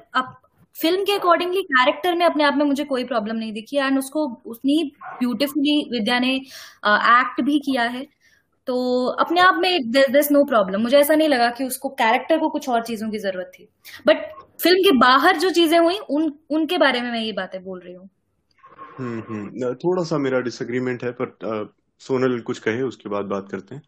फ़िल्म 0.77 1.03
के 1.03 1.13
अकॉर्डिंगली 1.13 1.62
कैरेक्टर 1.63 2.15
में 2.15 2.25
अपने 2.25 2.43
आप 2.43 2.55
में 2.55 2.65
मुझे 2.65 2.84
कोई 2.84 3.03
प्रॉब्लम 3.03 3.36
नहीं 3.36 3.53
दिखी 3.53 3.77
एंड 3.77 3.97
उसको 3.99 4.25
उतनी 4.45 4.84
ब्यूटिफुली 5.03 5.81
विद्या 5.91 6.19
ने 6.19 6.36
एक्ट 6.36 7.41
भी 7.41 7.60
किया 7.60 7.84
है। 7.84 8.05
तो 8.67 9.05
अपने 9.19 9.41
आप 9.41 9.55
में 9.55 9.91
दिस 9.91 10.31
नो 10.31 10.43
प्रॉब्लम 10.45 10.81
मुझे 10.81 10.97
ऐसा 10.97 11.15
नहीं 11.15 11.29
लगा 11.29 11.49
कि 11.49 11.63
उसको 11.63 11.89
कैरेक्टर 11.89 12.38
को 12.38 12.49
कुछ 12.49 12.69
और 12.69 12.84
चीज़ों 12.84 13.10
की 13.12 13.17
ज़रूरत 13.19 13.51
थी। 13.60 13.67
बट 14.07 14.25
फ़िल्म 14.62 14.79
के 14.79 14.91
बाहर 14.97 15.38
जो 15.38 15.49
चीज़ें 15.49 15.77
हुई 15.79 15.97
उन 16.10 16.31
उनके 16.49 16.77
बारे 16.77 17.01
में 17.01 17.12
मैं 17.12 17.21
ये 17.21 17.31
बातें 17.31 17.63
बोल 17.63 17.79
रही 17.79 17.93
हूँ। 17.93 18.10
हम्म, 18.99 19.23
हम्म। 19.29 19.73
थोड़ा 19.75 20.03
सा 20.03 20.17
मेरा 20.17 20.39
डिसएग्रीमेंट 20.39 21.03
है 21.03 21.12
पर 21.21 21.73
सोनल 22.01 22.39
कुछ 22.39 22.60
कहे 22.60 22.81
उसके 22.81 23.10
बाद 23.10 23.25
बात 23.25 23.47
करते 23.51 23.75
हैं। 23.75 23.81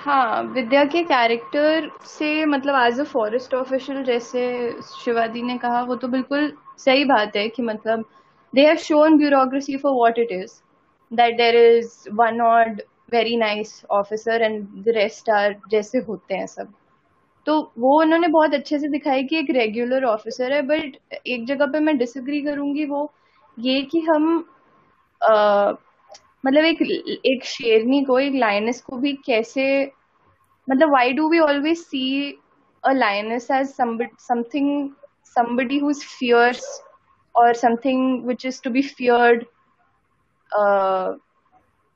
हाँ 0.00 0.42
विद्या 0.44 0.84
के 0.84 1.02
कैरेक्टर 1.04 1.90
से 2.06 2.44
मतलब 2.46 2.74
एज 2.82 3.00
अ 3.00 3.04
फॉरेस्ट 3.04 3.54
ऑफिशियल 3.54 4.02
जैसे 4.04 4.42
शिवादी 4.94 5.42
ने 5.42 5.56
कहा, 5.58 5.82
वो 5.82 5.96
तो 5.96 6.08
बिल्कुल 6.08 6.52
सही 6.78 7.04
बात 7.04 7.36
है 7.36 7.48
कि 7.48 7.62
मतलब 7.62 8.04
they 8.52 8.66
have 8.66 8.76
shown 8.78 9.18
bureaucracy 9.18 9.76
for 9.76 9.92
what 9.92 10.18
it 10.18 10.32
is 10.32 10.52
that 11.12 11.36
there 11.36 11.56
is 11.56 12.08
one 12.12 12.40
odd 12.40 12.80
very 13.12 13.36
nice 13.36 13.82
officer 13.90 14.42
and 14.42 14.66
the 14.84 14.88
rest 14.96 15.30
are 15.30 15.56
जैसे 15.70 15.98
होते 15.98 16.34
हैं 16.34 16.46
सब। 16.46 16.72
तो 17.46 17.60
वो 17.78 18.00
उन्होंने 18.00 18.28
बहुत 18.28 18.54
अच्छे 18.54 18.78
से 18.78 18.88
दिखाया 18.88 19.22
कि 19.22 19.38
एक 19.38 19.50
रेगुलर 19.50 20.04
ऑफिसर 20.04 20.52
है 20.52 20.62
बट 20.62 20.96
एक 21.26 21.46
जगह 21.46 21.66
पे 21.66 21.80
मैं 21.80 21.96
डिसग्री 21.98 22.40
करूँगी 22.42 22.84
वो 22.84 23.10
ये 23.58 23.82
कि 23.82 24.00
हम 24.00 24.26
मतलब 26.44 26.64
एक 26.64 26.82
एक 27.26 27.44
शेरनी 27.44 28.02
को 28.04 28.18
एक 28.18 28.34
लाइनस 28.34 28.80
को 28.80 28.96
भी 28.96 29.12
कैसे 29.26 29.66
मतलब 30.68 30.92
why 30.92 31.12
do 31.12 31.28
we 31.30 31.38
always 31.38 31.78
see 31.78 32.30
a 32.84 32.92
lioness 32.92 33.50
as 33.50 33.66
something 33.68 34.90
somebody 35.36 35.76
who's 35.78 35.98
fierce 36.04 36.64
or 37.34 37.48
something 37.54 38.00
which 38.28 38.44
is 38.44 38.56
to 38.60 38.70
be 38.76 38.82
feared? 38.82 39.44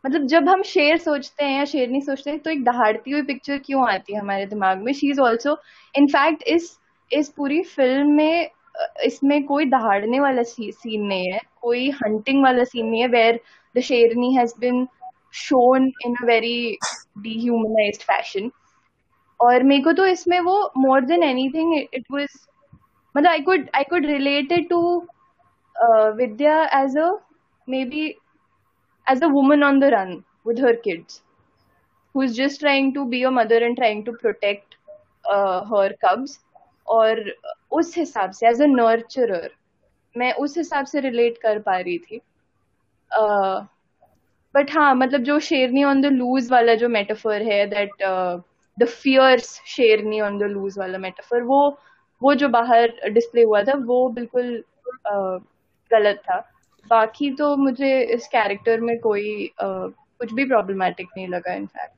मतलब 0.04 0.26
जब 0.26 0.48
हम 0.48 0.62
शेर 0.62 0.98
सोचते 0.98 1.44
हैं 1.44 1.56
या 1.58 1.64
शेरनी 1.64 2.00
सोचते 2.00 2.30
हैं 2.30 2.38
तो 2.40 2.50
एक 2.50 2.62
दहाड़ती 2.64 3.10
हुई 3.10 3.22
पिक्चर 3.22 3.58
क्यों 3.58 3.88
आती 3.88 4.14
है 4.14 4.20
हमारे 4.20 4.46
दिमाग 4.46 4.82
में? 4.82 4.92
शी 4.92 5.10
इज़ 5.10 5.20
ऑल्सो 5.20 5.56
इनफैक्ट 5.94 6.42
इस 6.48 6.70
इस 7.10 7.28
पूरी 7.36 7.62
फ़िल्म 7.62 8.10
में 8.16 8.50
इसमें 9.04 9.42
कोई 9.46 9.64
दहाड़ने 9.70 10.20
वाला 10.20 10.42
सीन 10.42 11.06
नहीं 11.06 11.32
है, 11.32 11.40
कोई 11.60 11.90
हंटिंग 12.04 12.42
वाला 12.44 12.64
सीन 12.64 12.86
नहीं 12.86 13.00
है 13.00 13.08
where 13.08 13.40
the 13.74 13.80
Sherni 13.80 14.34
has 14.36 14.52
been 14.54 14.88
shown 15.32 15.92
in 16.04 16.16
a 16.22 16.26
very 16.26 16.78
dehumanized 17.22 18.02
fashion. 18.02 18.50
और 19.40 19.62
मेरे 19.62 19.82
को 19.82 19.92
तो 19.92 20.06
इसमें 20.06 20.38
वो 20.40 20.56
more 20.76 21.04
than 21.04 21.22
anything 21.22 21.74
it 21.78 22.04
was 22.12 22.28
मतलब 23.14 23.30
I 23.30 23.40
could 23.40 23.68
I 23.74 23.84
could 23.90 24.06
relate 24.06 24.52
it 24.52 24.68
to 24.68 24.82
Vidya 26.16 26.62
as 26.82 26.96
a 26.98 27.10
maybe 27.84 28.06
as 29.06 29.22
a 29.22 29.26
woman 29.26 29.64
on 29.64 29.80
the 29.80 29.90
run 29.94 30.22
with 30.46 30.58
her 30.58 30.72
kids 30.76 31.20
who 32.14 32.22
is 32.22 32.34
just 32.36 32.60
trying 32.60 32.88
to 32.94 33.04
be 33.12 33.22
a 33.22 33.30
mother 33.30 33.58
and 33.66 33.76
trying 33.76 34.04
to 34.04 34.12
protect 34.14 34.74
uh, 35.24 35.64
her 35.64 35.90
cubs 36.04 36.38
और 36.88 37.22
उस 37.72 37.96
हिसाब 37.96 38.30
से 38.30 38.46
as 38.48 38.60
a 38.62 38.66
नर्चरर 38.68 39.50
मैं 40.14 40.32
उस 40.44 40.56
हिसाब 40.58 40.86
से 40.86 41.00
relate 41.00 41.38
कर 41.42 41.58
पा 41.58 41.76
रही 41.78 41.98
थी 41.98 42.20
बट 44.54 44.70
हाँ 44.70 44.94
मतलब 44.94 45.20
जो 45.20 45.40
शेरनी 45.40 45.84
ऑन 45.84 46.00
द 46.00 46.06
लूज 46.06 46.50
वाला 46.50 46.74
जो 46.74 46.88
मेटाफर 46.88 47.42
है 47.42 47.66
that 47.66 47.90
the 48.80 48.84
fierce 48.84 49.62
Sherni 49.66 50.20
on 50.20 50.38
the 50.38 50.42
loose 50.42 50.78
वाला 50.78 50.98
मेटाफर 50.98 51.42
वो 51.42 51.78
वो 52.22 52.34
जो 52.34 52.48
बाहर 52.48 52.94
डिस्प्ले 53.08 53.42
हुआ 53.42 53.62
था 53.62 53.74
वो 53.74 54.08
बिल्कुल 54.08 54.64
uh, 54.88 55.46
गलत 55.90 56.16
था। 56.16 56.52
बाकी 56.90 57.30
तो 57.30 57.56
मुझे 57.56 58.02
इस 58.02 58.26
कैरेक्टर 58.26 58.80
में 58.80 58.98
कोई 58.98 59.46
uh, 59.46 59.92
कुछ 60.18 60.32
भी 60.32 60.44
प्रॉब्लमेटिक 60.44 61.06
नहीं 61.16 61.28
लगा 61.28 61.54
इनफैक्ट 61.54 61.94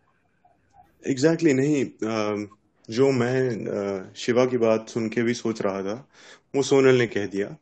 एग्जैक्टली 1.07 1.51
exactly 1.51 1.71
नहीं 1.71 2.47
uh, 2.47 2.57
जो 2.91 3.11
मैं 3.11 4.13
शिवा 4.17 4.47
की 4.47 4.59
बात 4.59 4.89
सुन 4.89 5.09
के 5.09 5.23
भी 5.23 5.35
सोच 5.35 5.63
रहा 5.63 5.83
था 5.83 6.09
वो 6.57 6.63
सोनल 6.63 6.95
ने 6.95 7.07
कह 7.07 7.27
दिया। 7.27 7.57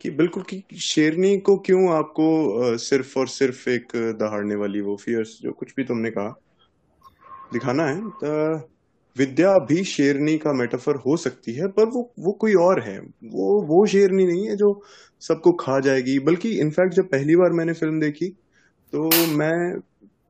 कि 0.00 0.10
बिल्कुल 0.10 0.42
कि 0.42 0.62
शेरनी 0.82 1.36
को 1.38 1.56
क्यों 1.58 1.88
आपको 1.94 2.76
सिर्फ़ 2.78 3.18
और 3.18 3.28
सिर्फ़ 3.28 3.68
एक 3.70 3.92
दहाड़ने 4.20 4.54
वाली 4.54 4.80
वो 4.80 4.96
फियर्स 4.96 5.38
जो 5.42 5.52
कुछ 5.52 5.72
भी 5.76 5.84
तुमने 5.84 6.10
कहा, 6.10 6.34
दिखाना 7.52 7.86
है? 7.86 8.00
तो 8.00 8.56
विद्या 9.16 9.52
भी 9.60 9.82
शेरनी 9.84 10.36
का 10.38 10.52
मेटाफर 10.52 10.96
हो 10.96 11.16
सकती 11.16 11.52
है, 11.54 11.66
पर 11.68 11.84
वो 11.86 12.12
वो 12.18 12.32
कोई 12.32 12.54
और 12.56 12.80
है। 12.82 12.98
वो 13.24 13.60
वो 13.66 13.84
शेरनी 13.86 14.26
नहीं 14.26 14.48
है 14.48 14.56
जो 14.56 14.80
सबको 15.22 15.52
खा 15.54 15.78
जाएगी। 15.80 16.18
बल्कि 16.20 16.50
इनफैक्ट 16.60 16.94
जब 16.94 17.08
पहली 17.10 17.36
बार 17.36 17.52
मैंने 17.52 17.72
फ़िल्म 17.72 18.00
देखी 18.00 18.28
तो 18.92 19.08
मैं 19.28 19.54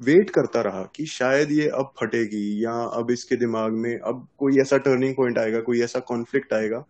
वेट 0.00 0.30
करता 0.30 0.60
रहा 0.60 0.82
कि 0.96 1.06
शायद 1.06 1.52
ये 1.52 1.68
अब 1.68 1.92
फटेगी, 2.00 2.64
या 2.64 2.72
अब 2.98 3.10
इसके 3.10 3.36
दिमाग 3.36 3.72
में, 3.74 3.98
अब 3.98 4.26
कोई 4.38 4.58
ऐसा 4.60 4.76
टर्निंग 4.78 5.14
पॉइंट 5.16 5.38
आएगा, 5.38 5.60
कोई 5.60 5.80
ऐसा 5.82 6.00
कॉन्फ्लिक्ट 6.02 6.52
आएगा 6.52 6.84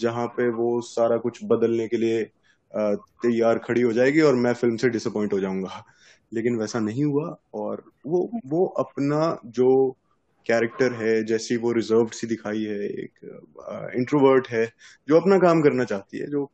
जहाँ 0.00 0.26
पे 0.26 0.48
वो 0.48 0.80
सारा 0.80 1.16
कुछ 1.16 1.40
बदलने 1.44 1.88
के 1.88 1.96
लिए 1.96 2.24
तैयार 2.76 3.58
खड़ी 3.58 3.82
हो 3.82 3.92
जाएगी 3.92 4.20
और 4.20 4.34
मैं 4.34 4.52
फ़िल्म 4.54 4.76
से 4.76 4.88
डिसअपॉइंट 4.88 5.32
हो 5.32 5.40
जाऊँगा। 5.40 5.84
लेकिन 6.32 6.56
वैसा 6.56 6.80
नहीं 6.80 7.04
हुआ 7.04 7.36
और 7.54 7.84
वो 8.06 8.30
वो 8.46 8.66
अपना 8.66 9.40
जो 9.46 9.96
कैरेक्टर 10.46 10.92
है, 10.92 11.24
जैसी 11.24 11.56
वो 11.56 11.72
रिज़र्व 11.72 12.06
सी 12.06 12.26
दिखाई 12.26 12.62
है, 12.62 12.78
एक 12.86 13.90
इंट्रोवर्ट 13.96 14.48
है, 14.48 14.72
जो 15.08 15.20
अपना 15.20 15.38
काम 15.38 15.62
करना 15.62 15.84
चाहती 15.84 16.18
है, 16.18 16.30
जो 16.30 16.44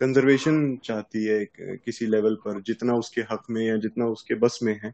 कंजर्वेशन 0.00 0.76
चाहती 0.84 1.24
है 1.24 1.48
किसी 1.60 2.06
लेवल 2.06 2.34
पर, 2.34 2.60
जितना 2.60 2.94
उसके 2.94 3.20
हक 3.20 3.42
में 3.50 3.66
या 3.66 3.76
जितना 3.76 4.06
उसके 4.06 4.34
बस 4.34 4.58
में 4.62 4.80
है। 4.84 4.92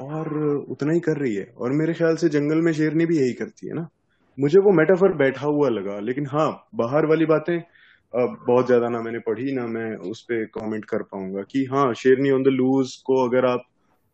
और 0.00 0.38
उतना 0.68 0.92
ही 0.92 1.00
कर 1.00 1.16
रही 1.16 1.34
है। 1.34 1.54
और 1.58 1.72
मेरे 1.72 1.94
ख्याल 1.94 2.16
से 2.16 2.28
जंगल 2.28 2.58
में 2.58 2.72
शेरनी 2.72 3.06
भी 3.06 3.18
यही 3.18 3.32
करती 3.32 3.66
है 3.66 3.74
ना। 3.74 3.88
मुझे 4.38 4.58
वो 4.58 4.70
मेटाफर 4.72 5.12
बैठा 5.12 5.46
हुआ 5.46 5.68
लगा, 5.68 5.98
लेकिन 6.00 6.26
हाँ 6.26 6.68
बाहर 6.74 7.06
वाली 7.06 7.26
बातें 7.26 7.60
बहुत 8.12 8.66
ज़्यादा 8.66 8.88
ना 8.88 9.00
मैंने 9.02 9.18
पढ़ी, 9.18 9.52
ना 9.52 9.66
मैं 9.66 9.96
उस 10.10 10.22
पर 10.22 10.44
कॉमेंट 10.46 10.84
कर 10.84 11.02
पाऊँगा 11.02 11.42
कि 11.42 11.64
हाँ 11.64 11.92
शेरनी 11.94 12.30
ऑन 12.30 12.42
द 12.42 12.46
लूज 12.46 12.94
को 12.96 13.24
अगर 13.28 13.46
आप, 13.46 13.64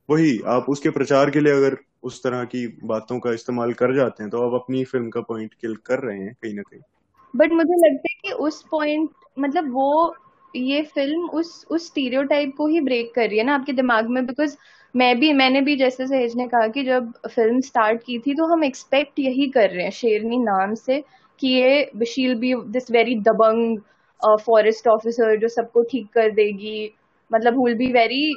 वही, 0.09 0.41
आप 0.47 0.66
उसके 0.68 0.91
प्रचार 0.91 1.31
के 1.31 1.41
लिए 1.41 1.53
अगर 1.53 1.77
उस 2.03 2.22
तरह 2.22 2.45
की 2.45 2.66
बातों 2.85 3.18
का 3.20 3.33
इस्तेमाल 3.33 3.72
कर 3.72 3.95
जाते 3.95 4.22
हैं 4.22 4.31
तो 4.31 4.43
आप 4.49 4.61
अपनी 4.62 4.85
फ़िल्म 4.85 5.11
का 5.11 5.20
पॉइंट 5.20 5.55
किल 5.55 5.77
कर 5.77 5.99
रहे 5.99 6.18
हैं 6.18 6.35
कहीं 6.43 6.55
ना 6.55 6.62
कहीं। 6.62 6.81
बट 7.37 7.53
मुझे 7.53 7.77
लगता 7.77 8.09
है 8.11 8.14
कि 8.22 8.33
उस 8.33 8.62
पॉइंट 8.70 9.11
मतलब 9.39 9.72
वो, 9.72 10.14
ये 10.57 10.83
फ़िल्म 10.85 11.29
उस 11.31 11.66
उस 11.70 11.87
स्टीरियोटाइप 11.87 12.55
को 12.57 12.66
ही 12.66 12.81
ब्रेक 12.81 13.14
कर 13.14 13.29
रही 13.29 13.39
है 13.39 13.45
ना 13.45 13.55
आपके 13.55 13.72
दिमाग 13.72 14.09
में 14.09 14.25
बिकॉज़ 14.27 14.57
मैं 14.95 15.18
भी 15.20 15.32
मैंने 15.32 15.61
भी 15.61 15.76
जैसे 15.76 16.07
सहेज 16.07 16.34
ने 16.36 16.47
कहा 16.49 16.66
कि 16.68 16.82
जब 16.84 17.12
फ़िल्म 17.28 17.61
स्टार्ट 17.61 18.03
की 18.03 18.18
थी 18.18 18.34
तो 18.34 18.47
हम 18.53 18.64
एक्सपेक्ट 18.64 19.18
यही 19.18 19.47
कर 19.49 19.70
रहे 19.70 19.84
हैं 19.84 19.90
शेरनी 19.90 20.38
नाम 20.38 20.74
से 20.74 21.03
कि 21.40 21.49
ये 21.49 22.05
शील 22.07 22.34
बी 22.34 22.55
दिस 22.72 22.90
वेरी 22.90 23.14
दबंग 23.20 23.78
फॉरेस्ट 24.40 24.88
ऑफिसर 24.88 25.36
जो 25.38 25.49
सबको 25.49 25.82
ठीक 25.82 26.07
कर 26.14 26.30
देगी। 26.30 26.90
मतलब 27.30 27.62
will 27.64 27.74
be 27.74 27.92
very 27.92 28.32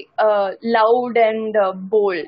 loud 0.66 1.18
and 1.18 1.58
bold 1.90 2.28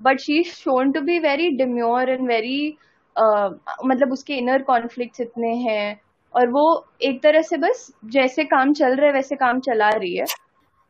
but 0.00 0.20
she 0.20 0.42
shown 0.44 0.92
to 0.92 1.00
be 1.00 1.18
very 1.18 1.50
demure 1.56 2.10
and 2.10 2.26
very 2.28 2.76
मतलब 3.16 4.12
उसके 4.12 4.34
इनर 4.34 4.62
कॉन्फ्लिक्ट 4.62 5.20
इतने 5.20 5.54
हैं। 5.56 6.00
और 6.34 6.48
वो 6.50 6.64
एक 7.02 7.22
तरह 7.22 7.42
से 7.42 7.56
बस 7.56 7.90
जैसे 8.12 8.44
काम 8.44 8.72
चल 8.72 8.96
रहा 8.96 9.06
है 9.06 9.12
वैसे 9.12 9.36
काम 9.36 9.60
चला 9.60 9.88
रही 9.90 10.16
है। 10.16 10.24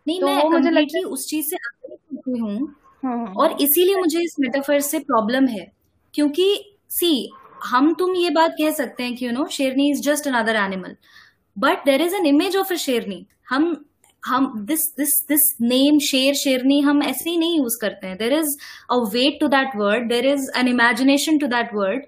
नहीं 0.07 0.21
तो 0.21 0.27
मैं 0.27 0.43
वो 0.43 0.49
मुझे 0.51 0.71
लगता 0.71 0.99
है 0.99 1.05
उस 1.05 1.27
चीज़ 1.29 1.47
से 1.47 1.57
हूँ। 2.33 2.75
हाँ, 3.03 3.17
हाँ। 3.17 3.33
और 3.35 3.57
इसीलिए 3.63 3.97
मुझे 3.97 4.23
इस 4.23 4.35
मेटाफर 4.41 4.81
से 4.81 4.99
प्रॉब्लम 5.01 5.47
है। 5.49 5.67
क्योंकि 6.15 6.55
सी 6.91 7.31
हम 7.65 7.93
तुम 7.95 8.15
ये 8.17 8.31
बात 8.31 8.55
कह 8.59 8.71
सकते 8.73 9.03
हैं 9.03 9.15
कि 9.17 9.27
you 9.27 9.33
know 9.33 9.47
Sherni 9.53 9.91
is 9.91 10.01
just 10.03 10.27
another 10.29 10.57
animal 10.57 10.97
but 11.57 11.85
there 11.87 12.03
is 12.03 12.15
an 12.15 12.27
image 12.27 12.57
of 12.57 12.73
a 12.73 12.77
Sherni. 12.77 13.27
हम 13.49 13.85
हम 14.23 14.53
दिस 14.67 14.81
दिस 14.99 15.13
दिस 15.29 15.43
नेम 15.61 15.99
शेर 16.01 16.35
शेरनी 16.35 16.81
हम 16.81 17.03
ऐसे 17.03 17.31
ही 17.31 17.39
नहीं 17.39 17.59
यूज़ 17.59 17.79
करते 17.81 18.07
हैं। 18.07 18.17
There 18.19 18.33
is 18.33 18.57
a 18.91 18.97
weight 19.15 19.39
to 19.41 19.49
that 19.49 19.77
word 19.77 20.09
there 20.09 20.27
is 20.27 20.51
an 20.59 20.69
imagination 20.69 21.39
to 21.39 21.47
that 21.47 21.75
word 21.75 22.05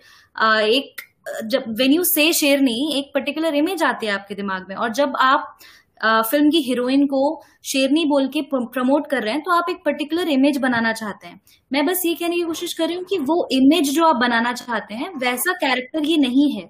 एक 0.68 1.00
जब 1.46 1.64
वेन 1.78 1.92
यू 1.92 2.04
से 2.04 2.32
शेरनी 2.32 2.98
एक 2.98 3.10
पर्टिकुलर 3.14 3.54
इमेज 3.54 3.82
आती 3.82 4.06
है 4.06 4.12
आपके 4.12 4.34
दिमाग 4.34 4.66
में। 4.68 4.76
और 4.76 4.92
जब 4.94 5.16
आप 5.20 5.58
फ़िल्म 6.02 6.50
की 6.50 6.60
हीरोइन 6.62 7.06
को 7.06 7.20
शेरनी 7.64 8.04
बोल 8.04 8.28
के 8.28 8.40
प्रमोट 8.52 9.06
कर 9.06 9.22
रहे 9.22 9.32
हैं 9.34 9.42
तो 9.42 9.50
आप 9.52 9.66
एक 9.70 9.82
पर्टिकुलर 9.84 10.28
इमेज 10.28 10.56
बनाना 10.58 10.92
चाहते 10.92 11.26
हैं। 11.26 11.40
मैं 11.70 11.84
बस 11.86 12.02
ये 12.06 12.14
कहने 12.14 12.36
की 12.36 12.42
कोशिश 12.42 12.72
कर 12.74 12.86
रही 12.86 12.96
हूँ 12.96 13.04
कि 13.04 13.18
वो 13.20 13.46
इमेज 13.52 13.90
जो 13.94 14.06
आप 14.06 14.16
बनाना 14.16 14.52
चाहते 14.52 14.94
हैं 14.94 15.12
वैसा 15.18 15.52
कैरेक्टर 15.60 16.04
ये 16.04 16.16
नहीं 16.18 16.50
है। 16.52 16.68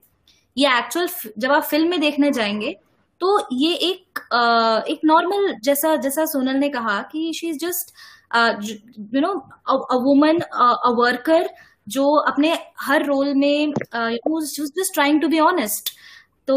ये 0.57 0.79
एक्चुअल 0.79 1.09
जब 1.39 1.53
आप 1.53 1.63
फ़िल्म 1.63 1.91
में 1.91 2.01
देखने 2.01 2.31
जाएँगे 2.33 2.77
तो 3.21 3.39
ये 3.53 3.73
एक 3.75 4.19
आ, 4.35 4.81
एक 4.89 5.01
नॉर्मल 5.05 5.55
जैसा 5.65 5.95
जैसा 5.97 6.25
सोनल 6.27 6.57
ने 6.57 6.69
कहा 6.69 7.01
कि 7.03 7.33
she 7.37 7.49
is 7.49 7.59
just 7.59 7.93
you 9.15 9.21
know 9.21 9.33
a 9.69 9.97
woman 10.05 10.39
a 10.39 10.91
worker 10.99 11.49
जो 11.89 12.05
अपने 12.23 12.57
हर 12.81 13.05
रोल 13.07 13.35
में 13.35 13.73
just 13.97 14.95
trying 14.95 15.21
to 15.23 15.29
be 15.29 15.41
honest 15.41 15.91
तो 16.49 16.57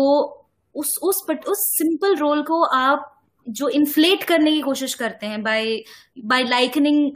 उस 0.75 0.93
उस 1.03 1.25
उस 1.47 1.65
सिंपल 1.77 2.15
रोल 2.15 2.41
को 2.43 2.63
आप 2.65 3.09
जो 3.47 3.69
इन्फ्लेट 3.69 4.23
करने 4.23 4.51
की 4.51 4.61
कोशिश 4.61 4.93
करते 4.93 5.25
हैं 5.25 5.41
by 5.43 5.75
by 6.25 6.43
likening 6.43 7.11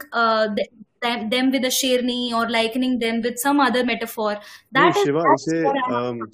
them 1.02 1.50
with 1.52 1.64
a 1.64 1.70
sherni 1.70 2.32
or 2.32 2.50
likening 2.50 2.98
them 2.98 3.22
with 3.22 3.34
some 3.36 3.60
other 3.60 3.84
metaphor. 3.84 4.30
That 4.72 4.96
is 4.96 5.04
Shiva 5.04 5.22
इसे 5.34 5.62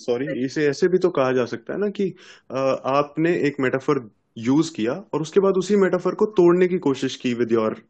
सॉरी 0.05 0.27
um, 0.27 0.37
इसे 0.45 0.66
ऐसे 0.68 0.89
भी 0.89 0.99
तो 0.99 1.11
कहा 1.11 1.33
जा 1.33 1.45
सकता 1.45 1.72
है 1.72 1.79
ना 1.81 1.89
कि 1.89 2.09
uh, 2.11 2.79
आपने 2.95 3.35
एक 3.49 3.57
मेटाफर 3.61 4.11
यूज़ 4.39 4.72
किया 4.75 4.93
और 5.14 5.22
उसके 5.22 5.41
बाद 5.41 5.57
उसी 5.57 5.77
मेटाफर 5.77 6.14
को 6.14 6.27
तोड़ने 6.39 6.68
की 6.68 6.79
कोशिश 6.79 7.16
की 7.16 7.35
with 7.35 7.53
your 7.53 7.83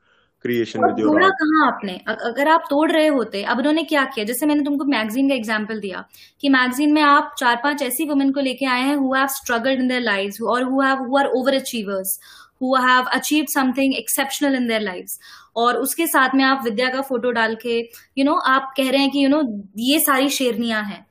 creation 0.44 0.84
with 0.84 0.98
your 1.00 1.08
तोड़ा 1.08 1.28
कहाँ 1.28 1.66
आपने? 1.66 1.92
अगर 2.08 2.48
आप 2.48 2.64
तोड़ 2.70 2.90
रहे 2.92 3.06
होते 3.06 3.42
अब 3.42 3.58
उन्होंने 3.58 3.82
क्या 3.82 4.04
किया? 4.04 4.24
जैसे 4.24 4.46
मैंने 4.46 4.62
तुमको 4.64 4.84
मैगजीन 4.84 5.28
का 5.28 5.34
एग्जांपल 5.34 5.80
दिया 5.80 6.04
कि 6.40 6.48
मैगजीन 6.48 6.92
में 6.92 7.02
आप 7.02 7.34
चार 7.38 7.56
पाँच 7.56 7.82
ऐसी 7.82 8.04
वुमेन 8.04 8.32
को 8.32 8.40
लेके 8.40 8.66
आए 8.66 8.82
हैं 8.82 8.96
who 8.96 9.14
have 9.14 9.26
struggled 9.26 9.80
in 9.80 9.88
their 9.88 10.00
lives 10.00 10.42
और 10.42 10.62
who 10.62 10.80
have 10.80 10.98
who 10.98 11.18
are 11.18 11.26
over 11.26 11.54
achievers 11.54 12.20
who 12.62 12.76
have 12.76 13.04
achieved 13.04 13.48
something 13.48 13.94
exceptional 13.94 14.54
in 14.54 14.68
their 14.68 14.80
lives 14.80 15.20
और 15.56 15.76
उसके 15.76 16.06
साथ 16.06 16.28
में 16.34 16.44
आप 16.44 16.60
विद्या 16.64 16.88
का 16.88 17.00
फ़ोटो 17.00 17.30
डाल 17.30 17.54
के 17.54 17.78
यू 17.78 17.86
you 18.18 18.26
नो 18.26 18.32
know, 18.32 18.44
आप 18.46 18.74
कह 18.76 18.90
रहे 18.90 19.00
हैं 19.00 19.10
कि 19.10 19.24
यू 19.24 19.28
you 19.28 19.36
नो 19.36 19.42
know, 19.42 19.68
ये 19.78 19.98
सारी 19.98 20.28
शेरनियाँ 20.28 20.82
हैं। 20.84 21.06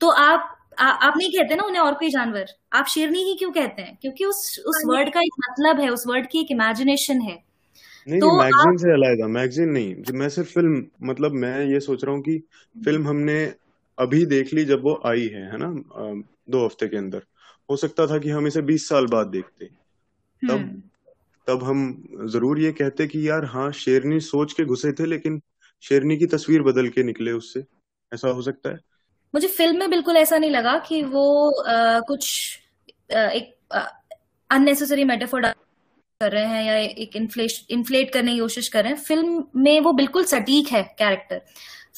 तो 0.00 0.08
आप 0.08 0.52
आ, 0.80 0.84
आप 0.84 1.14
नहीं 1.16 1.30
कहते 1.30 1.54
ना 1.54 1.62
उन्हें 1.62 1.82
और 1.82 1.94
कोई 1.94 2.08
जानवर? 2.08 2.46
आप 2.72 2.86
शेरनी 2.86 3.18
ही 3.18 3.34
क्यों 3.34 3.52
कहते 3.52 3.82
हैं? 3.82 3.98
क्योंकि 4.00 4.24
उस 4.24 4.60
उस 4.66 4.82
वर्ड 4.86 5.04
हाँ 5.04 5.10
का 5.10 5.20
एक 5.20 5.50
मतलब 5.50 5.80
है 5.80 5.88
उस 5.88 6.04
वर्ड 6.06 6.26
की 6.26 6.40
एक 6.40 6.46
इमेजिनेशन 6.50 7.20
है। 7.20 7.45
नहीं 8.08 8.20
तो 8.20 8.38
मैगजीन. 8.38 8.76
से 8.76 8.92
अलग 8.92 9.30
मैगजीन 9.30 9.68
नहीं। 9.68 9.96
मैं 10.12 10.28
सिर्फ़ 10.28 10.52
फ़िल्म 10.52 10.86
मतलब 11.02 11.32
मैं 11.32 11.66
ये 11.66 11.80
सोच 11.80 12.04
रहा 12.04 12.14
हूँ 12.14 12.22
कि 12.22 12.38
फ़िल्म 12.84 13.08
हमने 13.08 13.54
अभी 13.98 14.26
देख 14.26 14.54
ली 14.54 14.64
जब 14.64 14.82
वो 14.82 15.02
आई 15.06 15.26
है 15.26 15.50
है 15.52 15.56
ना? 15.56 15.72
दो 16.50 16.64
हफ़्ते 16.64 16.88
के 16.88 16.96
अंदर। 16.96 17.22
हो 17.70 17.76
सकता 17.76 18.06
था 18.06 18.18
कि 18.18 18.30
हम 18.30 18.46
इसे 18.46 18.62
बीस 18.62 18.88
साल 18.88 19.06
बाद 19.06 19.26
देखते। 19.26 19.66
तब 19.66 20.50
हम्म। 20.50 20.82
तब 21.46 21.62
हम 21.62 22.04
ज़रूर 22.28 22.60
ये 22.60 22.72
कहते 22.72 23.06
कि 23.06 23.28
यार 23.28 23.44
हाँ 23.44 23.72
शेरनी 23.72 24.20
सोच 24.20 24.52
के 24.52 24.64
घुसे 24.64 24.92
थे 24.92 25.06
लेकिन 25.06 25.42
शेरनी 25.82 26.16
की 26.16 26.26
तस्वीर 26.26 26.62
बदल 26.62 26.88
के 26.88 27.02
निकले 27.02 27.32
उससे। 27.32 27.64
ऐसा 28.14 28.28
हो 28.28 28.42
सकता 28.42 28.70
है? 28.70 28.78
मुझे 29.34 29.48
फ़िल्म 29.48 29.78
में 29.78 29.90
बिल्कुल 29.90 30.16
ऐसा 30.16 30.38
नहीं 30.38 30.50
लगा 30.50 30.78
कि 30.78 31.02
वो 31.02 31.50
आ, 31.62 32.00
कुछ 32.00 32.58
आ, 33.14 33.18
एक 33.18 33.54
अननेसेसरी 34.50 35.04
मेटाफोर 35.04 35.46
कर 36.20 36.32
रहे 36.32 36.44
हैं 36.44 36.62
या 36.64 36.74
एक 36.76 37.16
इन्फ्लेट 37.16 37.70
इन्फ्लेट 37.70 38.12
करने 38.12 38.32
की 38.32 38.38
कोशिश 38.38 38.68
कर 38.68 38.82
रहे 38.82 38.92
हैं 38.92 38.98
फ़िल्म 38.98 39.44
में 39.56 39.80
वो 39.80 39.92
बिल्कुल 39.92 40.24
सटीक 40.24 40.68
है 40.68 40.82
कैरेक्टर 40.98 41.40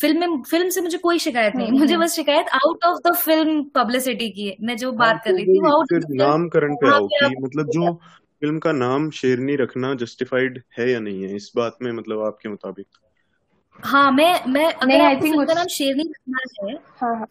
फ़िल्म 0.00 0.20
में 0.20 0.42
फ़िल्म 0.42 0.68
से 0.68 0.80
मुझे 0.80 0.98
कोई 0.98 1.18
शिकायत 1.18 1.54
नहीं 1.56 1.68
हम्म, 1.68 1.78
मुझे 1.78 1.94
हम्म। 1.94 2.04
बस 2.04 2.14
शिकायत 2.14 2.46
out 2.54 2.84
of 2.84 2.98
the 3.08 3.14
film 3.16 3.62
publicity 3.74 4.28
की 4.30 4.46
है। 4.48 4.56
मैं 4.60 4.76
जो 4.76 4.90
हाँ, 4.90 4.98
बात 4.98 5.20
कर 5.24 5.32
रही 5.32 5.44
थी 5.46 5.66
आउट 5.66 5.92
नामकरण 6.10 6.74
पे 6.74 6.90
आओ 6.90 7.06
कि 7.06 7.34
मतलब 7.40 7.70
जो 7.70 7.92
फ़िल्म 7.94 8.58
का 8.58 8.72
नाम 8.72 9.10
शेरनी 9.10 9.56
रखना 9.56 9.94
जस्टिफाइड 9.94 10.62
है 10.78 10.90
या 10.90 11.00
नहीं 11.00 11.22
है? 11.22 11.36
इस 11.36 11.50
बात 11.56 11.76
में 11.82 11.92
मतलब 11.92 12.22
आपके 12.22 12.48
मुताबिक। 12.48 12.86
हाँ 13.78 14.10
मैं 14.12 14.32
मैं 14.46 14.72
अगर 14.72 15.00
आपको 15.00 15.20
फ़िल्म 15.20 15.44
का 15.44 15.54
नाम 15.54 15.66
शेरनी 15.66 16.02
रखना 16.02 16.68
है 16.68 16.74
हाँ, 16.74 17.16
हाँ. 17.16 17.26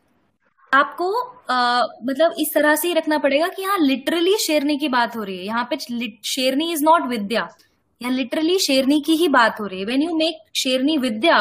आपको 0.72 1.11
आ, 1.49 1.82
मतलब 2.05 2.34
इस 2.39 2.53
तरह 2.53 2.76
से 2.76 2.88
ही 2.88 2.93
रखना 2.93 3.18
पड़ेगा 3.18 3.47
कि 3.47 3.61
यहाँ 3.61 3.78
लिटरली 3.80 4.36
शेरनी 4.38 4.78
की 4.78 4.88
बात 4.89 5.15
हो 5.15 5.24
रही 5.24 5.38
है। 5.38 5.45
यहाँ 5.45 5.68
पे 5.70 5.78
शेरनी 6.26 6.72
इज़ 6.72 6.84
नॉट 6.84 7.07
विद्या। 7.09 7.47
यहाँ 8.01 8.13
लिटरली 8.13 8.57
शेरनी 8.59 8.99
की 9.01 9.13
ही 9.15 9.28
बात 9.28 9.59
हो 9.59 9.65
रही 9.65 9.80
है। 9.80 9.86
When 9.86 10.01
you 10.01 10.15
make 10.18 10.41
Sherni 10.55 10.97
Vidya 10.97 11.38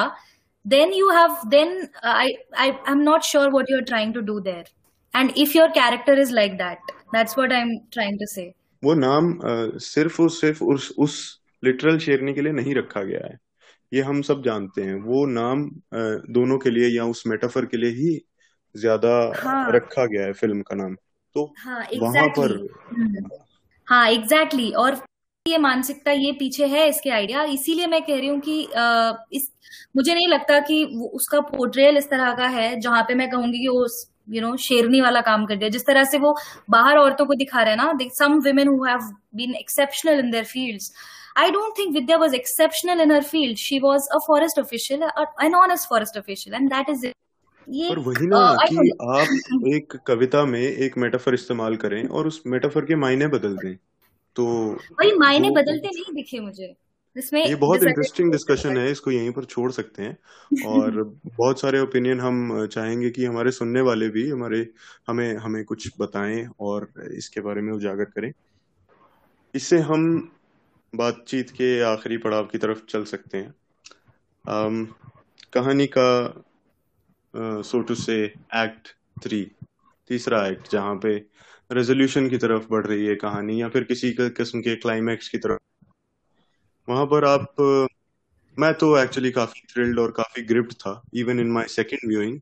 then 0.64 0.92
you 0.94 1.08
have 1.10 1.36
then 1.48 1.88
I 2.04 2.34
I 2.58 2.68
am 2.88 2.98
not 3.00 3.22
sure 3.24 3.50
what 3.50 3.70
you 3.70 3.76
are 3.76 3.82
trying 3.84 4.14
to 4.14 4.20
do 4.28 4.38
there 4.40 5.18
and 5.18 5.32
if 5.36 5.56
your 5.56 5.68
character 5.70 6.18
is 6.18 6.32
like 6.34 6.52
that 6.58 6.92
that's 7.14 7.38
what 7.38 7.52
I 7.52 7.60
am 7.60 7.76
trying 7.92 8.18
to 8.18 8.26
say 8.26 8.50
वो 8.82 8.94
नाम 8.96 9.38
सिर्फ़ 9.82 10.22
और 10.22 10.30
सिर्फ़ 10.30 10.62
उस 10.64 10.92
उस 10.98 11.18
literal 11.62 11.98
शेरनी 11.98 12.32
के 12.34 12.40
लिए 12.40 12.52
नहीं 12.52 12.74
रखा 12.74 13.02
गया 13.02 13.26
है। 13.26 13.38
ये 13.92 14.00
हम 14.02 14.22
सब 14.22 14.42
जानते 14.44 14.82
हैं। 14.82 14.94
वो 15.02 15.24
नाम 15.26 15.68
दोनों 16.32 16.58
के 16.58 16.70
लिए 16.70 16.88
या 16.96 17.04
उस 17.06 17.22
मेटाफर 17.26 17.64
के 17.64 17.76
लिए 17.76 17.90
ही 17.92 18.18
ज़्यादा 18.76 19.10
हाँ, 19.36 19.72
रखा 19.72 20.06
गया 20.06 20.24
है 20.24 20.32
फ़िल्म 20.32 20.62
का 20.62 20.76
नाम 20.76 20.94
तो 21.36 21.44
हाँ, 21.58 21.82
exactly. 21.82 22.02
वहाँ 22.02 22.28
पर 22.28 22.56
हम्म। 22.90 23.28
हाँ 23.88 24.08
एग्जैक्टली 24.10 24.62
exactly. 24.62 24.74
और 24.74 25.04
ये 25.46 25.58
मानसिकता 25.58 26.12
ये 26.12 26.32
पीछे 26.32 26.66
है 26.66 26.88
इसके 26.88 27.10
आइडिया 27.10 27.42
इसीलिए 27.54 27.86
मैं 27.86 28.02
कह 28.02 28.18
रही 28.18 28.28
हूँ 28.28 28.40
कि 28.40 28.60
इस 29.32 29.50
मुझे 29.96 30.14
नहीं 30.14 30.28
लगता 30.28 30.58
कि 30.60 30.84
उसका 31.14 31.40
पोर्ट्रेल 31.50 31.96
इस 31.96 32.08
तरह 32.10 32.32
का 32.34 32.46
है 32.48 32.68
जहाँ 32.80 33.02
पे 33.02 33.14
मैं 33.14 33.30
कहूँगी 33.30 33.58
कि 33.58 33.68
वो 33.68 33.86
यू 34.28 34.40
नो 34.42 34.56
शेरनी 34.60 35.00
वाला 35.00 35.20
काम 35.20 35.44
कर 35.46 35.56
दिया 35.56 35.68
जिस 35.70 35.86
तरह 35.86 36.04
से 36.04 36.18
वो 36.18 36.36
बाहर 36.70 36.98
औरतों 36.98 37.26
को 37.26 37.34
दिखा 37.34 37.62
रहे 37.62 37.74
हैं 37.74 37.84
ना 37.84 38.08
some 38.14 38.38
women 38.46 38.68
who 38.68 38.84
have 38.84 39.12
been 39.36 39.54
exceptional 39.54 40.18
in 40.18 40.30
their 40.30 40.44
fields 40.44 40.92
I 41.38 41.50
don't 41.50 41.76
think 41.76 41.92
Vidya 41.94 42.16
was 42.18 42.32
exceptional 42.32 42.98
in 42.98 43.10
her 43.10 43.20
field. 43.20 43.58
She 43.58 43.78
was 43.78 44.08
a 44.10 44.20
forest 44.26 44.56
official, 44.56 45.02
an 45.38 45.54
honest 45.54 45.86
forest 45.86 46.16
official, 46.16 46.54
and 46.54 46.70
that 46.70 46.88
is 46.88 47.04
it. 47.04 47.12
ये 47.68 47.90
और 47.90 47.98
वही 47.98 48.26
ना 48.26 48.52
uh, 48.52 48.58
कि 48.62 48.90
आप 49.00 49.28
एक 49.74 49.96
कविता 50.06 50.44
में 50.44 50.60
एक 50.60 50.98
metaphor 50.98 51.34
इस्तेमाल 51.34 51.76
करें 51.76 52.08
और 52.08 52.26
उस 52.26 52.42
मेटाफर 52.46 52.84
के 52.84 52.96
मायने 52.96 53.26
बदल 53.26 53.56
दें। 53.56 53.76
तो 54.36 54.46
वही 54.72 55.18
मायने 55.18 55.50
बदलते 55.50 55.88
नहीं 55.88 56.14
दिखे 56.14 56.40
मुझे। 56.40 56.76
जिसमें 57.16 57.46
ये 57.46 57.54
बहुत 57.54 57.82
इंटरेस्टिंग 57.82 58.32
डिस्कशन 58.32 58.78
है। 58.78 58.90
इसको 58.90 59.10
यहीं 59.10 59.30
पर 59.30 59.44
छोड़ 59.44 59.72
सकते 59.72 60.02
हैं। 60.02 60.18
और 60.66 61.18
बहुत 61.26 61.60
सारे 61.60 61.80
ओपिनियन 61.80 62.20
हम 62.20 62.66
चाहेंगे 62.66 63.10
कि 63.10 63.24
हमारे 63.24 63.50
सुनने 63.50 63.80
वाले 63.80 64.08
भी 64.08 64.30
हमारे 64.30 64.70
हमें 65.08 65.36
हमें 65.36 65.64
कुछ 65.64 65.88
बताएँ 66.00 66.48
और 66.60 66.90
इसके 67.12 67.40
बारे 67.40 67.62
में 67.62 67.72
उजागर 67.72 68.04
करें। 68.04 68.32
इससे 69.54 69.78
हम 69.78 70.32
बातचीत 70.94 71.50
के 71.50 71.80
आखिरी 71.80 72.16
पड़ाव 72.16 72.44
की 72.44 72.58
तरफ़ 72.58 72.84
चल 72.88 73.04
सकते 73.04 73.38
हैं। 73.38 73.54
um, 74.48 74.92
कहानी 75.52 75.86
का 75.86 76.42
सो 77.38 77.80
टू 77.80 77.94
से 77.94 78.24
एक्ट 78.56 78.88
थ्री 79.22 79.42
तीसरा 80.08 80.46
एक्ट 80.48 80.70
जहाँ 80.72 80.94
पे 80.96 81.14
रेजोल्यूशन 81.72 82.28
की 82.28 82.38
तरफ़ 82.38 82.66
बढ़ 82.70 82.86
रही 82.86 83.06
है 83.06 83.14
कहानी 83.16 83.62
या 83.62 83.68
फिर 83.68 83.84
किसी 83.84 84.12
किस्म 84.20 84.60
के 84.60 84.76
क्लाइमैक्स 84.76 85.28
की 85.28 85.38
तरफ़। 85.38 85.58
वहाँ 86.88 87.06
पर 87.06 87.24
आप 87.24 87.54
मैं 88.58 88.74
तो 88.74 88.96
एक्चुअली 88.98 89.30
काफ़ी 89.30 89.60
थ्रिल्ड 89.74 89.98
और 89.98 90.10
काफ़ी 90.10 90.42
ग्रिप्ड 90.42 90.72
था 90.72 91.02
even 91.14 91.40
in 91.40 91.50
my 91.50 91.64
second 91.68 92.08
viewing 92.08 92.40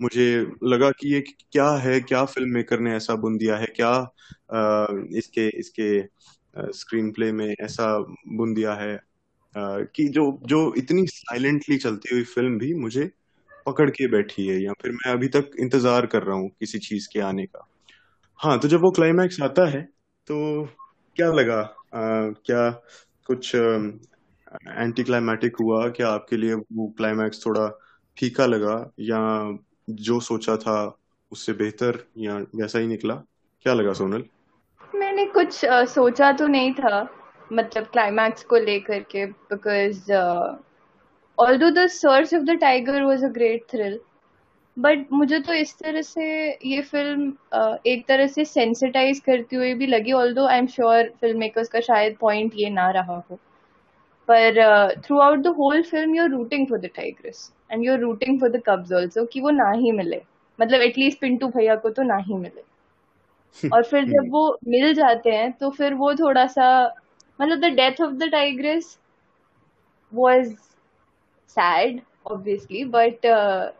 मुझे 0.00 0.46
लगा 0.64 0.90
कि 0.90 1.14
ये 1.14 1.20
क्या 1.52 1.70
है 1.76 2.00
क्या 2.00 2.24
फ़िल्म 2.24 2.50
मेकर 2.50 2.80
ने 2.80 2.94
ऐसा 2.96 3.14
बुन 3.14 3.36
दिया 3.38 3.56
है 3.56 3.66
क्या 3.66 3.88
आ, 3.88 4.86
इसके 5.16 5.48
इसके 5.48 6.02
स्क्रीन 6.72 7.10
प्ले 7.12 7.32
में 7.32 7.54
ऐसा 7.60 7.98
बुन 8.28 8.54
दिया 8.54 8.74
है। 8.74 8.94
आ, 8.94 9.80
कि 9.80 10.08
जो 10.08 10.40
जो 10.46 10.74
इतनी 10.74 11.06
साइलेंटली 11.06 11.76
चलती 11.76 12.14
हुई 12.14 12.24
फ़िल्म 12.24 12.58
भी 12.58 12.74
मुझे 12.74 13.10
पकड़ 13.66 13.90
के 13.90 14.06
बैठी 14.08 14.46
है 14.46 14.62
या 14.62 14.72
फिर 14.72 14.92
मैं 14.92 15.12
अभी 15.12 15.28
तक 15.28 15.50
इंतज़ार 15.60 16.06
कर 16.06 16.22
रहा 16.22 16.36
हूँ 16.36 16.48
किसी 16.50 16.78
चीज़ 16.78 17.08
के 17.12 17.20
आने 17.20 17.46
का। 17.46 17.66
हाँ 18.38 18.58
तो 18.58 18.68
जब 18.68 18.80
वो 18.80 18.90
क्लाइमैक्स 18.90 19.40
आता 19.42 19.68
है 19.68 19.82
तो 20.26 20.64
क्या 21.16 21.32
लगा? 21.32 21.60
आ, 21.94 22.28
क्या 22.46 22.70
कुछ 23.26 23.54
एंटी 23.54 25.02
क्लाइमैटिक 25.02 25.56
हुआ? 25.60 25.88
क्या 25.88 26.08
आपके 26.08 26.36
लिए 26.36 26.54
वो 26.54 26.88
क्लाइमैक्स 26.96 27.46
थोड़ा 27.46 27.68
फीका 28.16 28.46
लगा? 28.46 28.76
या 29.00 29.20
जो 29.90 30.20
सोचा 30.20 30.56
था 30.56 30.76
उससे 31.32 31.52
बेहतर 31.52 31.98
या 32.18 32.36
वैसा 32.54 32.78
ही 32.78 32.86
निकला? 32.86 33.14
क्या 33.62 33.74
लगा 33.74 33.92
सोनल? 33.92 34.24
मैंने 34.94 35.24
कुछ 35.26 35.64
uh, 35.64 35.86
सोचा 35.86 36.32
तो 36.32 36.46
नहीं 36.46 36.72
था 36.74 37.08
मतलब 37.52 37.84
क्लाइमैक्स 37.84 38.44
को 38.44 38.56
लेकर 38.56 39.00
के 39.10 39.26
because 39.26 40.12
although 41.38 41.70
the 41.70 41.86
search 41.86 42.34
of 42.34 42.42
the 42.42 42.50
tiger 42.50 43.02
was 43.02 43.24
a 43.24 43.28
great 43.28 43.64
thrill 43.70 43.98
but 44.76 45.06
मुझे 45.12 45.38
तो 45.40 45.52
इस 45.52 45.74
तरह 45.78 46.02
से 46.02 46.24
ये 46.66 46.80
फ़िल्म 46.82 47.30
uh, 47.30 47.76
एक 47.86 48.06
तरह 48.08 48.26
से 48.26 48.44
सेंसिटाइज 48.44 49.20
करती 49.20 49.56
हुई 49.56 49.74
भी 49.74 49.86
लगी 49.86 50.12
although 50.12 50.46
I 50.46 50.58
am 50.58 50.66
sure 50.66 51.08
film 51.20 51.38
makers 51.38 51.68
का 51.68 51.80
शायद 51.80 52.16
पॉइंट 52.20 52.52
ये 52.56 52.70
ना 52.70 52.90
रहा 52.90 53.16
हो। 53.30 53.38
पर 54.28 55.00
throughout 55.18 55.38
the 55.38 55.46
whole 55.46 55.82
film 55.82 56.14
you 56.14 56.22
are 56.22 56.30
rooting 56.30 56.66
for 56.68 56.78
the 56.78 56.90
tigress 56.96 57.50
and 57.70 57.84
you 57.84 57.92
are 57.92 57.98
rooting 57.98 58.40
for 58.40 58.50
the 58.50 58.62
cubs 58.66 58.92
also 58.92 59.24
कि 59.24 59.40
वो 59.40 59.50
ना 59.50 59.70
ही 59.70 59.92
मिले। 59.92 60.22
मतलब 60.58 60.80
एटलीस्ट 60.80 61.20
पिंटू 61.20 61.48
भैया 61.48 61.76
को 61.76 61.90
तो 61.90 62.02
ना 62.02 62.16
ही 62.16 62.34
मिले। 62.34 62.62
और 63.72 63.82
फिर 63.84 64.04
जब 64.04 64.30
वो 64.30 64.48
मिल 64.68 64.92
जाते 64.94 65.30
हैं 65.30 65.52
तो 65.52 65.70
फिर 65.70 65.94
वो 65.94 66.14
थोड़ा 66.14 66.46
सा 66.46 66.66
मतलब 67.40 67.58
the 67.60 67.74
death 67.74 68.00
of 68.02 68.12
the 68.14 68.28
tigress 68.32 68.98
was 70.12 70.48
sad 71.56 72.00
obviously 72.26 72.84
but 72.84 73.24
uh, 73.24 73.70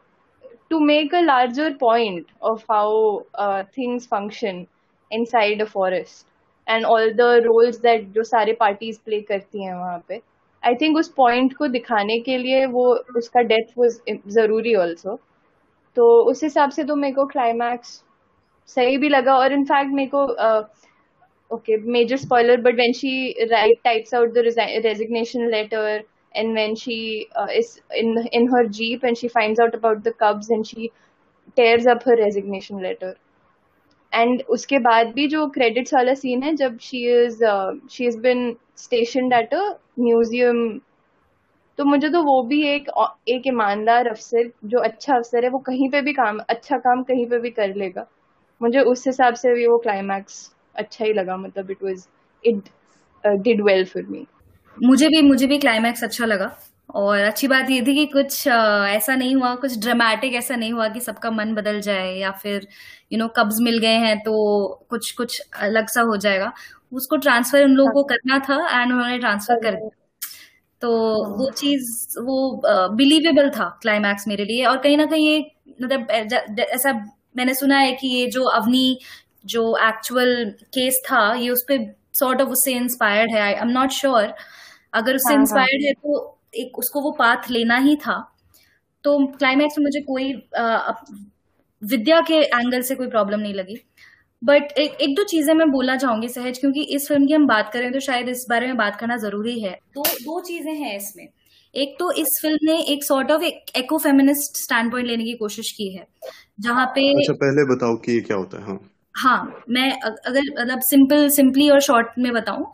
to 0.71 0.81
make 0.81 1.13
a 1.13 1.23
larger 1.23 1.73
point 1.75 2.27
of 2.41 2.65
how 2.69 3.25
uh, 3.35 3.63
things 3.75 4.07
function 4.07 4.67
inside 5.11 5.61
a 5.61 5.67
forest 5.67 6.27
and 6.67 6.85
all 6.85 7.13
the 7.15 7.31
roles 7.47 7.81
that 7.81 8.05
जो 8.15 8.23
सारे 8.25 8.57
parties 8.59 8.99
play 9.09 9.23
करती 9.23 9.65
हैं 9.65 9.75
वहाँ 9.75 9.99
पे 10.09 10.21
आई 10.63 10.75
थिंक 10.81 10.97
उस 10.97 11.09
point 11.17 11.57
को 11.57 11.67
दिखाने 11.69 12.19
के 12.21 12.37
लिए 12.39 12.65
वो 12.77 12.85
उसका 13.17 13.41
डेथ 13.53 13.77
वो 13.79 13.89
ज़रूरी 14.33 14.75
ऑल्सो 14.75 15.19
तो 15.97 16.07
उस 16.31 16.43
हिसाब 16.43 16.71
से 16.71 16.85
तो 16.85 16.97
मेरे 16.97 17.15
को 17.15 17.27
क्लाइमैक्स 17.27 18.03
सही 18.69 18.97
भी 18.99 19.09
लगा 19.09 19.37
और 19.37 19.53
इनफैक्ट 19.53 19.93
मेरे 19.95 20.11
को 20.15 20.25
okay 21.51 21.77
major 21.93 22.17
spoiler 22.17 22.61
but 22.61 22.75
when 22.75 22.93
she 22.93 23.47
right 23.51 23.81
types 23.85 24.15
out 24.15 24.33
the 24.35 24.45
resignation 24.87 25.49
letter 25.51 26.05
and 26.35 26.55
when 26.55 26.75
she 26.77 26.97
uh, 27.37 27.47
is 27.61 27.81
in 28.03 28.17
in 28.33 28.47
her 28.49 28.63
jeep 28.79 29.03
and 29.03 29.19
she 29.19 29.29
finds 29.29 29.61
out 29.61 29.75
about 29.75 30.05
the 30.05 30.13
cubs 30.25 30.51
and 30.51 30.67
she 30.67 30.91
tears 31.57 31.87
up 31.87 32.03
her 32.05 32.17
resignation 32.23 32.83
letter. 32.89 33.15
And 34.13 34.43
उसके 34.51 34.79
बाद 34.79 35.13
भी 35.15 35.27
जो 35.29 35.47
credits 35.51 35.95
वाला 35.95 36.15
scene 36.15 36.43
है 36.43 36.55
जब 36.57 36.79
she 36.79 36.99
is 37.11 37.45
she 37.91 38.07
is 38.07 38.19
been 38.21 38.57
station 38.79 39.33
at 39.33 39.55
a 39.55 39.63
museum 39.99 40.59
तो 41.79 41.85
मुझे 41.85 42.09
तो 42.09 42.23
वो 42.23 42.43
भी 42.49 42.61
एक 42.69 42.89
एक 43.29 43.47
ईमानदार 43.47 44.09
अफसर 44.09 44.51
जो 44.65 44.79
अच्छा 44.79 45.15
अफसर 45.17 45.45
है 45.45 45.51
वो 45.51 45.59
कहीं 45.69 45.89
पे 45.91 46.01
भी 46.01 46.13
काम 46.13 46.39
अच्छा 46.49 46.79
काम 46.79 47.03
कहीं 47.03 47.27
पे 47.27 47.39
भी 47.39 47.51
कर 47.51 47.75
लेगा। 47.75 48.07
मुझे 48.61 48.81
उस 48.93 49.07
हिसाब 49.07 49.35
से 49.35 49.55
भी 49.55 49.67
वो 49.67 49.79
क्लाइमैक्स 49.87 50.37
अच्छा 50.83 51.05
ही 51.05 51.13
लगा 51.13 51.37
मतलब 51.37 51.71
it 51.71 51.83
was 51.85 52.07
it 52.45 52.69
did 53.43 53.63
well 53.65 53.85
for 53.85 54.07
me 54.11 54.27
मुझे 54.77 55.09
भी 55.09 55.21
मुझे 55.23 55.47
भी 55.47 55.59
क्लाइमैक्स 55.59 56.05
अच्छा 56.05 56.27
लगा। 56.27 56.51
और 56.95 57.19
अच्छी 57.19 57.49
बात 57.49 57.71
ये 57.71 57.81
थी 57.83 57.95
कि 57.95 58.05
कुछ 58.07 58.47
ऐसा 58.47 59.15
नहीं 59.15 59.35
हुआ, 59.35 59.55
कुछ 59.57 59.79
ड्रामेटिक 59.79 60.35
ऐसा 60.35 60.57
नहीं 60.57 60.73
हुआ 60.73 60.89
कि 60.89 61.01
सबका 61.01 61.31
मन 61.31 61.55
बदल 61.55 61.81
जाए 61.81 62.13
या 62.15 62.31
फिर 62.43 62.67
यू 63.13 63.19
नो 63.19 63.29
कब्ज 63.37 63.61
मिल 63.63 63.79
गए 63.79 63.97
हैं 63.99 64.19
तो 64.21 64.33
कुछ 64.91 65.11
कुछ 65.13 65.41
अलग 65.61 65.89
सा 65.89 66.01
हो 66.03 66.17
जाएगा। 66.17 66.53
उसको 66.93 67.17
ट्रांसफ़र 67.17 67.65
उन 67.65 67.73
लोगों 67.73 67.93
को 67.93 68.03
करना 68.05 68.39
था 68.49 68.57
एंड 68.73 68.93
उन्होंने 68.93 69.19
ट्रांसफ़र 69.19 69.61
कर 69.63 69.75
दिया। 69.75 69.89
तो 70.83 70.91
वो 71.39 71.51
चीज़, 71.53 72.19
वो 72.21 72.63
बिलीवेबल 72.97 73.51
था 73.51 73.69
क्लाइमैक्स 73.83 74.29
मेरे 74.29 74.45
लिए। 74.45 74.65
और 74.67 74.79
कहीं 74.79 74.97
ना 74.99 75.07
कहीं 75.07 75.29
ये 75.29 75.39
मतलब 75.83 76.11
ऐसा 76.61 76.93
मैंने 77.37 77.55
सुना 77.55 77.79
है 77.79 77.93
कि 77.93 78.09
ये 78.09 78.27
जो 78.31 78.45
अवनी, 78.51 78.99
जो 79.47 79.77
एक्चुअल 79.89 80.45
केस 80.75 81.03
था, 81.07 81.33
ये 81.35 81.51
उस 81.51 81.63
पर 81.71 81.93
सॉर्ट 82.15 82.41
ऑफ़ 82.41 82.49
उससे 82.51 82.73
इंस्पायर्ड 82.73 83.33
है। 83.35 83.41
आई 83.43 83.53
एम 83.55 83.69
नॉट 83.71 83.91
श्योर 83.93 84.35
अगर 84.95 85.15
उससे 85.17 85.35
इंस्पायर्ड 85.35 85.83
हाँ, 85.83 85.83
हाँ। 85.83 85.89
है 85.89 85.93
तो 85.95 86.39
एक 86.57 86.79
उसको 86.79 87.01
वो 87.01 87.11
पाथ 87.19 87.51
लेना 87.51 87.77
ही 87.79 87.97
था। 87.97 88.19
तो 89.05 89.19
क्लाइमैक्स 89.29 89.79
में 89.79 89.85
मुझे 89.85 90.01
कोई 90.03 90.33
आ, 90.59 90.93
विद्या 91.83 92.21
के 92.21 92.35
एंगल 92.35 92.83
से 92.83 92.95
कोई 92.95 93.07
प्रॉब्लम 93.09 93.41
नहीं 93.41 93.55
लगी। 93.55 93.77
बट 94.43 94.73
एक 94.79 95.01
एक 95.01 95.15
दो 95.17 95.25
चीज़ें 95.25 95.53
मैं 95.55 95.71
बोलना 95.71 95.97
चाहूँगी 95.97 96.29
सहज 96.29 96.59
क्योंकि 96.59 96.83
इस 96.97 97.09
फ़िल्म 97.09 97.27
की 97.27 97.33
हम 97.35 97.47
बात 97.47 97.71
करें 97.73 97.93
तो 97.93 98.01
शायद 98.01 98.29
इस 98.29 98.47
बारे 98.51 98.67
में 98.67 98.77
बात 98.77 98.97
करना 99.01 99.17
ज़रूरी 99.19 99.59
है। 99.61 99.73
तो 99.95 100.03
दो 100.03 100.41
चीज़ें 100.41 100.75
हैं 100.75 100.97
इसमें। 100.97 101.29
एक 101.75 101.95
तो 101.99 102.11
इस 102.13 102.39
फ़िल्म 102.43 102.59
ने 102.63 102.79
एक 102.93 103.05
सॉर्ट 103.05 103.31
ऑफ़ 103.31 103.43
एक 103.43 103.71
एको 103.77 103.99
फेमिनिस्ट 103.99 104.57
स्टैंड 104.57 104.91
पॉइंट 104.93 105.07
लेने 105.09 105.25
की 105.25 105.33
कोशिश 105.37 105.71
की 105.73 105.89
है 105.95 106.07
जहाँ 106.61 106.87
पे 106.87 107.09
अच्छा 107.13 107.33
पहले 107.35 107.65
बताओ 107.67 107.97
कि 107.97 108.13
ये 108.13 108.21
क्या 108.21 108.37
होता 108.37 108.59
है 108.59 108.65
हाँ। 108.65 108.79
हाँ 109.15 109.63
मैं 109.69 109.91
अगर 110.01 110.41
मतलब 110.61 110.81
सिंपल 110.81 111.29
सिंपली 111.29 111.69
और 111.71 111.81
शॉर्ट 111.81 112.19
में 112.19 112.33
बताऊँ 112.33 112.67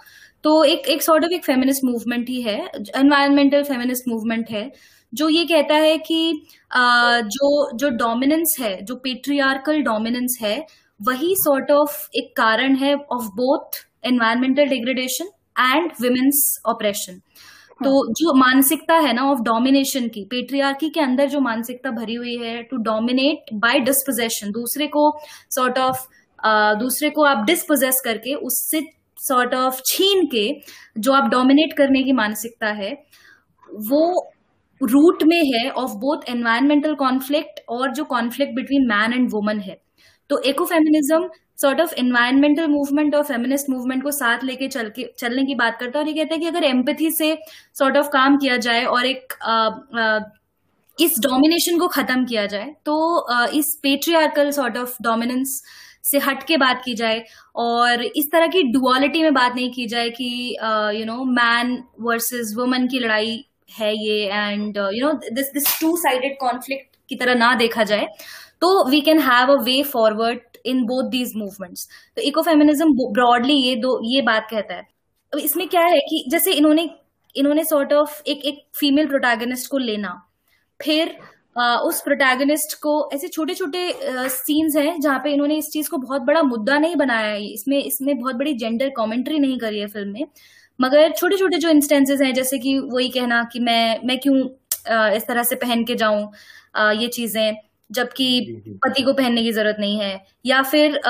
तो 0.45 0.63
एक 0.65 0.89
एक 0.89 1.03
सॉर्ट 1.03 1.25
ऑफ़ 1.25 1.33
एक 1.33 1.45
फेमिनिस्ट 1.45 1.85
मूवमेंट 1.85 2.29
ही 2.29 2.41
है 2.43 2.59
एनवायरमेंटल 2.97 3.63
फेमिनिस्ट 3.63 4.09
मूवमेंट 4.09 4.51
है 4.51 4.71
जो 5.13 5.29
ये 5.29 5.45
कहता 5.45 5.75
है 5.77 5.97
कि 5.99 6.47
आ, 6.73 7.21
जो 7.21 7.77
जो 7.77 7.89
डोमिनेंस 7.97 8.57
है 8.61 8.81
जो 8.85 8.95
पेट्रियार्कल 9.05 9.83
डोमिनेंस 9.83 10.39
है 10.43 10.57
वही 11.01 11.35
सॉर्ट 11.37 11.71
ऑफ़ 11.71 12.09
एक 12.17 12.33
कारण 12.37 12.77
है 12.77 12.95
of 12.95 13.29
both 13.37 13.85
environmental 14.05 14.67
degradation 14.69 15.31
and 15.61 15.93
women's 16.01 16.43
oppression 16.67 17.21
तो 17.81 17.91
जो 18.13 18.33
मानसिकता 18.35 18.95
है 18.97 19.13
ना 19.13 19.25
ऑफ़ 19.31 19.41
डोमिनेशन 19.43 20.09
की 20.09 20.25
पेट्रियार्की 20.31 20.89
के 20.91 21.01
अंदर 21.01 21.29
जो 21.29 21.41
मानसिकता 21.41 21.91
भरी 21.91 22.15
हुई 22.15 22.37
है 22.37 22.63
टू 22.63 22.77
डोमिनेट 22.85 23.53
बाय 23.57 23.79
डिस्पोजेशन 23.81 24.51
दूसरे 24.51 24.87
को 24.87 25.11
सॉर्ट 25.51 25.79
ऑफ़ 25.79 26.07
दूसरे 26.79 27.11
को 27.11 27.25
आप 27.25 27.45
डिस्पोजेस 27.47 28.01
करके 28.05 28.35
उससे 28.43 28.81
सॉर्ट 29.29 29.55
ऑफ़ 29.55 29.81
छीन 29.87 30.27
के 30.27 30.47
जो 30.99 31.13
आप 31.13 31.31
डोमिनेट 31.31 31.77
करने 31.77 32.03
की 32.03 32.13
मानसिकता 32.13 32.69
है 32.73 32.93
वो 33.89 34.03
रूट 34.81 35.23
में 35.23 35.41
है 35.45 35.69
ऑफ़ 35.71 35.91
बोथ 35.99 36.29
एनवायरमेंटल 36.31 36.95
कॉन्फ्लिक्ट 36.95 37.61
और 37.69 37.93
जो 37.95 38.05
conflict 38.05 38.55
between 38.55 38.87
man 38.89 39.13
and 39.13 39.29
woman 39.33 39.61
है। 39.61 39.77
तो 40.31 40.41
eco 40.47 40.65
feminism 40.65 41.29
sort 41.59 41.81
of 41.81 41.95
environmental 41.99 42.67
movement 42.67 43.15
और 43.15 43.23
फेमिनिस्ट 43.25 43.71
मूवमेंट 43.71 44.03
को 44.03 44.11
साथ 44.11 44.45
लेके 44.45 44.69
चल 44.69 44.89
के 44.97 45.05
चलने 45.19 45.45
की 45.45 45.55
बात 45.55 45.79
करता 45.81 45.99
है 45.99 46.05
और 46.05 46.09
ये 46.09 46.15
कहता 46.15 46.35
है 46.35 46.41
कि 46.41 46.47
अगर 46.47 46.65
एम्पथी 46.65 47.11
से 47.11 47.37
सॉर्ट 47.79 47.97
ऑफ़ 47.97 48.09
काम 48.09 48.37
किया 48.37 48.57
जाए 48.57 48.85
और 48.85 49.07
एक 49.07 49.33
आ, 49.43 49.55
आ, 50.03 50.19
इस 50.99 51.15
डोमिनेशन 51.21 51.79
को 51.79 51.89
खत्म 51.89 52.25
किया 52.25 52.47
जाए 52.47 52.75
तो 52.85 52.95
आ, 53.33 53.47
इस 53.55 53.79
पेट्रियार्कल 53.83 54.51
सॉर्ट 54.51 54.77
ऑफ़ 54.77 54.97
डोमिनेंस 55.03 55.61
से 56.11 56.19
हट 56.19 56.43
के 56.47 56.57
बात 56.57 56.83
की 56.85 56.95
जाए 56.95 57.23
और 57.57 58.03
इस 58.05 58.29
तरह 58.33 58.47
की 58.47 58.63
डुअलिटी 58.73 59.23
में 59.23 59.35
बात 59.35 59.55
नहीं 59.55 59.71
की 59.73 59.87
जाए 59.87 60.11
कि 60.11 60.29
you 60.99 61.05
know 61.05 61.25
man 61.33 61.77
versus 62.01 62.55
woman 62.59 62.87
की 62.87 62.99
लड़ाई 62.99 63.45
है 63.71 63.93
ये 63.95 64.27
and 64.27 64.77
you 64.95 65.07
know 65.07 65.13
this 65.31 65.51
this 65.55 65.79
two 65.81 65.97
sided 65.97 66.37
conflict 66.41 66.97
की 67.09 67.17
तरह 67.17 67.35
ना 67.35 67.55
देखा 67.55 67.85
जाए 67.85 68.07
तो 68.61 68.69
we 68.91 69.01
can 69.01 69.19
have 69.23 69.53
a 69.53 69.61
way 69.65 69.83
forward 69.93 70.57
in 70.67 70.83
both 70.85 71.11
these 71.11 71.33
movements 71.37 71.89
तो 72.17 72.23
इको 72.23 72.43
फेमिनिज्म 72.43 72.93
ब्रॉडली 73.13 73.55
ये 73.55 73.75
दो, 73.77 74.01
ये 74.05 74.23
बात 74.23 74.47
कहता 74.51 74.75
है। 74.75 74.87
अब 75.33 75.39
इसमें 75.39 75.69
क्या 75.69 75.83
है 75.83 75.99
कि 76.01 76.25
जैसे 76.31 76.53
इन्होंने 76.53 76.89
इन्होंने 77.37 77.65
सॉर्ट 77.65 77.89
sort 77.89 78.01
ऑफ़ 78.01 78.11
of 78.13 78.29
एक 78.29 78.45
एक 78.45 78.59
फीमेल 78.79 79.07
प्रोटैगनिस्ट 79.07 79.71
को 79.71 79.79
लेना, 79.79 80.11
फिर 80.81 81.17
उस 81.59 82.01
प्रोटैगनिस्ट 82.03 82.75
को 82.83 82.93
ऐसे 83.15 83.29
छोटे 83.29 83.55
छोटे 83.55 83.93
सीन्स 84.31 84.77
हैं 84.77 85.01
जहाँ 85.01 85.19
पे 85.25 85.33
इन्होंने 85.33 85.57
इस 85.59 85.71
चीज़ 85.73 85.89
को 85.91 85.99
बहुत 85.99 86.23
बड़ा 86.23 86.43
मुद्दा 86.43 86.79
नहीं 86.79 86.97
बनाया 86.97 87.29
है। 87.29 87.45
इसमें 87.45 87.79
इसमें 87.79 88.19
बहुत 88.19 88.37
बड़ी 88.37 88.53
जेंडर 88.55 88.89
कमेंट्री 88.97 89.39
नहीं 89.39 89.59
करी 89.59 89.79
है 89.81 89.87
फ़िल्म 89.89 90.13
में। 90.13 90.27
मगर 90.79 91.13
छोटे 91.13 91.37
छोटे 91.37 91.59
जो 91.59 91.69
इंस्टेंसेस 91.71 92.21
हैं, 92.21 92.33
जैसे 92.35 92.59
कि 92.59 92.79
वही 92.81 93.09
कहना 93.11 93.43
कि 93.53 93.61
मैं 93.61 94.01
मैं 94.07 94.19
क्यों 94.21 94.37
इस 95.17 95.27
तरह 95.29 95.43
से 95.43 95.57
पहन 95.57 95.85
के 95.85 95.95
जाऊँ 95.97 96.31
ये 96.97 97.09
चीज़ें। 97.09 97.57
जबकि 97.91 98.29
पति 98.85 99.03
को 99.03 99.13
पहनने 99.13 99.43
की 99.43 99.53
ज़रूरत 99.53 99.77
नहीं 99.81 99.99
है। 100.01 100.13
या 100.47 100.63
फिर 100.65 101.01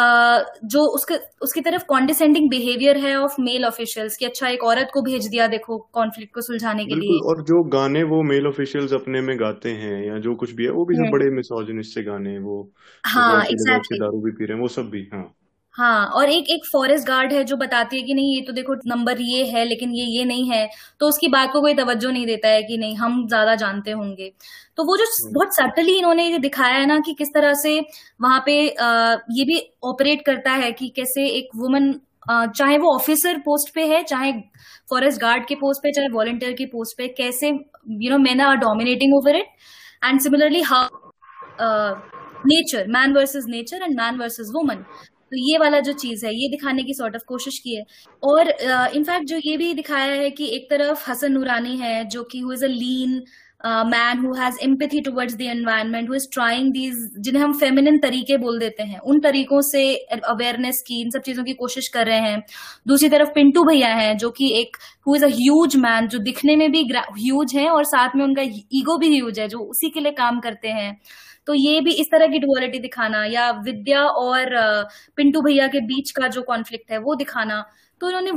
जो 0.66 0.85
उसके 0.91 1.14
उसकी 1.43 1.61
तरफ़ 1.61 1.85
कॉन्डिसेंडिंग 1.89 2.49
बिहेवियर 2.51 2.97
है 2.99 3.16
ऑफ़ 3.18 3.41
मेल 3.41 3.64
ऑफिशियल्स 3.64 4.16
कि 4.16 4.24
अच्छा 4.26 4.49
एक 4.49 4.64
औरत 4.64 4.91
को 4.95 5.03
भेज 5.03 5.26
दिया 5.29 5.47
देखो 5.49 5.79
कॉन्फ्लिक्ट 5.93 6.35
को 6.35 6.41
सुलझाने 6.43 6.87
के 6.87 6.95
लिए। 6.97 7.22
और 7.22 7.43
जो 7.45 7.62
गाने 7.70 8.03
वो 8.05 8.22
मेल 8.22 8.47
ऑफिशियल्स 8.47 8.93
अपने 8.95 9.20
में 9.20 9.39
गाते 9.41 9.70
हैं 9.74 10.03
या 10.05 10.18
जो 10.20 10.35
कुछ 10.37 10.53
भी 10.53 10.64
है 10.64 10.70
वो 10.72 10.85
भी 10.87 10.97
सब। 10.97 11.11
बड़े 11.11 11.31
मिसोजिनिस्ट 11.33 11.95
से 11.95 12.03
गाने 12.03 12.39
वो 12.41 12.61
हाँ 13.05 13.45
एग्जैक्टली 13.47 13.99
दारू 13.99 14.20
भी 14.22 14.31
पी 14.33 14.45
रहे 14.45 14.55
हैं 14.55 14.62
वो 14.62 14.68
सब 14.70 14.91
भी 14.91 15.09
हाँ। 15.12 15.22
हाँ 15.79 16.07
और 16.11 16.31
एक 16.31 16.45
एक 16.51 16.64
फॉरेस्ट 16.66 17.07
गार्ड 17.07 17.33
है 17.33 17.43
जो 17.45 17.57
बताती 17.57 17.97
है 17.97 18.03
कि 18.03 18.14
नहीं 18.14 18.35
ये 18.35 18.41
तो 18.47 18.53
देखो 18.53 18.74
नंबर 18.87 19.20
ये 19.20 19.45
है 19.47 19.64
लेकिन 19.64 19.93
ये 19.95 20.05
ये 20.07 20.24
नहीं 20.24 20.51
है। 20.51 20.68
तो 21.01 21.09
उसकी 21.09 21.29
बात 21.29 21.53
को 21.53 21.61
कोई 21.61 21.74
तवज्जो 21.74 22.11
नहीं 22.11 22.26
देता 22.26 22.49
है 22.49 22.62
कि 22.62 22.79
नहीं 22.79 22.97
हम 22.97 23.26
ज़्यादा 23.29 23.55
जानते 23.55 23.91
होंगे। 23.91 24.31
तो 24.79 24.85
वो 24.85 24.97
जो 24.97 25.05
हम्म। 25.05 25.33
बहुत 25.35 25.55
सटली 25.57 25.97
इन्होंने 25.99 26.26
ये 26.26 26.39
दिखाया 26.39 26.74
है 26.74 26.87
ना 26.87 26.99
कि 26.99 27.14
किस 27.18 27.29
तरह 27.35 27.53
से 27.62 27.79
वहाँ 28.20 28.43
पे 28.47 28.57
ये 29.33 29.45
भी 29.45 29.61
ऑपरेट 29.85 30.24
करता 30.26 30.53
है 30.55 30.72
कि 30.72 30.89
कैसे 30.97 31.26
एक 31.29 31.49
वुमन 31.57 31.93
चाहे 32.31 32.79
वो 32.79 32.95
ऑफिसर 32.95 33.39
पोस्ट 33.39 33.74
पे 33.74 33.87
है 33.87 34.03
चाहे 34.05 34.33
फॉरेस्ट 34.91 35.20
गार्ड 35.20 35.47
के 35.47 35.55
पोस्ट 35.55 35.83
पे 35.83 35.93
चाहे 35.93 36.09
वॉलंटियर 36.09 36.53
के 36.53 36.64
पोस्ट 36.66 36.97
पे 36.99 37.09
कैसे 37.18 37.49
you 37.49 38.11
know 38.11 38.18
man 38.18 38.41
are 38.41 38.57
dominating 38.57 39.14
over 39.16 39.37
it 39.37 39.47
and 40.05 40.20
similarly 40.20 40.61
how 40.62 40.89
nature 42.47 42.87
man 42.89 43.12
versus 43.12 43.45
nature 43.49 43.83
and 43.83 43.97
man 43.97 44.18
versus 44.18 44.51
woman 44.55 44.85
तो 45.33 45.37
ये 45.41 45.59
वाला 45.59 45.81
जो 45.81 45.93
चीज़ 45.95 46.24
है 46.26 46.35
ये 46.35 46.49
दिखाने 46.51 46.83
की 46.83 46.95
सॉर्ट 46.95 47.16
ऑफ़ 47.16 47.22
कोशिश 47.29 47.59
की 47.59 47.74
है। 47.76 47.85
और 48.22 48.49
इनफैक्ट 48.49 49.22
uh, 49.22 49.29
जो 49.29 49.37
ये 49.45 49.57
भी 49.57 49.72
दिखाया 49.74 50.12
है 50.14 50.31
कि 50.31 50.55
एक 50.57 50.70
तरफ़ 50.70 51.11
हसन 51.11 51.33
नूरानी 51.33 51.76
है 51.79 52.05
जो 52.07 52.22
कि 52.33 52.41
who 52.41 52.53
is 52.53 52.64
a 52.64 52.68
lean 52.68 53.22
man 53.87 54.18
who 54.18 54.33
has 54.35 54.59
empathy 54.62 55.01
towards 55.01 55.35
the 55.37 55.41
environment 55.43 56.09
who 56.09 56.14
is 56.14 56.26
trying 56.33 56.70
these 56.72 56.97
जिन्हें 57.20 57.43
हम 57.43 57.53
फेमिनिन 57.61 57.99
तरीके 58.01 58.37
बोल 58.39 58.59
देते 58.59 58.83
हैं 58.83 58.99
उन 59.01 59.20
तरीकों 59.20 59.61
से 59.70 59.83
अवेयरनेस 60.14 60.83
की 60.87 61.01
इन 61.01 61.11
सब 61.11 61.22
चीज़ों 61.22 61.45
की 61.45 61.53
कोशिश 61.55 61.89
कर 61.95 62.07
रहे 62.07 62.20
हैं। 62.20 62.43
दूसरी 62.89 63.09
तरफ़ 63.09 63.29
पिंटू 63.35 63.64
भैया 63.64 63.89
हैं 63.95 64.16
जो 64.18 64.31
कि 64.31 64.53
एक 64.61 64.76
who 65.07 65.16
is 65.16 65.24
a 65.24 65.29
huge 65.31 65.76
man 65.79 66.09
जो 66.09 66.18
दिखने 66.20 66.57
में 66.57 66.70
भी 66.72 66.83
ह्यूज 66.93 67.55
है 67.57 67.68
और 67.70 67.85
साथ 67.87 68.16
में 68.16 68.24
उनका 68.24 68.43
ईगो 68.74 68.97
भी 68.99 69.09
ह्यूज 69.14 69.39
है 69.41 69.49
जो 69.49 69.59
उसी 69.61 69.91
के 69.91 70.01
लिए 70.01 70.12
काम 70.14 70.41
करते 70.41 70.68
हैं। 70.70 70.93
तो 71.49 71.55
ये 71.55 71.80
भी 71.80 71.92
इस 71.92 72.07
तरह 72.12 72.26
की 72.26 72.38
डुअलिटी 72.38 72.78
दिखाना 72.78 73.24
या 73.24 73.51
विद्या 73.64 74.05
और 74.22 74.55
पिंटू 75.16 75.40
भैया 75.42 75.66
के 75.66 75.80
बीच 75.86 76.11
का 76.11 76.28
जो 76.28 76.42
कॉन्फ्लिक्ट 76.42 76.90
है 76.92 76.99
वो 76.99 77.14
दिखाना 77.14 77.64
तो 78.01 78.07
उन्होंने 78.07 78.30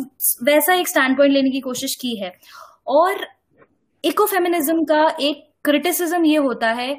वैसा 0.43 0.73
एक 0.73 0.87
स्टैंड 0.87 1.17
पॉइंट 1.17 1.33
लेने 1.33 1.49
की 1.49 1.59
कोशिश 1.59 1.95
की 1.95 2.15
है। 2.15 2.31
और 2.87 3.25
इकोफेमिनिज्म 4.03 4.83
का 4.83 5.01
एक 5.21 5.43
क्रिटिसिज्म 5.65 6.25
ये 6.25 6.37
होता 6.37 6.69
है 6.71 6.93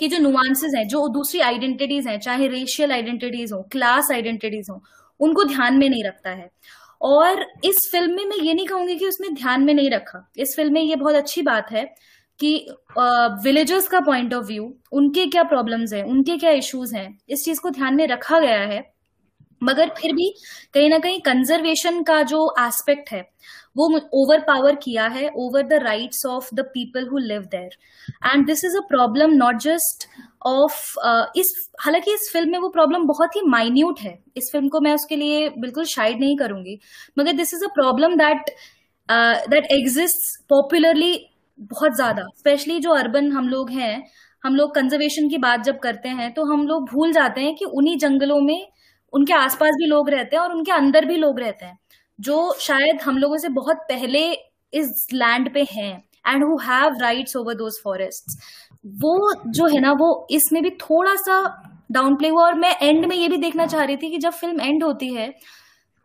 कि 0.00 0.08
जो 0.08 0.18
नुआंसेस 0.18 0.72
हैं, 0.76 0.86
जो 0.88 1.08
दूसरी 1.08 1.40
आइडेंटिटीज 1.40 2.06
हैं, 2.08 2.18
चाहे 2.20 2.46
रेशियल 2.48 2.92
आइडेंटिटीज 2.92 3.52
हो 3.52 3.60
क्लास 3.72 4.10
आइडेंटिटीज 4.12 4.70
हो, 4.70 4.82
उनको 5.20 5.44
ध्यान 5.44 5.78
में 5.78 5.88
नहीं 5.88 6.04
रखता 6.04 6.30
है। 6.30 6.50
और 7.02 7.44
इस 7.64 7.88
फ़िल्म 7.92 8.14
में 8.14 8.24
मैं 8.24 8.36
ये 8.36 8.54
नहीं 8.54 8.66
कहूँगी 8.66 8.96
कि 8.96 9.06
उसने 9.06 9.28
ध्यान 9.34 9.62
में 9.62 9.72
नहीं 9.74 9.90
रखा। 9.90 10.26
इस 10.38 10.54
फ़िल्म 10.56 10.72
में 10.74 10.82
ये 10.82 10.96
बहुत 10.96 11.14
अच्छी 11.14 11.42
बात 11.42 11.70
है 11.72 11.84
कि 12.40 12.54
विलेजर्स 13.44 13.88
का 13.88 14.00
पॉइंट 14.02 14.34
ऑफ़ 14.34 14.44
व्यू 14.46 14.72
उनके 14.92 15.26
क्या 15.26 15.42
प्रॉब्लम्स 15.44 15.92
हैं, 15.92 16.02
उनके 16.04 16.36
क्या 16.38 16.50
इश्यूज़ 16.52 16.94
हैं, 16.96 17.18
इस 17.28 17.44
चीज़ 17.44 17.60
को 17.60 17.70
ध्यान 17.70 17.94
में 17.94 18.06
रखा 18.08 18.38
गया 18.40 18.60
है। 18.62 18.82
मगर 19.62 19.88
फिर 19.98 20.12
भी 20.12 20.28
कहीं 20.74 20.88
ना 20.90 20.98
कहीं 20.98 21.20
कंजर्वेशन 21.22 22.02
का 22.02 22.22
जो 22.24 22.38
एस्पेक्ट 22.60 23.10
है, 23.12 23.20
वो 23.76 24.00
ओवर 24.14 24.40
पावर 24.40 24.74
किया 24.74 25.06
है 25.08 25.28
over 25.36 25.62
the 25.62 25.72
rights 25.82 26.24
of 26.26 26.48
the 26.54 26.60
people 26.74 27.06
who 27.08 27.18
live 27.18 27.42
there 27.52 27.70
and 28.26 28.46
this 28.46 28.64
is 28.64 28.76
a 28.76 28.80
problem 28.88 29.30
not 29.34 29.60
just 29.62 30.06
of 30.46 30.74
इस, 31.38 31.54
हालाँकि 31.80 32.12
इस 32.12 32.30
फ़िल्म 32.32 32.50
में 32.50 32.58
वो 32.58 32.68
प्रॉब्लम 32.68 33.06
बहुत 33.06 33.36
ही 33.36 33.40
माइन्यूट 33.48 34.00
है। 34.00 34.18
इस 34.36 34.50
फ़िल्म 34.52 34.68
को 34.68 34.80
मैं 34.80 34.94
उसके 34.94 35.16
लिए 35.16 35.48
बिल्कुल 35.58 35.84
शाइड 35.86 36.20
नहीं 36.20 36.36
करूँगी। 36.36 36.78
मगर 37.18 37.32
this 37.32 37.54
is 37.54 37.64
a 37.64 37.68
problem 37.74 38.16
that 38.16 38.50
that 39.50 39.66
exist 39.72 40.42
popularly 40.48 41.14
बहुत 41.58 41.94
ज़्यादा 41.96 42.22
स्पेशली 42.38 42.78
जो 42.80 42.90
अर्बन 42.90 43.30
हम 43.32 43.48
लोग 43.48 43.70
हैं, 43.70 44.04
हम 44.44 44.56
लोग 44.56 44.74
कंजर्वेशन 44.74 45.28
की 45.28 45.38
बात 45.38 45.62
जब 45.64 45.78
करते 45.78 46.08
हैं 46.08 46.32
तो 46.34 46.44
हम 46.44 46.66
लोग 46.66 46.88
भूल 46.90 47.12
जाते 47.12 47.40
हैं 47.40 47.54
कि 47.56 47.64
उन्हीं 47.64 47.96
जंगलों 47.98 48.40
में 48.40 48.66
उनके 49.12 49.34
आसपास 49.34 49.74
भी 49.78 49.86
लोग 49.86 50.10
रहते 50.10 50.36
हैं 50.36 50.42
और 50.42 50.52
उनके 50.52 50.72
अंदर 50.72 51.04
भी 51.04 51.16
लोग 51.16 51.40
रहते 51.40 51.66
हैं, 51.66 51.78
जो 52.18 52.54
शायद 52.60 53.00
हम 53.00 53.18
लोगों 53.18 53.36
से 53.38 53.48
बहुत 53.48 53.76
पहले 53.88 54.30
इस 54.72 55.06
लैंड 55.12 55.52
पे 55.54 55.62
हैं 55.70 55.92
and 56.26 56.44
who 56.44 56.56
have 56.58 56.98
rights 57.00 57.36
over 57.36 57.54
those 57.54 57.80
forest 57.84 58.38
वो 59.02 59.32
जो 59.46 59.66
है 59.66 59.80
ना, 59.80 59.92
वो 59.92 60.26
इसमें 60.30 60.62
भी 60.62 60.70
थोड़ा 60.70 61.14
सा 61.14 61.36
डाउन 61.92 62.16
प्ले 62.16 62.28
हुआ 62.28 62.44
और 62.44 62.54
मैं 62.54 62.76
एंड 62.82 63.06
में 63.06 63.16
ये 63.16 63.28
भी 63.28 63.36
देखना 63.36 63.66
चाह 63.66 63.84
रही 63.84 63.96
थी 63.96 64.10
कि 64.10 64.18
जब 64.18 64.32
फ़िल्म 64.32 64.60
एंड 64.60 64.84
होती 64.84 65.12
है 65.14 65.32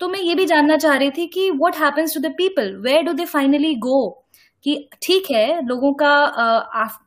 तो 0.01 0.07
मैं 0.07 0.19
ये 0.19 0.35
भी 0.35 0.45
जानना 0.45 0.77
चाह 0.77 0.95
रही 0.95 1.11
थी 1.11 1.27
कि 1.27 1.49
what 1.51 1.75
happens 1.75 2.13
to 2.13 2.19
the 2.19 2.33
people 2.37 2.75
where 2.81 3.01
do 3.01 3.13
they 3.13 3.25
finally 3.25 3.73
go 3.75 3.99
कि 4.65 4.89
ठीक 5.01 5.31
है 5.31 5.65
लोगों 5.67 5.93
का 6.01 6.13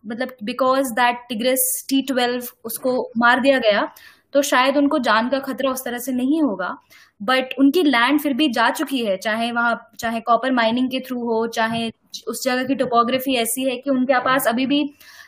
मतलब 0.07 0.37
because 0.45 0.93
that 0.95 1.25
tigress 1.29 1.85
T 1.89 2.01
twelve 2.03 2.47
उसको 2.65 3.11
मार 3.19 3.41
दिया 3.41 3.59
गया 3.59 3.89
तो 4.35 4.43
शायद 4.43 4.77
उनको 4.77 4.99
जान 5.01 5.29
का 5.29 5.39
खतरा 5.41 5.71
उस 5.71 5.85
तरह 5.85 5.99
से 5.99 6.13
नहीं 6.13 6.41
होगा। 6.43 6.77
बट 7.21 7.55
उनकी 7.59 7.83
लैंड 7.83 8.21
फिर 8.21 8.33
भी 8.35 8.49
जा 8.53 8.69
चुकी 8.71 9.05
है 9.05 9.17
चाहे 9.17 9.51
वहाँ 9.53 9.91
चाहे 10.01 10.21
कॉपर 10.21 10.53
माइनिंग 10.53 10.91
के 10.91 11.01
थ्रू 11.01 11.21
हो 11.25 11.47
चाहे 11.49 11.91
उस 12.29 12.45
जगह 12.45 12.65
की 12.65 12.75
टोपोग्राफी 12.75 13.35
ऐसी 13.37 13.65
है 13.65 13.77
कि 13.77 13.91
उनके 13.91 14.21
पास 14.25 14.47
अभी 14.49 14.67
भी 14.67 14.83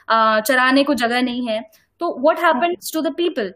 आ, 0.08 0.40
चराने 0.40 0.84
को 0.84 0.94
जगह 0.94 1.22
नहीं 1.22 1.46
है। 1.48 1.60
तो 2.00 2.08
what 2.20 2.38
happens 2.44 2.92
to 2.94 3.00
the 3.02 3.14
people 3.16 3.52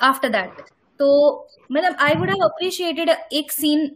after 0.00 0.28
that 0.28 0.60
तो 1.00 1.48
मतलब 1.70 1.96
आई 2.00 2.14
वुड 2.14 2.30
हैव 2.30 2.44
अप्रिशिएटेड 2.44 3.10
एक 3.10 3.52
scene 3.52 3.90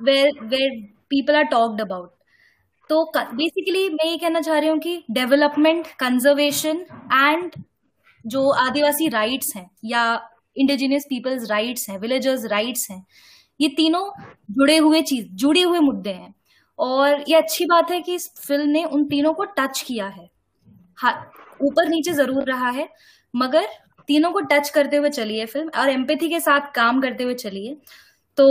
where 0.00 0.44
where 0.44 0.80
people 1.10 1.36
are 1.36 1.44
talked 1.50 1.80
about 1.80 2.10
तो 2.90 3.04
बेसिकली 3.16 3.88
मैं 3.90 4.04
ये 4.04 4.16
कहना 4.18 4.40
चाह 4.40 4.58
रही 4.58 4.68
हूँ 4.68 4.78
कि 4.78 5.02
डेवलपमेंट 5.10 5.86
कंजर्वेशन 5.98 6.84
एंड 7.12 7.50
जो 8.24 8.48
आदिवासी 8.50 9.08
राइट्स 9.08 9.56
हैं 9.56 9.68
या 9.84 10.02
इंडिजिनियस 10.56 11.04
पीपल्स 11.08 11.48
राइट्स 11.50 11.88
हैं 11.90 11.98
विलेजर्स 12.00 12.44
राइट्स 12.44 12.90
हैं, 12.90 13.04
ये 13.60 13.68
तीनों 13.68 14.08
जुड़े 14.50 14.76
हुए 14.76 15.02
चीज़, 15.02 15.26
जुड़े 15.32 15.62
हुए 15.62 15.78
मुद्दे 15.80 16.10
हैं। 16.10 16.34
और 16.78 17.24
ये 17.28 17.36
अच्छी 17.36 17.66
बात 17.66 17.90
है 17.90 18.00
कि 18.00 18.14
इस 18.14 18.30
फ़िल्म 18.38 18.68
ने 18.70 18.84
उन 18.84 19.04
तीनों 19.08 19.32
को 19.34 19.44
टच 19.58 19.80
किया 19.80 20.06
है। 20.06 20.24
ऊपर 21.60 21.88
नीचे 21.88 22.12
ज़रूर 22.12 22.44
रहा 22.44 22.70
है, 22.70 22.88
मगर 23.34 23.66
तीनों 24.08 24.30
को 24.32 24.40
टच 24.42 24.68
करते 24.70 24.96
हुए 24.96 25.10
चली 25.10 25.38
है 25.38 25.46
फ़िल्म 25.46 25.70
और 25.80 25.90
एम्पैथी 25.90 26.28
के 26.28 26.40
साथ 26.40 26.72
काम 26.74 27.00
करते 27.00 27.24
हुए 27.24 27.34
चली 27.36 27.66
है। 27.66 27.76
तो 28.38 28.46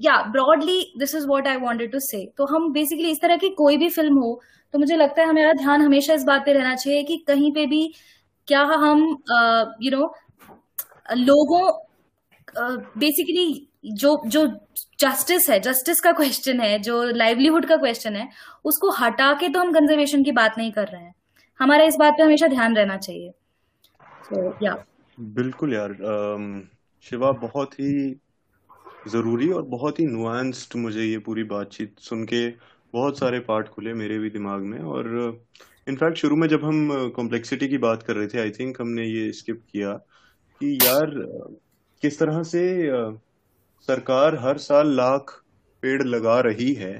या 0.00 0.16
broadly 0.32 0.80
this 0.98 1.14
is 1.14 1.26
what 1.26 1.46
I 1.48 1.56
wanted 1.56 1.92
to 1.92 1.98
say 2.00 2.24
तो 2.38 2.46
हम 2.46 2.72
बेसिकली 2.72 3.10
इस 3.10 3.20
तरह 3.20 3.36
की 3.36 3.48
कोई 3.54 3.76
भी 3.76 3.88
फ़िल्म 3.90 4.18
हो 4.18 4.40
तो 4.74 4.78
मुझे 4.78 4.96
लगता 4.96 5.22
है 5.22 5.28
हमारा 5.28 5.52
ध्यान 5.52 5.82
हमेशा 5.82 6.14
इस 6.14 6.24
बात 6.24 6.44
पे 6.46 6.52
रहना 6.52 6.74
चाहिए 6.74 7.02
कि 7.02 7.16
कहीं 7.26 7.52
पे 7.52 7.66
भी 7.66 7.86
क्या 8.48 8.62
हम 8.62 9.06
यू 9.82 9.90
नो 9.90 10.14
लोगों 11.16 11.62
बेसिकली 12.98 13.46
जो 13.94 14.16
जो 14.26 14.46
जस्टिस 15.00 15.48
है 15.50 15.58
जस्टिस 15.60 16.00
का 16.00 16.12
क्वेश्चन 16.12 16.60
है, 16.60 16.78
जो 16.78 17.02
लाइवलीहुड 17.02 17.66
का 17.66 17.76
क्वेश्चन 17.76 18.16
है, 18.16 18.28
उसको 18.64 18.90
हटा 18.90 19.32
के 19.34 19.48
तो 19.48 19.60
हम 19.60 19.72
कंजर्वेशन 19.72 20.22
की 20.24 20.32
बात 20.32 20.58
नहीं 20.58 20.72
कर 20.72 20.86
रहे 20.88 21.02
हैं। 21.02 21.14
हमारा 21.60 21.84
इस 21.84 21.96
बात 21.96 22.14
पे 22.16 22.22
हमेशा 22.22 22.46
ध्यान 22.48 22.76
रहना 22.76 22.96
चाहिए। 22.96 23.30
तो 24.28 24.54
या 24.62 24.74
बिल्कुल 25.18 25.74
यार 25.74 25.96
शिवा 27.04 27.32
बहुत 27.40 27.74
ही 27.74 27.92
ज़रूरी 29.06 29.48
और 29.50 29.62
बहुत 29.68 29.98
ही 30.00 30.04
नुआंस्ड 30.06 30.76
मुझे 30.76 31.02
ये 31.02 31.18
पूरी 31.18 31.42
बातचीत 31.44 31.98
सुन 32.00 32.24
के 32.24 32.48
बहुत 32.94 33.18
सारे 33.18 33.40
पार्ट 33.40 33.68
खुले 33.68 33.94
मेरे 33.94 34.18
भी 34.18 34.30
दिमाग 34.30 34.62
में 34.62 34.78
और 34.78 35.08
इनफैक्ट 35.88 36.18
शुरू 36.18 36.36
में 36.36 36.46
जब 36.48 36.64
हम 36.64 37.10
कॉम्प्लेक्सिटी 37.16 37.68
की 37.68 37.78
बात 37.78 38.02
कर 38.02 38.16
रहे 38.16 38.26
थे 38.26 38.40
आई 38.40 38.50
थिंक 38.50 38.80
हमने 38.80 39.06
ये 39.06 39.30
स्किप 39.32 39.62
किया 39.70 39.92
कि 40.60 40.78
यार 40.82 41.10
किस 42.02 42.18
तरह 42.18 42.42
से 42.42 42.62
सरकार 43.88 44.38
हर 44.38 44.58
साल 44.58 44.94
लाख 44.96 45.40
पेड़ 45.82 46.02
लगा 46.02 46.38
रही 46.40 46.72
है 46.74 46.92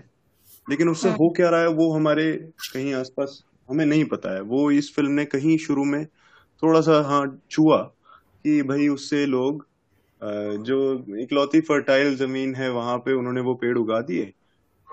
लेकिन 0.67 0.89
उससे 0.89 1.09
हाँ। 1.09 1.17
हो 1.17 1.29
क्या 1.31 1.49
रहा 1.51 1.61
है 1.61 1.69
वो 1.75 1.93
हमारे 1.93 2.33
कहीं 2.73 2.95
आसपास 2.95 3.43
हमें 3.69 3.85
नहीं 3.87 4.05
पता 4.05 4.35
है 4.35 4.41
वो 4.47 4.71
इस 4.71 4.95
फ़िल्म 4.97 5.11
ने 5.11 5.25
कहीं 5.27 5.57
शुरू 5.59 5.85
में 5.85 6.05
थोड़ा 6.63 6.81
सा 6.81 7.01
हाँ 7.03 7.25
छुआ 7.51 7.79
कि 8.45 8.63
भाई 8.63 8.89
उससे 8.89 9.25
लोग 9.27 9.67
जो 10.63 11.05
इकलौती 11.19 11.61
फर्टाइल 11.61 12.17
ज़मीन 12.17 12.55
है 12.55 12.71
वहाँ 12.71 12.99
पे 12.99 13.13
उन्होंने 13.13 13.41
वो 13.41 13.55
पेड़ 13.55 13.77
उगा 13.79 14.01
दिए। 14.01 14.33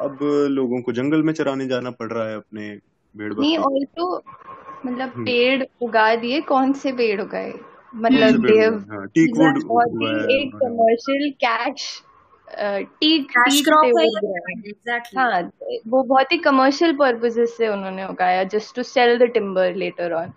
अब 0.02 0.20
लोगों 0.50 0.82
को 0.82 0.92
जंगल 0.92 1.24
में 1.24 1.34
चराने 1.34 1.68
जाना 1.68 1.92
पड़ 1.92 2.12
रहा 2.12 2.28
है 2.30 2.36
अपने 2.36 2.70
भेड़ 3.16 3.34
नहीं 3.34 3.58
और 3.58 3.84
तो 3.98 4.16
मतलब 4.86 5.12
हम्म। 5.16 5.26
पेड़ 5.26 5.64
उगा 5.82 6.16
दिए 6.16 6.42
कौन 6.42 6.74
से 6.74 6.92
पेड़ 6.92 7.22
उगाए? 7.22 7.54
मतलब 7.96 8.46
देव 8.46 8.86
हाँ, 8.92 9.08
टीक 9.08 9.38
वुड 9.38 9.58
एक 10.32 10.56
कमर्शियल 10.56 11.30
कैश 11.32 12.02
टीक 12.50 13.32
एग्जैक्टली 13.48 15.20
हाँ 15.20 15.42
वो 15.88 16.04
बहुत 16.04 16.32
ही 16.32 16.38
कमर्शियल 16.38 16.94
पर्पसेस 16.94 17.58
से 17.58 17.68
उन्होंने 17.68 18.06
उगाया 18.06 18.44
just 18.44 18.76
to 18.76 18.84
sell 18.84 19.18
the 19.18 19.24
timber 19.24 19.76
later 19.76 20.14
on 20.14 20.34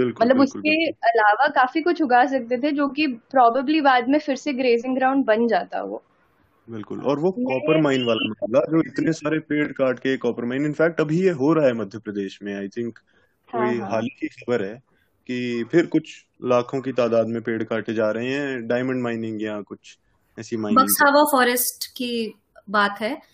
मतलब 0.00 0.40
उसके 0.40 0.90
अलावा 0.90 1.48
काफ़ी 1.48 1.82
कुछ 1.82 2.02
उगा 2.02 2.24
सकते 2.26 2.58
थे 2.58 2.72
जो 2.72 2.88
कि 2.88 3.06
प्रोबेबली 3.06 3.80
बाद 3.80 4.08
में 4.08 4.18
फिर 4.18 4.36
से 4.36 4.52
ग्रेजिंग 4.52 4.96
ग्राउंड 4.96 5.24
बन 5.24 5.48
जाता 5.48 5.82
वो। 5.82 6.02
बिल्कुल 6.70 7.00
और 7.00 7.18
वो 7.18 7.30
कॉपर 7.30 7.80
माइन 7.80 8.04
वाला 8.04 8.28
मामला 8.28 8.60
जो 8.60 8.80
इतने 8.80 9.12
सारे 9.12 9.38
पेड़ 9.38 9.72
काट 9.72 9.98
के 9.98 10.16
कॉपर 10.16 10.44
माइन 10.44 10.64
इनफैक्ट 10.64 11.00
अभी 11.00 11.20
ये 11.20 11.30
हो 11.30 11.52
रहा 11.52 11.66
है 11.66 11.72
मध्य 11.72 11.98
प्रदेश 11.98 12.38
में 12.42 12.54
आई 12.54 12.68
थिंक 12.68 12.98
कोई 13.52 13.60
हाँ, 13.60 13.74
हाँ. 13.74 13.90
हाल 13.90 14.06
की 14.06 14.28
खबर 14.28 14.64
है 14.64 14.74
कि 15.26 15.64
फिर 15.64 15.86
कुछ 15.86 16.24
लाखों 16.44 16.80
की 16.80 16.92
तादाद 16.92 17.26
में 17.26 17.42
पेड़ 17.42 17.62
काटे 17.62 17.94
जा 17.94 18.10
रहे 18.10 18.28
हैं 18.28 18.66
डायमंड 18.66 19.02
माइनिंग 19.02 19.42
या 19.42 19.60
कुछ 19.60 19.98
ऐसी 20.38 20.56
माइनिंग 20.56 20.84
बक्सावा 20.84 21.24
फॉरेस्ट 21.24 21.86
की 21.96 22.34
बात 22.70 22.96
है। 23.00 23.33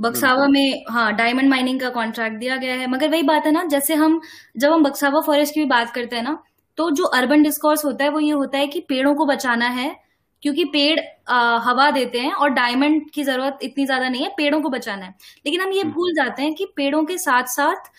बक्सावा 0.00 0.46
में 0.48 0.84
हाँ 0.90 1.12
डायमंड 1.14 1.48
माइनिंग 1.50 1.80
का 1.80 1.88
कॉन्ट्रैक्ट 1.90 2.36
दिया 2.36 2.56
गया 2.56 2.74
है। 2.74 2.86
मगर 2.86 3.08
वही 3.10 3.22
बात 3.22 3.46
है 3.46 3.52
ना 3.52 3.64
जैसे 3.64 3.94
हम 3.94 4.20
जब 4.56 4.72
हम 4.72 4.82
बक्सावा 4.82 5.20
फॉरेस्ट 5.20 5.54
की 5.54 5.60
भी 5.60 5.66
बात 5.66 5.90
करते 5.90 6.16
हैं 6.16 6.22
ना 6.22 6.38
तो 6.78 6.90
जो 6.90 7.04
अर्बन 7.14 7.42
डिस्कोर्स 7.42 7.84
होता 7.84 8.04
है 8.04 8.10
वो 8.10 8.20
ये 8.20 8.30
होता 8.32 8.58
है 8.58 8.66
कि 8.66 8.80
पेड़ों 8.80 9.14
को 9.14 9.26
बचाना 9.26 9.68
है 9.68 9.94
क्योंकि 10.42 10.64
पेड़ 10.64 11.00
आ, 11.28 11.58
हवा 11.58 11.90
देते 11.90 12.20
हैं 12.20 12.32
और 12.32 12.50
डायमंड 12.50 13.10
की 13.10 13.22
ज़रूरत 13.24 13.58
इतनी 13.62 13.84
ज़्यादा 13.86 14.08
नहीं 14.08 14.22
है 14.22 14.28
पेड़ों 14.36 14.60
को 14.60 14.68
बचाना 14.68 15.04
है। 15.04 15.14
लेकिन 15.46 15.60
हम 15.60 15.72
ये 15.72 15.80
हम्म। 15.80 15.92
भूल 15.92 16.14
जाते 16.14 16.42
हैं 16.42 16.54
कि 16.54 16.66
पेड़ों 16.76 17.04
के 17.04 17.18
साथ 17.18 17.44
साथ 17.46 17.90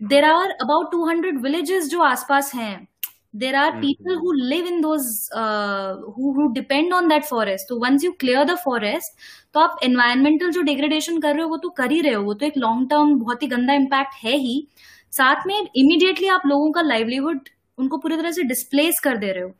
there 0.00 0.24
are 0.24 0.50
about 0.52 0.90
two 0.92 1.06
hundred 1.06 1.40
villages 1.42 1.88
जो 1.90 2.02
आसपास 2.02 2.54
हैं। 2.54 2.86
There 3.34 3.54
are 3.56 3.70
people 3.80 4.16
who 4.16 4.32
live 4.34 4.66
in 4.66 4.84
who 4.84 6.46
depend 6.54 6.92
on 6.94 7.08
that 7.08 7.24
forest 7.24 7.68
तो 7.68 7.78
once 7.80 8.04
you 8.04 8.12
clear 8.20 8.44
the 8.44 8.56
forest 8.64 9.18
तो 9.54 9.60
आप 9.60 9.78
एनवायरमेंटल 9.84 10.50
जो 10.50 10.62
डिग्रेडेशन 10.62 11.20
कर 11.20 11.34
रहे 11.34 11.42
हो 11.42 11.48
वो 11.48 11.56
तो 11.56 11.68
कर 11.78 11.90
ही 11.92 12.00
रहे 12.00 12.12
हो। 12.14 12.22
वो 12.24 12.34
तो 12.34 12.46
एक 12.46 12.58
लॉन्ग 12.58 12.88
टर्म 12.90 13.14
बहुत 13.18 13.42
ही 13.42 13.48
गंदा 13.48 13.74
इम्पैक्ट 13.74 14.14
है 14.24 14.36
ही। 14.38 14.66
साथ 15.12 15.46
में 15.46 15.56
इमीडिएटली 15.56 16.28
आप 16.28 16.42
लोगों 16.46 16.70
का 16.72 16.82
लाइवलीहुड 16.82 17.48
उनको 17.78 17.98
पूरी 17.98 18.16
तरह 18.16 18.30
से 18.30 18.42
डिस्प्लेस 18.44 19.00
कर 19.04 19.16
दे 19.18 19.32
रहे 19.32 19.42
हो। 19.42 19.50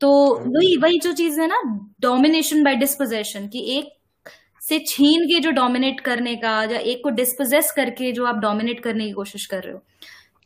तो 0.00 0.10
वही 0.46 0.76
वही 0.78 0.98
जो 1.00 1.12
चीज़ 1.12 1.40
है 1.40 1.46
ना 1.48 1.60
डोमिनेशन 2.02 2.62
बाय 2.64 2.74
डिस्पोजेशन 2.76 3.46
कि 3.48 3.64
एक 3.76 3.92
से 4.62 4.78
छीन 4.88 5.24
के 5.26 5.40
जो 5.40 5.50
डोमिनेट 5.52 6.00
करने 6.00 6.34
का 6.36 6.62
या 6.64 6.78
एक 6.80 7.02
को 7.04 7.10
डिस्पोजेस 7.12 7.70
करके 7.76 8.12
जो 8.12 8.24
आप 8.26 8.36
डोमिनेट 8.40 8.80
करने 8.80 9.04
की 9.06 9.12
कोशिश 9.12 9.46
कर 9.46 9.62
रहे 9.62 9.72
हो। 9.72 9.82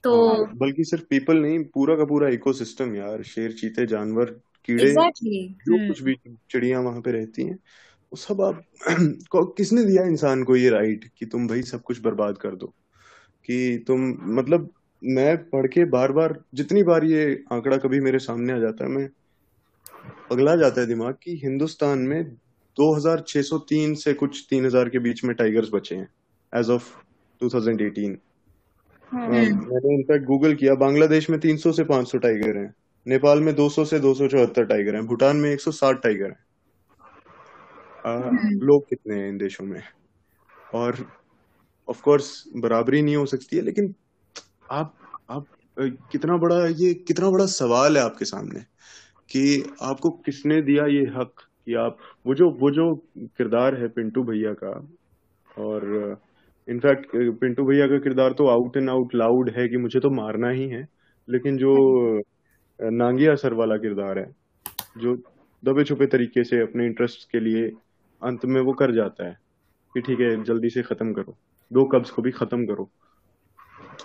तो 0.04 0.28
हाँ, 0.28 0.52
बल्कि 0.56 0.84
सिर्फ़ 0.84 1.04
पीपल 1.10 1.36
नहीं 1.36 1.64
पूरा 1.64 1.96
का 1.96 2.04
पूरा 2.04 2.28
इकोसिस्टम 2.28 2.94
यार 2.94 3.22
शेर 3.22 3.52
चीते 3.52 3.86
जानवर 3.86 4.24
कीड़े 4.64 4.84
exactly. 4.84 5.40
जो 5.66 5.78
hmm. 5.78 5.88
कुछ 5.88 6.02
भी 6.02 6.14
चिड़िया 6.50 6.80
वहाँ 6.80 7.00
पे 7.00 7.12
रहती 7.12 7.42
हैं 7.42 7.54
वो 8.12 8.16
सब 8.16 8.40
आप 8.40 8.64
किसने 9.56 9.84
दिया 9.84 10.04
इंसान 10.04 10.44
को 10.44 10.56
ये 10.56 10.70
राइट 10.70 11.04
कि 11.18 11.26
तुम 11.26 11.48
भाई 11.48 11.62
सब 11.62 11.82
कुछ 11.82 12.00
बर्बाद 12.00 12.38
कर 12.38 12.54
दो 12.54 12.66
कि 13.44 13.84
तुम 13.86 14.18
मतलब 14.22 14.70
मैं 15.04 15.36
पढ़ 15.50 15.66
के 15.66 15.84
बार 15.84 16.12
बार 16.12 16.44
जितनी 16.54 16.82
बार 16.82 17.04
ये 17.04 17.44
आंकड़ा 17.52 17.76
कभी 17.76 18.00
मेरे 18.00 18.18
सामने 18.18 18.52
आ 18.52 18.58
जाता 18.58 18.84
है 18.84 18.90
मैं 18.90 19.08
पगला 20.30 20.56
जाता 20.56 20.80
है 20.80 20.86
दिमाग 20.86 21.14
कि 21.22 21.40
हिंदुस्तान 21.44 21.98
में 21.98 22.36
2603 22.76 23.94
से 23.94 24.14
कुछ 24.14 24.46
3000 24.54 24.88
के 24.88 24.98
बीच 24.98 25.24
में 25.24 25.36
टाइगर्स 25.36 25.68
बचे 25.72 25.94
हैं 25.94 26.08
एज 26.54 26.70
ऑफ़ 26.70 26.84
2018 27.44 28.16
मैंने 29.14 29.94
इनफैक्ट 29.94 30.26
गूगल 30.26 30.54
किया। 30.54 30.74
बांग्लादेश 30.74 31.30
में 31.30 31.40
300 31.40 31.72
से 31.72 31.84
500 31.84 32.18
टाइगर 32.18 32.56
हैं। 32.56 32.74
नेपाल 33.06 33.40
में 33.40 33.54
200 33.54 33.84
से 33.84 34.00
दो 34.00 34.14
सौ 34.14 34.28
चौहत्तर 34.28 34.64
टाइगर 34.64 34.94
हैं। 34.94 35.06
भूटान 35.06 35.36
में 35.36 35.52
160 35.52 36.02
टाइगर 36.02 36.30
हैं। 36.30 36.44
हम्म। 38.06 38.60
लोग 38.60 38.88
कितने 38.90 39.14
हैं 39.14 39.28
इन 39.28 39.38
देशों 39.38 39.64
में? 39.64 39.82
और 40.74 41.12
ऑफ़ 41.88 42.02
कोर्स 42.02 42.44
बराबरी 42.56 43.02
नहीं 43.02 43.16
हो 43.16 43.26
सकती 43.26 43.56
है 43.56 43.62
लेकिन 43.62 43.94
आप 44.70 44.94
आप 45.30 45.46
कितना 45.80 46.36
बड़ा 46.36 46.66
ये 46.66 46.94
कितना 46.94 47.30
बड़ा 47.30 47.46
सवाल 47.46 47.98
है 47.98 48.02
आपके 48.02 48.24
सामने 48.24 48.60
कि 49.30 49.72
आपको 49.82 50.10
किसने 50.10 50.62
दिया 50.62 50.86
ये 50.86 51.00
हक 51.00 51.32
कि 51.66 51.74
आप 51.74 51.98
वो 52.26 52.34
जो 52.34 52.50
वो 52.50 52.70
जो 52.70 52.94
किरदार 53.18 53.74
है 53.74 53.88
पिंटू 53.88 54.22
भैया 54.22 54.52
का 54.52 54.88
और 55.58 55.82
इनफैक्ट 56.70 57.10
पिंटू 57.40 57.64
भैया 57.64 57.86
का 57.86 57.98
किरदार 57.98 58.32
तो 58.32 58.46
आउट 58.48 58.76
एंड 58.76 58.90
आउट 58.90 59.14
लाउड 59.14 59.50
है 59.50 59.68
कि 59.68 59.76
मुझे 59.76 60.00
तो 60.00 60.10
मारना 60.12 60.50
ही 60.50 60.68
है, 60.68 60.86
लेकिन 61.28 61.56
जो 61.56 61.74
नांगिया 62.78 63.34
सर 63.34 63.54
वाला 63.54 63.76
किरदार 63.76 64.18
है, 64.18 64.30
जो 64.98 65.14
दबे 65.62 65.84
छुपे 65.84 66.06
तरीके 66.06 66.44
से 66.44 66.60
अपने 66.62 66.86
इंटरेस्ट 66.86 67.30
के 67.32 67.40
लिए 67.40 67.66
अंत 68.22 68.44
में 68.46 68.60
वो 68.60 68.72
कर 68.72 68.92
जाता 68.94 69.26
है 69.28 69.38
कि 69.94 70.00
ठीक 70.00 70.20
है, 70.20 70.42
जल्दी 70.44 70.70
से 70.70 70.82
खत्म 70.82 71.12
करो, 71.12 71.36
दो 71.70 71.84
कब्ज 71.86 72.10
को 72.10 72.22
भी 72.22 72.30
खत्म 72.30 72.66
करो। 72.66 72.90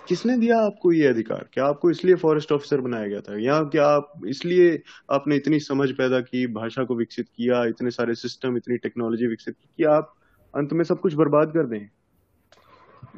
किसने 0.08 0.36
दिया 0.38 0.58
आपको 0.58 0.92
ये 0.92 1.06
अधिकार? 1.06 1.48
क्या 1.52 1.64
आपको 1.64 1.90
इसलिए 1.90 2.14
फॉरेस्ट 2.14 2.52
ऑफिसर 2.52 2.80
बनाया 2.80 3.06
गया 3.06 3.20
था? 3.20 3.38
या 3.40 3.62
क्या 3.64 3.86
आप 3.86 4.22
इसलिए 4.28 4.80
आपने 5.12 5.36
इतनी 5.36 5.58
समझ 5.60 5.90
पैदा 5.92 6.20
की, 6.20 6.46
भाषा 6.46 6.84
को 6.84 6.96
विकसित 6.96 7.26
किया, 7.28 7.64
इतने 7.64 7.90
सारे 7.90 8.14
सिस्टम 8.14 8.56
इतनी 8.56 8.76
टेक्नोलॉजी 8.78 9.26
विकसित 9.26 9.54
की 9.54 9.68
कि 9.76 9.84
आप 9.90 10.14
अंत 10.54 10.72
में 10.72 10.84
सब 10.84 11.00
कुछ 11.00 11.14
बर्बाद 11.14 11.52
कर 11.52 11.66
दें? 11.66 11.88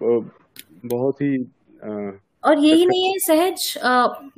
बहुत 0.03 1.21
ही 1.23 1.37
आ, 1.83 2.11
और 2.45 2.59
यही 2.59 2.87
नहीं 2.87 3.05
है 3.05 3.19
सहज 3.19 3.75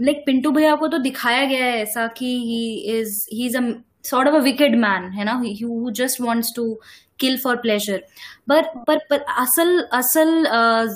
लाइक 0.01 0.23
पिंटू 0.27 0.51
भैया 0.51 0.75
को 0.77 0.89
तो 0.89 0.99
दिखाया 0.99 1.45
गया 1.45 1.65
है 1.65 1.83
ऐसा 1.83 2.07
कि 2.07 2.27
he 2.39 2.75
is 2.99 3.27
he 3.33 3.47
is 3.47 3.57
a 3.59 3.61
sort 4.05 4.29
of 4.29 4.35
a 4.35 4.39
wicked 4.39 4.77
man 4.77 5.11
है 5.13 5.25
ना? 5.25 5.33
Who 5.63 5.91
just 5.91 6.21
wants 6.21 6.53
to 6.57 6.81
kill 7.21 7.37
for 7.39 7.57
pleasure 7.57 8.03
पर 8.49 8.63
पर, 8.87 8.99
पर 9.11 9.19
असल 9.39 9.79
असल 9.93 10.45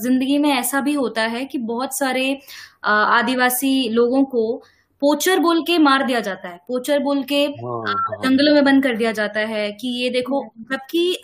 ज़िंदगी 0.02 0.38
में 0.38 0.50
ऐसा 0.50 0.80
भी 0.80 0.92
होता 0.94 1.22
है 1.22 1.44
कि 1.44 1.58
बहुत 1.58 1.98
सारे 1.98 2.40
आदिवासी 2.84 3.88
लोगों 3.88 4.24
को 4.24 4.62
पोचर 5.02 5.38
बोल 5.38 5.62
के 5.62 5.78
मार 5.78 6.02
दिया 6.06 6.20
जाता 6.20 6.48
है। 6.48 6.58
पोचर 6.68 6.98
बोल 6.98 7.22
के 7.22 7.44
हाँ, 7.44 7.82
हाँ। 7.86 8.18
जंगलों 8.22 8.54
में 8.54 8.64
बंद 8.64 8.82
कर 8.82 8.96
दिया 8.96 9.12
जाता 9.12 9.40
है 9.40 9.70
कि 9.72 9.88
ये 10.02 10.10
देखो 10.10 10.44
जबकि 10.72 11.22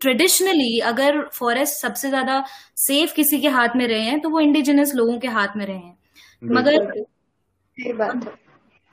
ट्रेडिशनली 0.00 0.78
अगर 0.86 1.20
फॉरेस्ट 1.34 1.80
सबसे 1.80 2.08
ज़्यादा 2.08 2.42
सेफ़ 2.78 3.14
किसी 3.14 3.40
के 3.40 3.48
हाथ 3.48 3.76
में 3.76 3.86
रहे 3.88 4.00
हैं 4.00 4.20
तो 4.20 4.28
वो 4.30 4.40
इंडिजिनस 4.40 4.94
लोगों 4.94 5.18
के 5.18 5.28
हाथ 5.28 5.56
में 5.56 5.64
रहे 5.66 5.76
हैं। 5.76 5.96
मगर 6.50 7.04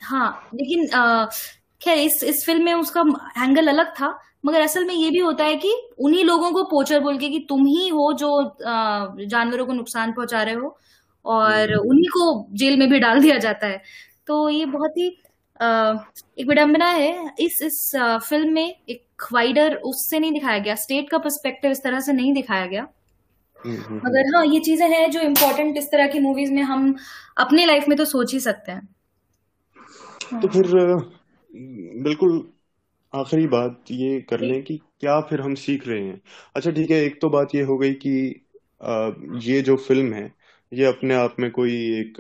हाँ। 0.02 0.50
लेकिन 0.54 0.86
खैर 1.82 1.98
इस 2.00 2.24
इस 2.24 2.46
फ़िल्म 2.46 2.64
में 2.64 2.74
उसका 2.74 3.02
एंगल 3.38 3.68
अलग 3.68 3.94
था 3.94 4.18
मगर 4.46 4.62
असल 4.62 4.86
में 4.86 4.94
ये 4.94 5.10
भी 5.12 5.20
होता 5.20 5.44
है 5.44 5.56
कि 5.56 5.74
उन्हीं 6.00 6.24
लोगों 6.26 6.52
को 6.52 6.64
पोचर 6.64 7.00
बोल 7.00 7.18
के 7.18 7.30
कि 7.30 7.46
तुम 7.50 7.66
ही 7.66 7.88
हो 7.90 8.12
जो 8.14 8.30
जानवरों 8.62 9.66
को 9.66 9.74
नुकसान 9.74 10.12
पहुँचा 10.14 10.42
रहे 10.44 10.56
हो 10.56 10.78
और 11.26 11.74
हम्म। 11.74 11.90
उन्हीं 11.90 12.08
को 12.10 12.48
जेल 12.54 12.78
में 12.80 12.90
भी 12.90 13.00
डाल 13.00 13.22
दिया 13.22 13.38
जाता 13.38 13.68
है। 13.68 13.82
तो 14.28 14.50
ये 14.50 14.66
बहुत 14.68 14.98
ही 14.98 15.10
एक 15.60 16.48
विडंबना 16.48 16.90
है। 16.92 17.36
इस 17.40 17.62
इस 17.62 17.80
फ़िल्म 18.30 18.54
में 18.54 18.76
एक 18.90 19.24
वाइडर 19.34 19.76
उससे 19.86 20.20
नहीं 20.20 20.32
दिखाया 20.32 20.60
गया। 20.60 20.76
स्टेट 20.78 21.10
का 21.10 21.18
पर्सपेक्टिव 21.18 21.72
इस 21.72 21.84
तरह 21.84 22.00
से 22.00 22.14
नहीं 22.14 22.34
दिखाया 22.34 22.66
गया। 22.66 22.88
मगर 23.98 24.36
हाँ 24.36 24.46
ये 24.46 24.60
चीज़ें 24.60 24.88
हैं 24.90 25.10
जो 25.12 25.20
इम्पोर्टेंट 25.22 25.78
इस 25.78 25.88
तरह 25.92 26.08
की 26.08 26.20
मूवीज़ 26.20 26.52
में 26.54 26.62
हम 26.64 26.94
अपने 27.38 27.66
लाइफ 27.66 27.88
में 27.88 27.98
तो 27.98 28.06
सोच 28.06 28.34
ही 28.34 28.40
सकते 28.40 28.72
हैं। 28.72 28.88
तो 30.42 30.48
फिर 30.48 30.68
बिल्कुल 32.04 32.32
आखिरी 33.14 33.48
बात 33.48 33.84
ये 33.92 34.20
कर 34.22 34.40
लें 34.40 34.62
कि 34.64 34.78
क्या 35.00 35.20
फिर 35.22 35.42
हम 35.42 35.56
सीख 35.56 35.88
रहे 35.88 36.02
हैं। 36.02 36.22
अच्छा 36.56 36.72
ठीक 36.72 36.92
है 36.92 36.98
एक 37.04 37.20
तो 37.22 37.30
बात 37.30 37.56
ये 37.56 37.62
हो 37.64 37.78
गई 37.78 37.94
कि 37.96 38.14
आ, 38.82 39.12
ये 39.42 39.62
जो 39.62 39.76
फ़िल्म 39.78 40.14
है 40.14 40.32
ये 40.72 40.86
अपने 40.86 41.16
आप 41.16 41.36
में 41.40 41.50
कोई 41.52 41.74
एक 42.00 42.18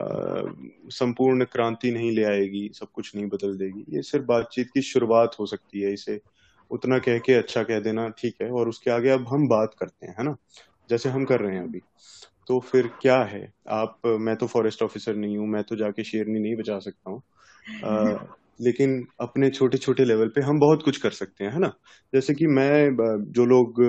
संपूर्ण 0.00 1.44
क्रांति 1.44 1.90
नहीं 1.90 2.10
ले 2.12 2.24
आएगी 2.24 2.68
सब 2.74 2.86
कुछ 2.94 3.14
नहीं 3.16 3.26
बदल 3.26 3.56
देगी। 3.58 3.84
ये 3.96 4.02
सिर्फ़ 4.02 4.24
बातचीत 4.26 4.70
की 4.74 4.82
शुरुआत 4.82 5.36
हो 5.40 5.46
सकती 5.46 5.80
है 5.80 5.92
इसे 5.92 6.20
उतना 6.70 6.98
कह 6.98 7.18
के 7.18 7.34
अच्छा 7.34 7.62
कह 7.62 7.80
देना 7.80 8.08
ठीक 8.08 8.36
है 8.42 8.50
और 8.50 8.68
उसके 8.68 8.90
आगे 8.90 9.10
अब 9.10 9.26
हम 9.28 9.48
बात 9.48 9.74
करते 9.78 10.06
हैं 10.06 10.14
है 10.18 10.24
ना? 10.24 10.36
जैसे 10.90 11.08
हम 11.08 11.24
कर 11.24 11.40
रहे 11.40 11.56
हैं 11.56 11.62
अभी। 11.62 11.80
तो 12.48 12.60
फिर 12.60 12.86
क्या 13.02 13.22
है? 13.24 13.52
आप 13.68 14.00
मैं 14.06 14.36
तो 14.36 14.46
फॉरेस्ट 14.46 14.82
ऑफिसर 14.82 15.16
नहीं 15.16 15.36
हूँ 15.38 15.46
मैं 15.48 15.62
तो 15.64 15.76
जाके 15.76 16.04
शेरनी 16.04 16.40
नहीं 16.40 16.56
बचा 16.56 16.78
सकता 16.78 17.10
हूँ। 17.10 17.22
लेकिन 18.60 19.06
अपने 19.20 19.50
छोटे 19.50 19.78
छोटे 19.78 20.04
लेवल 20.04 20.28
पे 20.28 20.40
हम 20.40 20.58
बहुत 20.60 20.82
कुछ 20.82 20.96
कर 20.98 21.10
सकते 21.10 21.44
हैं 21.44 21.52
है 21.52 21.58
ना? 21.58 21.72
जैसे 22.14 22.34
कि 22.34 22.46
मैं 22.46 23.22
जो 23.32 23.44
लोग 23.46 23.82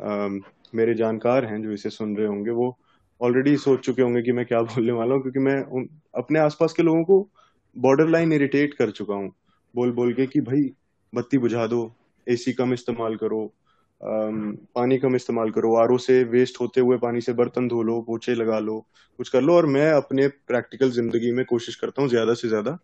आ, 0.00 0.28
मेरे 0.74 0.94
जानकार 0.94 1.44
हैं 1.44 1.62
जो 1.62 1.72
इसे 1.72 1.90
सुन 1.90 2.16
रहे 2.16 2.26
होंगे 2.26 2.50
वो 2.50 2.78
ऑलरेडी 3.20 3.56
सोच 3.56 3.80
चुके 3.80 4.02
होंगे 4.02 4.22
कि 4.22 4.32
मैं 4.32 4.44
क्या 4.46 4.60
बोलने 4.62 4.92
वाला 4.92 5.14
हूँ 5.14 5.22
क्योंकि 5.22 5.38
मैं 5.38 5.62
उन, 5.62 5.88
अपने 6.16 6.38
आसपास 6.38 6.72
के 6.72 6.82
लोगों 6.82 7.04
को 7.04 7.28
बॉर्डर 7.76 8.08
लाइन 8.08 8.32
इरिटेट 8.32 8.74
कर 8.74 8.90
चुका 8.90 9.14
हूँ। 9.14 9.32
बोल 9.74 9.92
बोल 9.92 10.12
के 10.12 10.26
कि 10.26 10.40
भाई 10.40 10.70
बत्ती 11.12 11.38
बुझा 11.38 11.66
दो 11.66 11.90
एसी 12.26 12.52
कम 12.52 12.72
इस्तेमाल 12.72 13.16
करो 13.16 13.44
आम, 14.00 14.52
पानी 14.74 14.98
कम 14.98 15.16
इस्तेमाल 15.16 15.50
करो 15.50 15.74
आरओ 15.76 15.96
से 15.98 16.22
वेस्ट 16.24 16.60
होते 16.60 16.80
हुए 16.80 16.96
पानी 16.98 17.20
से 17.20 17.32
बर्तन 17.32 17.68
धो 17.68 17.82
लो 17.82 18.00
पोछे 18.00 18.34
लगा 18.34 18.58
लो 18.58 18.78
कुछ 19.18 19.28
कर 19.28 19.40
लो 19.40 19.54
और 19.54 19.66
मैं 19.66 19.90
अपने 19.92 20.28
प्रैक्टिकल 20.28 20.90
ज़िंदगी 20.90 21.32
में 21.32 21.44
कोशिश 21.44 21.76
करता 21.76 22.02
हूँ 22.02 22.10
ज़्यादा 22.10 22.34
से 22.34 22.48
ज़्यादा 22.48 22.78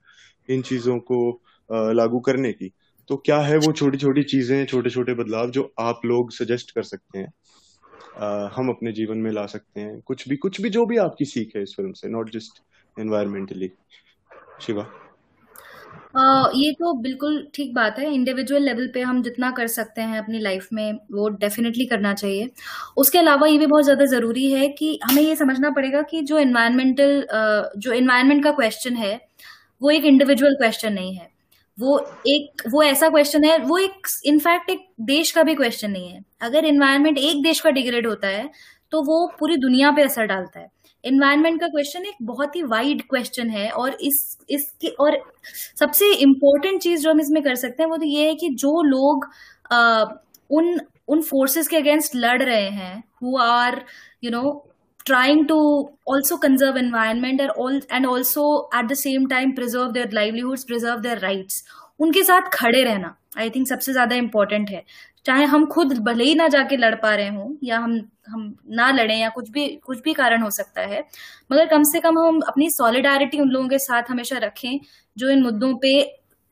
इन 0.48 0.62
चीज़ों 0.62 0.98
को 0.98 1.18
लागू 1.70 2.20
करने 2.20 2.52
की। 2.52 2.72
तो 3.08 3.16
क्या 3.16 3.38
है 3.38 3.56
वो 3.56 3.72
छोटी 3.72 3.98
छोटी 3.98 4.22
चीज़ें 4.22 4.64
छोटे 4.66 4.90
छोटे 4.90 5.14
बदलाव 5.14 5.50
जो 5.50 5.72
आप 5.80 6.00
लोग 6.04 6.32
सजेस्ट 6.32 6.70
कर 6.70 6.82
सकते 6.82 7.18
हैं? 7.18 7.32
हम 8.16 8.68
अपने 8.68 8.92
जीवन 8.92 9.18
में 9.18 9.30
ला 9.32 9.46
सकते 9.46 9.80
हैं। 9.80 10.00
कुछ 10.02 10.28
भी 10.28 10.36
कुछ 10.38 10.60
भी 10.60 10.70
जो 10.70 10.84
भी 10.86 10.96
आपकी 10.98 11.24
सीख 11.26 11.56
है 11.56 11.62
इस 11.62 11.74
फ़िल्म 11.76 11.92
से 11.92 12.08
नॉट 12.08 12.30
जस्ट 12.32 12.62
एनवायरमेंटली 12.96 13.70
शिवा? 14.62 14.86
ये 16.54 16.70
तो 16.72 16.92
बिल्कुल 17.02 17.46
ठीक 17.54 17.74
बात 17.74 17.98
है। 17.98 18.12
इंडिविजुअल 18.14 18.62
लेवल 18.62 18.86
पे 18.94 19.00
हम 19.02 19.22
जितना 19.22 19.50
कर 19.50 19.66
सकते 19.66 20.00
हैं 20.00 20.18
अपनी 20.18 20.38
लाइफ 20.40 20.68
में, 20.72 20.92
वो 21.12 21.28
डेफिनेटली 21.30 21.86
करना 21.86 22.12
चाहिए। 22.14 22.50
उसके 22.96 23.18
अलावा 23.18 23.46
ये 23.46 23.58
भी 23.58 23.66
बहुत 23.66 23.84
ज़्यादा 23.84 24.04
ज़रूरी 24.06 24.50
है 24.52 24.68
कि 24.70 24.98
हमें 25.04 25.22
ये 25.22 25.36
समझना 25.36 25.70
पड़ेगा 25.70 26.02
कि 26.02 26.22
जो 26.22 26.38
इन्वायरमेंटल 26.38 27.26
जो 27.78 27.92
इन्वायरमेंट 27.92 28.44
का 28.44 28.50
क्वेश्चन 28.52 28.96
है, 28.96 29.20
वो 29.82 29.90
एक 29.90 30.04
इंडिविजुअल 30.04 30.54
क्वेश्चन 30.54 30.92
नहीं 30.92 31.14
है। 31.16 31.28
वो 31.78 31.98
एक 32.26 32.62
वो 32.72 32.82
ऐसा 32.82 33.08
क्वेश्चन 33.08 33.44
है 33.44 33.56
वो 33.58 33.78
एक 33.78 34.06
इनफैक्ट 34.26 34.70
एक 34.70 34.86
देश 35.02 35.30
का 35.32 35.42
भी 35.42 35.54
क्वेश्चन 35.54 35.90
नहीं 35.90 36.08
है। 36.08 36.20
अगर 36.42 36.64
इन्वायरमेंट 36.64 37.18
एक 37.18 37.42
देश 37.42 37.60
का 37.60 37.70
डिग्रेड 37.70 38.06
होता 38.06 38.28
है 38.28 38.48
तो 38.92 39.02
वो 39.02 39.26
पूरी 39.38 39.56
दुनिया 39.56 39.90
पे 39.90 40.02
असर 40.02 40.26
डालता 40.26 40.60
है। 40.60 40.68
इन्वायरमेंट 41.04 41.60
का 41.60 41.66
क्वेश्चन 41.68 42.04
एक 42.06 42.16
बहुत 42.22 42.56
ही 42.56 42.62
वाइड 42.62 43.02
क्वेश्चन 43.10 43.50
है 43.50 43.68
और 43.70 43.96
इस 44.02 44.38
इसके 44.50 44.88
और 45.00 45.18
सबसे 45.80 46.12
इम्पोर्टेंट 46.14 46.80
चीज़ 46.82 47.02
जो 47.02 47.10
हम 47.10 47.20
इसमें 47.20 47.42
कर 47.42 47.54
सकते 47.54 47.82
हैं 47.82 47.90
वो 47.90 47.96
तो 47.96 48.04
ये 48.04 48.26
है 48.28 48.34
कि 48.34 48.48
जो 48.54 48.82
लोग 48.82 49.28
आ, 49.72 50.04
उन 50.50 50.80
उन 51.08 51.22
फोर्सेस 51.22 51.68
के 51.68 51.76
अगेंस्ट 51.76 52.16
लड़ 52.16 52.42
रहे 52.42 52.68
हैं 52.70 53.02
who 53.22 53.36
are 53.38 53.82
you 54.24 54.30
know 54.30 54.42
trying 55.06 55.46
to 55.48 55.56
also 56.06 56.36
conserve 56.38 56.76
environment 56.76 57.40
and 57.40 57.50
all, 57.52 57.80
and 57.90 58.06
also 58.06 58.44
at 58.72 58.88
the 58.88 58.96
same 58.96 59.26
time 59.28 59.54
preserve 59.54 59.92
their 59.94 60.08
livelihoods, 60.08 60.64
preserve 60.64 61.02
their 61.02 61.18
rights. 61.20 61.62
उनके 62.00 62.22
साथ 62.24 62.48
खड़े 62.52 62.82
रहना 62.84 63.14
आई 63.38 63.50
थिंक 63.50 63.68
सबसे 63.68 63.92
ज़्यादा 63.92 64.16
इम्पोर्टेंट 64.16 64.70
है। 64.70 64.82
चाहे 65.26 65.44
हम 65.52 65.66
खुद 65.66 65.92
भले 66.04 66.24
ही 66.24 66.34
ना 66.34 66.48
जाके 66.48 66.76
लड़ 66.76 66.94
पा 67.02 67.14
रहे 67.14 67.28
हों, 67.28 67.54
या 67.64 67.78
हम 67.78 68.00
हम 68.28 68.54
ना 68.70 68.90
लड़ें, 68.90 69.16
या 69.16 69.28
कुछ 69.28 69.50
भी 69.50 69.68
कुछ 69.86 70.00
भी 70.02 70.12
कारण 70.14 70.42
हो 70.42 70.50
सकता 70.50 70.82
है, 70.82 71.04
मगर 71.52 71.66
कम 71.68 71.82
से 71.92 72.00
कम 72.00 72.18
हम 72.18 72.40
अपनी 72.48 72.68
सॉलिडारिटी 72.70 73.40
उन 73.40 73.48
लोगों 73.50 73.68
के 73.68 73.78
साथ 73.80 74.10
हमेशा 74.10 74.38
रखें, 74.44 74.78
जो 75.16 75.30
इन 75.30 75.42
मुद्दों 75.42 75.74
पे 75.82 75.92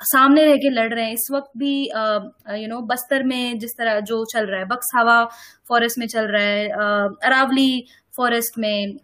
सामने 0.01 0.45
रह 0.45 0.57
के 0.57 0.71
लड़ 0.71 0.93
रहे 0.93 1.05
हैं। 1.05 1.13
इस 1.13 1.29
वक्त 1.33 1.51
भी 1.59 1.75
यू 1.83 2.69
नो 2.69 2.81
बस्तर 2.87 3.23
में 3.25 3.59
जिस 3.59 3.77
तरह 3.79 4.01
जो 4.03 4.25
चल 4.33 4.47
रहा 4.47 4.61
है, 4.61 4.67
बक्स 4.69 4.91
हवा 4.97 5.25
फॉरेस्ट 5.69 5.99
में 5.99 6.07
चल 6.07 6.27
रहा 6.27 6.43
है 6.43 6.69
अरावली 6.69 7.85
फॉरेस्ट 8.15 8.59
में 8.59 8.97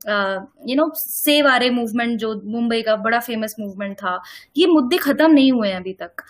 you 0.69 0.77
know 0.77 0.91
save 0.97 1.49
Aarey 1.49 1.71
movement 1.71 2.19
जो 2.19 2.35
मुंबई 2.47 2.83
का 2.83 2.97
बड़ा 2.99 3.19
फ़ेमस 3.21 3.55
मूवमेंट 3.61 3.97
था, 3.97 4.21
ये 4.57 4.67
मुद्दे 4.67 4.97
खत्म 4.99 5.31
नहीं 5.33 5.53
हुए 5.53 5.69
हैं 5.69 5.77
अभी 5.77 5.93
तक। 5.95 6.23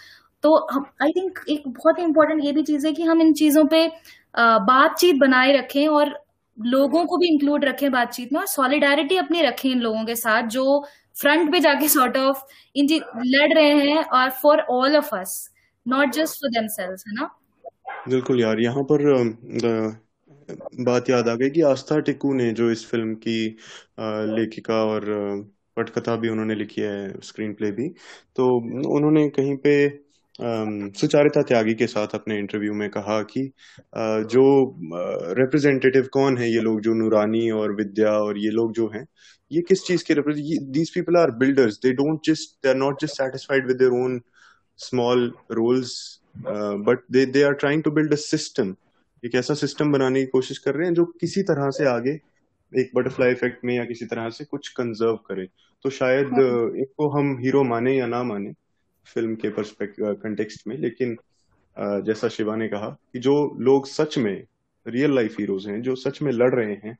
तो 0.44 0.56
आई 1.02 1.10
थिंक 1.12 1.38
एक 1.48 1.62
बहुत 1.68 1.98
ही 1.98 2.04
इंपॉर्टेंट 2.04 2.44
ये 2.44 2.52
भी 2.52 2.62
चीज़ 2.62 2.86
है 2.86 2.92
कि 2.92 3.02
हम 3.02 3.20
इन 3.22 3.32
चीज़ों 3.34 3.64
पे 3.66 3.86
बातचीत 4.36 5.16
बनाए 5.20 5.52
रखें 5.52 5.86
और 5.88 6.12
लोगों 6.58 7.04
को 7.06 7.16
भी 7.16 7.28
इंक्लूड 7.28 7.64
रखें 7.64 7.90
बातचीत 7.92 8.32
में 8.32 8.40
और 8.40 8.46
सॉलिडारिटी 8.46 9.16
अपनी 9.16 9.42
रखें 9.42 9.68
इन 9.70 9.80
लोगों 9.80 10.04
के 10.04 10.14
साथ 10.16 10.48
जो 10.50 10.64
फ्रंट 11.20 11.50
पे 11.52 11.60
जाके 11.60 11.88
सॉर्ट 11.88 12.16
ऑफ़ 12.16 12.42
इन 12.76 12.88
चीज़ 12.88 13.02
लड़ 13.26 13.52
रहे 13.54 13.74
हैं 13.80 14.04
और 14.04 14.30
for 14.42 14.60
all 14.70 14.96
of 14.96 15.14
us 15.16 15.34
not 15.86 16.12
just 16.12 16.40
for 16.40 16.50
themselves 16.52 17.04
है 17.08 17.14
ना? 17.14 17.30
बिल्कुल 18.08 18.40
यार, 18.40 18.60
यहाँ 18.60 18.82
पर 18.92 19.02
बात 20.48 21.10
याद 21.10 21.28
आ 21.28 21.34
गई 21.34 21.50
कि 21.50 21.60
आस्था 21.60 21.98
टिकू 22.00 22.32
ने 22.34 22.50
जो 22.52 22.70
इस 22.70 22.86
फ़िल्म 22.86 23.14
की 23.14 23.56
लेखिका 24.34 24.74
और 24.74 25.04
पटकथा 25.76 26.16
भी 26.16 26.28
उन्होंने 26.28 26.54
लिखी 26.54 26.80
है 26.80 27.20
स्क्रीन 27.20 27.54
प्ले 27.54 27.70
भी 27.70 27.88
तो 28.36 28.46
उन्होंने 28.96 29.28
कहीं 29.28 29.56
पे 29.56 29.74
सुचारिता 30.98 31.42
त्यागी 31.42 31.74
के 31.74 31.86
साथ 31.86 32.14
अपने 32.14 32.38
इंटरव्यू 32.38 32.74
में 32.74 32.88
कहा 32.90 33.22
कि 33.22 33.50
जो 34.34 34.44
रिप्रेजेंटेटिव 35.38 36.08
कौन 36.12 36.38
है 36.38 36.50
ये 36.50 36.60
लोग 36.60 36.80
जो 36.80 36.94
नूरानी 36.94 37.50
और 37.50 37.74
विद्या 37.74 38.10
और 38.10 38.38
ये 38.38 38.50
लोग 38.50 38.72
जो 38.72 38.90
हैं, 38.94 39.06
ये 39.52 39.60
किस 39.60 39.84
चीज़ 39.86 40.04
के 40.10 40.14
these 40.72 40.90
people 40.94 41.16
are 41.16 41.30
builders 41.30 41.78
they 41.82 41.92
don't 41.92 42.20
just 42.26 42.54
they 42.62 42.68
are 42.68 42.74
not 42.74 43.02
just 43.02 43.12
satisfied 43.12 43.66
with 43.66 43.76
their 43.76 43.90
own 43.90 44.20
small 44.76 45.32
roles 45.52 46.20
but 46.88 46.98
they 47.12 47.26
they 47.26 47.42
are 47.42 47.52
trying 47.52 47.82
to 47.82 47.90
build 47.90 48.12
a 48.12 48.16
system 48.16 48.74
एक 49.24 49.34
ऐसा 49.34 49.54
सिस्टम 49.54 49.92
बनाने 49.92 50.20
की 50.20 50.26
कोशिश 50.26 50.58
कर 50.58 50.74
रहे 50.74 50.86
हैं 50.86 50.94
जो 50.94 51.04
किसी 51.20 51.42
तरह 51.42 51.70
से 51.70 51.84
आगे 51.84 52.18
एक 52.72 52.90
बटरफ्लाई 52.94 53.32
इफ़ेक्ट 53.32 53.64
में 53.64 53.74
या 53.74 53.84
किसी 53.84 54.06
तरह 54.06 54.28
से 54.30 54.44
कुछ 54.44 54.68
कंजर्व 54.68 55.16
करे 55.16 55.46
तो 55.84 55.90
शायद 55.90 56.26
हाँ। 56.26 56.42
इनको 56.76 57.08
हम 57.08 57.36
हीरो 57.40 57.62
माने 57.64 57.96
या 57.96 58.06
ना 58.06 58.22
माने 58.22 58.52
फ़िल्म 59.06 59.34
के 59.34 59.50
परस्पेक्टिव 59.50 60.12
कंटेक्स्ट 60.14 60.66
में 60.66 60.76
लेकिन 60.76 61.16
जैसा 61.76 62.28
शिवा 62.28 62.56
ने 62.56 62.68
कहा 62.68 62.88
कि 63.12 63.18
जो 63.18 63.34
लोग 63.60 63.86
सच 63.86 64.18
में 64.18 64.44
रियल 64.86 65.14
लाइफ 65.14 65.36
हीरोज 65.40 65.66
हैं 65.68 65.80
जो 65.82 65.94
सच 65.96 66.22
में 66.22 66.32
लड़ 66.32 66.54
रहे 66.54 66.74
हैं 66.84 66.96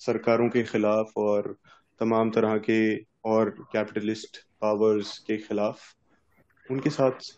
सरकारों 0.00 0.48
के 0.48 0.62
खिलाफ 0.62 1.12
और 1.16 1.54
तमाम 2.00 2.30
तरह 2.30 2.56
के 2.58 2.80
और 3.24 3.50
कैपिटलिस्ट 3.72 4.36
पावर्स 4.60 5.18
के 5.18 5.36
खिलाफ 5.38 5.80
उनके 6.70 6.90
साथ 6.90 7.32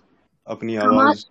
अपनी 0.47 0.77
आवाज़ 0.77 1.25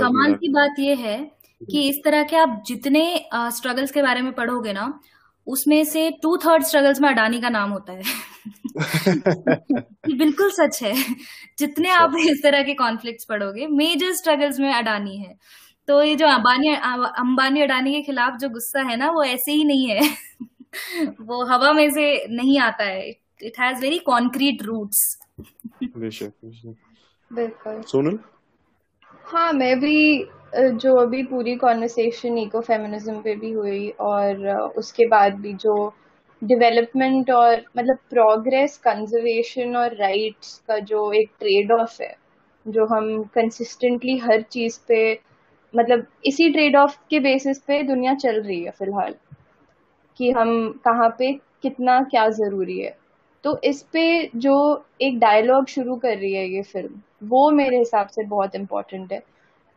कमाल 0.00 0.34
की 0.34 0.48
बात 0.48 0.74
यह 0.78 0.98
है 0.98 1.30
कि 1.70 1.88
इस 1.88 2.00
तरह 2.04 2.22
के 2.22 2.36
आप 2.36 2.62
जितने 2.66 3.24
स्ट्रगल्स 3.34 3.90
के 3.90 4.02
बारे 4.02 4.22
में 4.22 4.32
पढ़ोगे 4.32 4.72
ना 4.72 5.00
उसमें 5.46 5.84
से 5.84 6.10
टू 6.22 6.36
थर्ड 6.36 6.62
स्ट्रगल्स 6.62 7.00
में 7.00 7.08
अडानी 7.08 7.40
का 7.40 7.48
नाम 7.48 7.70
होता 7.70 7.92
है। 7.92 8.02
बिल्कुल 10.18 10.50
सच 10.50 10.82
है। 10.82 10.92
जितने 11.58 11.90
आप 11.90 12.14
इस 12.18 12.42
तरह 12.42 12.62
के 12.62 12.74
कॉन्फ्लिक्ट्स 12.74 13.24
पढ़ोगे 13.24 13.66
मेजर 13.66 14.12
स्ट्रगल्स 14.12 14.60
में 14.60 14.72
अडानी 14.74 15.16
है। 15.16 15.34
तो 15.88 16.02
ये 16.02 16.16
जो 16.16 16.26
अंबानी 16.26 16.68
अंबानी 16.74 17.60
अडानी 17.62 17.92
के 17.92 18.02
खिलाफ 18.02 18.38
जो 18.40 18.48
गुस्सा 18.48 18.82
है 18.82 18.96
ना 18.96 19.10
वो 19.10 19.22
ऐसे 19.24 19.52
ही 19.52 19.64
नहीं 19.64 19.88
है। 19.90 20.00
वो 21.20 21.44
हवा 21.44 21.72
में 21.72 21.90
से 21.90 22.26
नहीं 22.28 22.58
आता 22.58 22.84
है। 22.84 23.08
It 23.42 23.60
has 23.60 23.80
very 23.80 23.98
concrete 23.98 24.62
roots 24.62 25.18
बिल्कुल। 27.30 27.82
सोनल? 27.82 28.18
हाँ 29.24 29.52
मैं 29.52 29.78
भी 29.80 30.24
जो 30.54 30.94
अभी 30.96 31.22
पूरी 31.22 31.54
कॉन्वर्सेशन 31.56 32.36
इको 32.38 32.60
फेमिनिज्म 32.60 33.20
पे 33.22 33.34
भी 33.36 33.50
हुई 33.52 33.88
और 34.00 34.46
उसके 34.78 35.06
बाद 35.08 35.34
भी 35.34 35.52
जो 35.54 35.74
डेवलपमेंट 36.42 37.30
और 37.30 37.64
मतलब 37.78 37.98
प्रोग्रेस 38.10 38.76
कंजर्वेशन 38.78 39.76
और 39.76 39.94
राइट्स 39.96 40.56
का 40.68 40.78
जो 40.90 41.10
एक 41.12 41.30
ट्रेड 41.40 41.72
ऑफ़ 41.72 42.02
है, 42.02 42.14
जो 42.66 42.86
हम 42.86 43.22
कंसिस्टेंटली 43.34 44.16
हर 44.18 44.42
चीज़ 44.42 44.78
पे 44.88 45.00
मतलब 45.74 46.06
इसी 46.26 46.50
ट्रेड 46.52 46.76
ऑफ़ 46.76 46.98
के 47.10 47.20
बेसिस 47.20 47.58
पे 47.58 47.82
दुनिया 47.82 48.14
चल 48.14 48.40
रही 48.42 48.62
है 48.64 48.70
फ़िलहाल, 48.70 49.14
कि 50.20 50.30
हम 50.30 50.70
कहाँ 50.84 51.08
पे 51.18 51.32
कितना 51.62 52.00
क्या 52.02 52.28
ज़रूरी 52.32 52.78
है। 52.80 52.96
तो 53.44 53.58
इस 53.64 53.82
पे 53.82 54.30
जो 54.36 54.54
एक 55.00 55.18
डायलॉग 55.18 55.66
शुरू 55.68 55.96
कर 55.96 56.16
रही 56.18 56.32
है 56.34 56.48
ये 56.48 56.62
फ़िल्म 56.62 57.00
वो 57.28 57.50
मेरे 57.50 57.78
हिसाब 57.78 58.08
से 58.08 58.24
बहुत 58.26 58.54
इम्पोर्टेंट 58.54 59.12
है. 59.12 59.22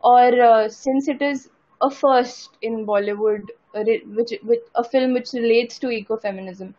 और 0.03 0.67
since 0.69 1.09
it 1.09 1.21
is 1.21 1.47
a 1.81 1.87
first 1.87 2.63
in 2.63 2.83
Bollywood 2.85 3.51
a 3.75 4.81
film 4.81 5.13
which 5.13 5.33
relates 5.35 5.81
to 5.81 5.89
eco 5.89 6.15
feminism 6.15 6.73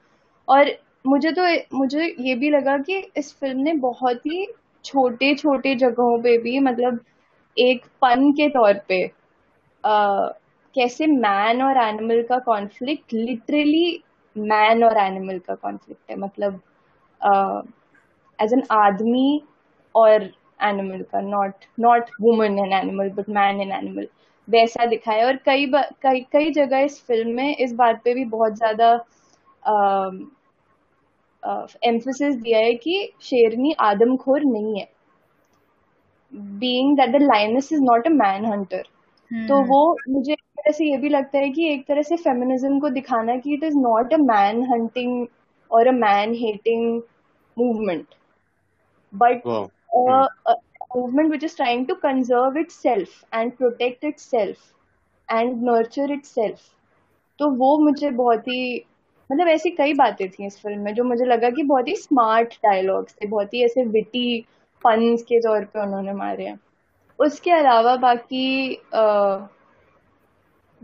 और 0.48 0.70
मुझे 1.06 1.30
तो 1.32 1.42
मुझे 1.78 2.06
ये 2.20 2.34
भी 2.34 2.50
लगा 2.50 2.76
कि 2.78 2.98
इस 3.16 3.32
फ़िल्म 3.40 3.60
ने 3.60 3.72
बहुत 3.82 4.26
ही 4.26 4.46
छोटे 4.84 5.34
छोटे 5.34 5.74
जगहों 5.74 6.18
पे 6.22 6.36
भी 6.38 6.58
मतलब 6.60 7.00
एक 7.56 7.84
पन 8.02 8.30
के 8.32 8.48
तौर 8.48 8.80
पे 8.88 9.06
uh, 9.84 10.28
कैसे 10.74 11.06
मैन 11.06 11.62
और 11.62 11.78
एनिमल 11.78 12.22
का 12.22 12.38
कॉन्फ्लिक्ट 12.38 13.12
लिटरली 13.14 14.02
मैन 14.36 14.84
और 14.84 14.96
एनिमल 14.98 15.38
का 15.38 15.54
कॉन्फ्लिक्ट 15.54 16.10
है. 16.10 16.16
मतलब 16.16 16.60
एज 18.38 18.52
एन 18.52 18.62
आदमी 18.70 19.42
और 19.94 20.28
एनिमल 20.60 21.02
का 21.02 21.20
not 21.20 21.64
not 21.80 22.10
woman 22.20 22.58
and 22.58 22.72
animal 22.72 23.10
but 23.10 23.28
man 23.28 23.60
and 23.60 23.72
animal 23.72 24.08
वैसा 24.48 24.86
दिखाया 24.86 25.26
और 25.26 25.36
कई 25.36 25.66
कई 26.02 26.20
कई 26.32 26.50
जगह 26.52 26.78
इस 26.78 27.00
फ़िल्म 27.06 27.34
में 27.36 27.56
इस 27.56 27.72
बात 27.74 28.00
पे 28.04 28.14
भी 28.14 28.24
बहुत 28.24 28.56
ज़्यादा 28.56 28.92
एम्फोसिस 31.84 32.34
दिया 32.34 32.58
है 32.58 32.74
कि 32.74 33.12
शेरनी 33.22 33.74
आदमखोर 33.80 34.44
नहीं 34.44 34.78
है। 34.80 34.88
Being 36.58 36.96
that 36.96 37.10
the 37.10 37.22
lioness 37.22 37.72
is 37.72 37.82
not 37.82 38.06
a 38.06 38.10
man 38.10 38.44
hunter 38.44 38.82
तो 39.30 39.62
वो 39.64 39.80
मुझे 40.08 40.32
एक 40.32 40.40
तरह 40.40 40.72
से 40.72 40.90
ये 40.90 40.96
भी 40.96 41.08
लगता 41.08 41.38
है 41.38 41.50
कि 41.50 41.72
एक 41.72 41.86
तरह 41.88 42.02
से 42.02 42.16
फेमिनिज्म 42.16 42.78
को 42.80 42.88
दिखाना 42.90 43.36
कि 43.36 43.54
it 43.54 43.64
is 43.64 43.76
not 43.78 44.14
a 44.14 44.16
man 44.16 44.62
hunting 44.72 45.26
और 45.70 45.86
a 45.86 45.92
man 45.92 46.34
hating 46.34 47.02
movement 47.56 48.06
but 49.12 49.44
wow. 49.44 49.70
Uh, 50.06 50.26
a 50.46 50.54
movement 50.94 51.30
which 51.30 51.42
is 51.42 51.54
trying 51.54 51.86
to 51.86 51.96
conserve 51.96 52.56
itself 52.56 53.24
and 53.32 53.56
protect 53.58 54.04
itself 54.04 54.72
and 55.28 55.62
nurture 55.62 56.12
itself. 56.12 56.60
तो 57.38 57.50
वो 57.50 57.78
मुझे 57.78 58.10
बहुत 58.10 58.48
ही 58.48 58.84
मतलब 59.32 59.48
ऐसी 59.48 59.70
कई 59.70 59.94
बातें 59.94 60.28
थी 60.30 60.46
इस 60.46 60.60
फ़िल्म 60.62 60.80
में 60.80 60.94
जो 60.94 61.04
मुझे 61.04 61.24
लगा 61.24 61.50
कि 61.50 61.62
बहुत 61.62 61.88
ही 61.88 61.96
स्मार्ट 61.96 62.54
डायलॉग्स 62.54 63.14
थे 63.14 63.26
बहुत 63.26 63.54
ही 63.54 63.64
ऐसे 63.64 63.84
विटी 63.84 64.40
पन्स 64.84 65.22
के 65.22 65.40
तौर 65.40 65.64
पे 65.64 65.82
उन्होंने 65.82 66.12
मारे 66.12 66.46
हैं। 66.46 66.60
उसके 67.18 67.50
अलावा 67.50 67.96
बाकी 67.96 68.74
आ, 68.94 69.36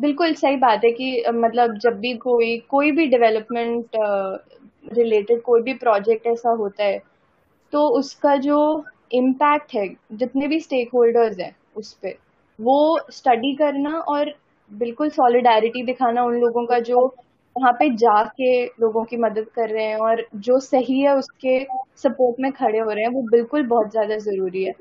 बिल्कुल 0.01 0.35
सही 0.35 0.57
बात 0.57 0.85
है 0.85 0.91
कि 0.93 1.25
मतलब 1.35 1.79
जब 1.79 1.99
भी 2.01 2.17
कोई 2.17 2.59
कोई 2.59 2.91
भी 2.93 3.07
डेवलपमेंट 3.07 3.97
रिलेटेड 4.93 5.43
कोई 5.43 5.62
भी 5.62 5.75
प्रोजेक्ट 5.75 6.27
ऐसा 6.27 6.51
होता 6.51 6.85
है 6.85 7.03
तो 7.73 7.89
उसका 7.89 8.37
जो 8.37 8.85
इम्पैक्ट 9.11 9.75
है, 9.75 9.89
जितने 10.13 10.49
भी 10.49 10.61
स्टेक 10.61 10.91
होल्डर्स 10.95 11.39
हैं 11.41 11.55
उस 11.77 11.93
पर 11.95 12.15
वो 12.59 12.99
स्टडी 13.11 13.55
करना 13.57 13.99
और 13.99 14.35
बिल्कुल 14.71 15.09
सॉलिडारिटी 15.11 15.83
दिखाना 15.83 16.25
उन 16.25 16.39
लोगों 16.41 16.65
का 16.67 16.79
जो 16.81 17.07
वहाँ 17.57 17.73
पे 17.73 17.89
जाके 17.97 18.65
लोगों 18.81 19.05
की 19.05 19.17
मदद 19.17 19.47
कर 19.55 19.69
रहे 19.71 19.85
हैं 19.85 19.97
और 19.99 20.25
जो 20.37 20.59
सही 20.61 21.01
है 21.01 21.15
उसके 21.17 21.59
सपोर्ट 21.99 22.41
में 22.41 22.51
खड़े 22.53 22.79
हो 22.79 22.91
रहे 22.91 23.05
हैं, 23.05 23.11
वो 23.11 23.23
बिल्कुल 23.23 23.67
बहुत 23.67 23.91
ज़्यादा 23.91 24.17
ज़रूरी 24.19 24.65
है। 24.65 24.75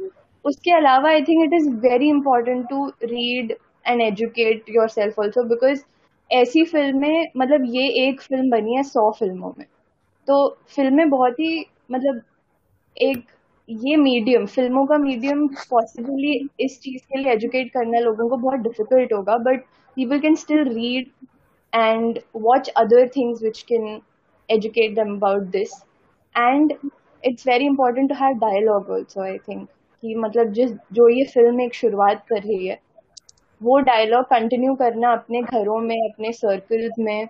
उसके 0.45 0.71
अलावा 0.71 1.09
I 1.09 1.21
think 1.21 1.43
it 1.43 1.53
is 1.53 1.69
very 1.81 2.09
important 2.09 2.67
to 2.69 2.87
read 3.03 3.55
and 3.87 4.01
educate 4.01 4.69
yourself 4.89 5.19
also 5.19 5.43
because 5.49 5.83
ऐसी 6.29 6.63
फ़िल्में 6.65 7.27
मतलब 7.37 7.65
ये 7.75 7.87
एक 8.07 8.21
फ़िल्म 8.21 8.49
बनी 8.49 8.75
है 8.75 8.83
सौ 8.83 9.09
फ़िल्मों 9.11 9.53
में। 9.57 9.65
तो 10.27 10.47
फ़िल्में 10.75 11.09
बहुत 11.09 11.39
ही 11.39 11.65
मतलब 11.91 12.21
एक 12.97 13.23
ये 13.69 13.95
मीडियम 13.95 14.45
फ़िल्मों 14.45 14.85
का 14.85 14.97
मीडियम 14.97 15.47
पॉसिबली 15.69 16.49
इस 16.59 16.79
चीज़ 16.81 17.01
के 17.03 17.17
लिए 17.17 17.31
एजुकेट 17.33 17.71
करना 17.71 17.99
लोगों 17.99 18.27
को 18.29 18.37
बहुत 18.37 18.59
डिफ़िकल्ट 18.59 19.13
होगा 19.13 19.37
but 19.37 19.61
people 19.97 20.19
can 20.19 20.35
still 20.35 20.63
read 20.69 21.11
and 21.73 22.19
watch 22.35 22.69
other 22.69 23.07
things 23.07 23.43
which 23.43 23.61
can 23.61 24.01
educate 24.49 24.95
them 24.95 25.13
about 25.15 25.51
this. 25.51 25.73
And 26.35 26.73
it's 27.23 27.43
very 27.43 27.65
important 27.65 28.09
to 28.09 28.15
have 28.15 28.39
dialogue 28.39 28.89
also 28.89 29.21
i 29.21 29.37
think. 29.37 29.69
कि 30.03 30.15
मतलब 30.15 30.51
जिस 30.53 30.71
जो 30.93 31.07
ये 31.09 31.23
फ़िल्म 31.25 31.61
एक 31.61 31.75
शुरुआत 31.75 32.25
कर 32.29 32.41
रही 32.41 32.67
है 32.67 32.77
वो 33.61 33.77
डायलॉग 33.79 34.25
कंटिन्यू 34.25 34.73
करना 34.75 35.11
अपने 35.11 35.41
घरों 35.41 35.79
में 35.81 35.95
अपने 35.97 36.31
सर्कल्स 36.31 36.99
में 36.99 37.27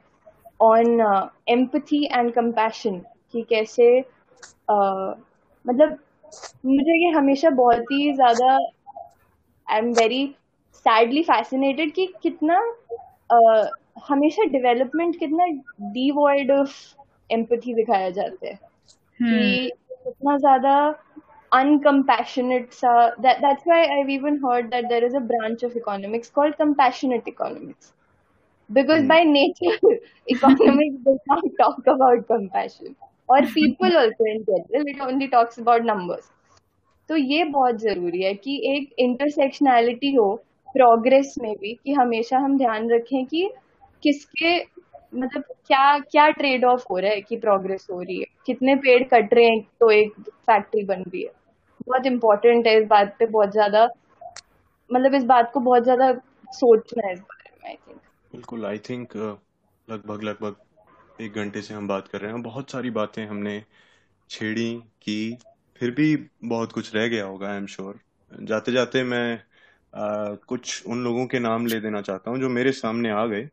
ऑन 0.61 1.01
एम्पथी 1.49 2.03
एंड 2.05 2.31
कंपैशन 2.33 2.97
कि 3.33 3.41
कैसे 3.49 3.89
uh, 4.01 5.13
मतलब 5.65 5.97
मुझे 6.65 6.97
ये 7.05 7.09
हमेशा 7.11 7.49
बहुत 7.49 7.91
ही 7.91 8.11
ज़्यादा 8.13 8.53
I 9.67 9.77
am 9.77 9.91
very 9.93 10.25
sadly 10.73 11.23
fascinated 11.23 11.91
कि 11.93 12.05
कितना 12.23 12.59
uh, 13.33 13.67
हमेशा 14.07 14.43
डेवलपमेंट 14.49 15.19
कितना 15.19 15.45
डिवॉइड 15.93 16.51
ऑफ़ 16.51 16.75
एम्पथी 17.29 17.73
दिखाया 17.73 18.09
जाता 18.09 18.47
है। 18.47 18.53
hmm. 18.53 18.69
कि 19.19 19.25
हम्म। 19.25 20.03
कितना 20.03 20.37
ज़्यादा 20.37 20.75
अनकम्पैशनेट 21.51 22.71
सा 22.73 22.93
that 23.19 23.37
that's 23.37 23.67
why 23.67 23.81
I 23.81 23.97
have 23.97 24.09
even 24.09 24.39
heard 24.45 24.69
that 24.69 24.85
there 24.85 25.03
is 25.05 25.15
a 25.15 25.19
branch 25.31 25.65
of 25.65 25.77
economics 25.77 26.29
called 26.29 26.55
compassionate 26.55 27.27
economics 27.27 27.93
because 28.69 29.05
by 29.07 29.23
nature 29.23 29.99
economics 30.27 30.97
does 31.07 31.17
not 31.31 31.45
talk 31.57 31.89
about 31.89 32.25
compassion 32.27 32.95
or 33.29 33.41
people 33.47 33.95
also 33.97 34.25
in 34.25 34.43
general, 34.45 34.87
it 34.87 35.01
only 35.01 35.27
talks 35.29 35.57
about 35.57 35.85
numbers. 35.85 36.29
तो 37.09 37.15
ये 37.15 37.43
बहुत 37.45 37.79
ज़रूरी 37.81 38.21
है 38.23 38.33
कि 38.35 38.55
एक 38.67 38.93
intersectionality 38.99 40.13
हो 40.15 40.33
progress 40.75 41.33
में 41.41 41.55
भी, 41.55 41.73
कि 41.73 41.93
हमेशा 41.93 42.37
हम 42.37 42.57
ध्यान 42.57 42.89
रखें 42.91 43.25
कि 43.25 43.49
किसके 44.03 44.57
मतलब 45.13 45.43
क्या 45.67 45.97
क्या 46.01 46.27
ट्रेड 46.29 46.65
ऑफ़ 46.65 46.85
हो 46.91 46.97
रहा 46.97 47.11
है 47.11 47.21
कि 47.21 47.37
प्रोग्रेस 47.37 47.87
हो 47.91 48.01
रही 48.01 48.19
है। 48.19 48.25
कितने 48.45 48.75
पेड़ 48.75 49.03
कट 49.03 49.33
रहे 49.33 49.45
हैं 49.45 49.61
तो 49.79 49.89
एक 49.91 50.13
फैक्ट्री 50.19 50.83
बन 50.85 51.01
रही 51.01 51.21
है। 51.23 51.31
बहुत 51.87 52.05
इम्पोर्टेंट 52.05 52.67
है 52.67 52.77
इस 52.81 52.87
बात 52.87 53.15
पे 53.19 53.25
बहुत 53.27 53.51
ज़्यादा 53.51 53.87
मतलब 54.89 55.13
इस 55.15 55.23
बात 55.25 55.51
को 55.53 55.59
बहुत 55.59 55.83
ज़्यादा 55.83 56.11
सोचना 56.53 57.07
है 57.07 57.13
इस 57.13 57.19
बारे 57.19 57.51
में 57.53 57.69
आई 57.69 57.75
थिंक 57.75 57.99
बिल्कुल 58.31 58.65
आई 58.65 58.77
थिंक 58.89 59.15
लगभग 59.87 60.23
लगभग 60.23 60.55
एक 61.23 61.33
घंटे 61.33 61.61
से 61.61 61.73
हम 61.73 61.87
बात 61.87 62.07
कर 62.07 62.21
रहे 62.21 62.31
हैं। 62.31 62.41
बहुत 62.43 62.71
सारी 62.71 62.89
बातें 62.91 63.25
हमने 63.25 63.63
छेड़ी 64.29 64.73
की 65.01 65.37
फिर 65.79 65.91
भी 65.91 66.15
बहुत 66.45 66.71
कुछ 66.71 66.93
रह 66.95 67.07
गया 67.07 67.25
होगा 67.25 67.49
आई 67.49 67.57
एम 67.57 67.65
श्योर 67.67 67.99
जाते 68.31 68.71
जाते 68.71 69.03
मैं 69.03 69.35
आ, 69.93 70.35
कुछ 70.47 70.85
उन 70.87 71.03
लोगों 71.03 71.25
के 71.27 71.39
नाम 71.39 71.65
ले 71.65 71.79
देना 71.79 72.01
चाहता 72.01 72.31
हूँ 72.31 72.39
जो 72.39 72.49
मेरे 72.49 72.71
सामने 72.71 73.09
आ 73.11 73.25
गए। 73.25 73.47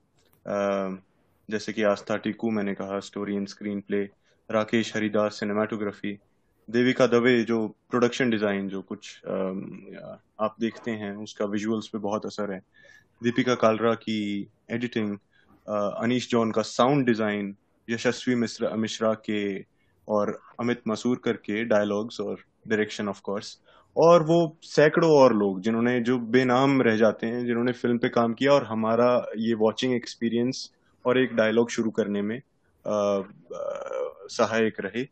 जैसे 1.48 1.72
कि 1.72 1.82
आस्था 1.82 2.16
टिकू 2.16 2.50
मैंने 2.50 2.74
कहा 2.74 2.98
story 3.00 3.36
and 3.36 3.48
screenplay 3.80 4.02
Rakesh 4.48 4.94
Haridas 4.96 5.40
cinematography 5.40 6.12
Devika 6.68 7.06
Dave 7.06 7.42
जो 7.44 7.66
प्रोडक्शन 7.90 8.30
डिज़ाइन 8.30 8.68
जो 8.68 8.82
कुछ 8.82 9.26
आ, 9.26 9.32
आप 10.40 10.56
देखते 10.60 10.90
हैं 10.90 11.12
उसका 11.16 11.44
विजुअल्स 11.46 11.88
पे 11.88 11.98
बहुत 11.98 12.26
असर 12.26 12.52
है। 12.52 12.60
दीपिका 13.20 13.54
कालरा 13.54 13.94
की 13.94 14.20
एडिटिंग 14.70 15.16
अनीश 15.70 16.30
जॉन 16.30 16.50
का 16.50 16.62
साउंड 16.62 17.06
डिज़ाइन 17.06 17.56
यशस्वी 17.90 18.34
मिश्रा 18.34 18.70
मिश्रा 18.76 19.12
के 19.14 19.40
और 20.08 20.40
अमित 20.60 20.82
मसूरकर 20.88 21.32
के 21.32 21.64
डायलॉग्स 21.64 22.20
और 22.20 22.44
डायरेक्शन 22.68 23.08
ऑफ़ 23.08 23.20
कोर्स 23.24 23.58
और 23.96 24.22
वो 24.22 24.56
सैकड़ों 24.62 25.10
और 25.10 25.36
लोग 25.36 25.60
जिन्होंने 25.60 26.00
जो 26.00 26.18
बेनाम 26.18 26.82
रह 26.82 26.96
जाते 26.96 27.26
हैं 27.26 27.46
जिन्होंने 27.46 27.72
फ़िल्म 27.72 27.98
पे 27.98 28.08
काम 28.08 28.32
किया 28.32 28.52
और 28.52 28.64
हमारा 28.64 29.26
ये 29.38 29.54
वॉचिंग 29.54 29.94
एक्सपीरियंस 29.94 30.70
और 31.06 31.18
एक 31.18 31.34
डायलॉग 31.34 31.70
शुरू 31.70 31.90
करने 31.90 32.22
में 32.22 32.40
सहायक 34.30 34.80
रहे। 34.80 35.06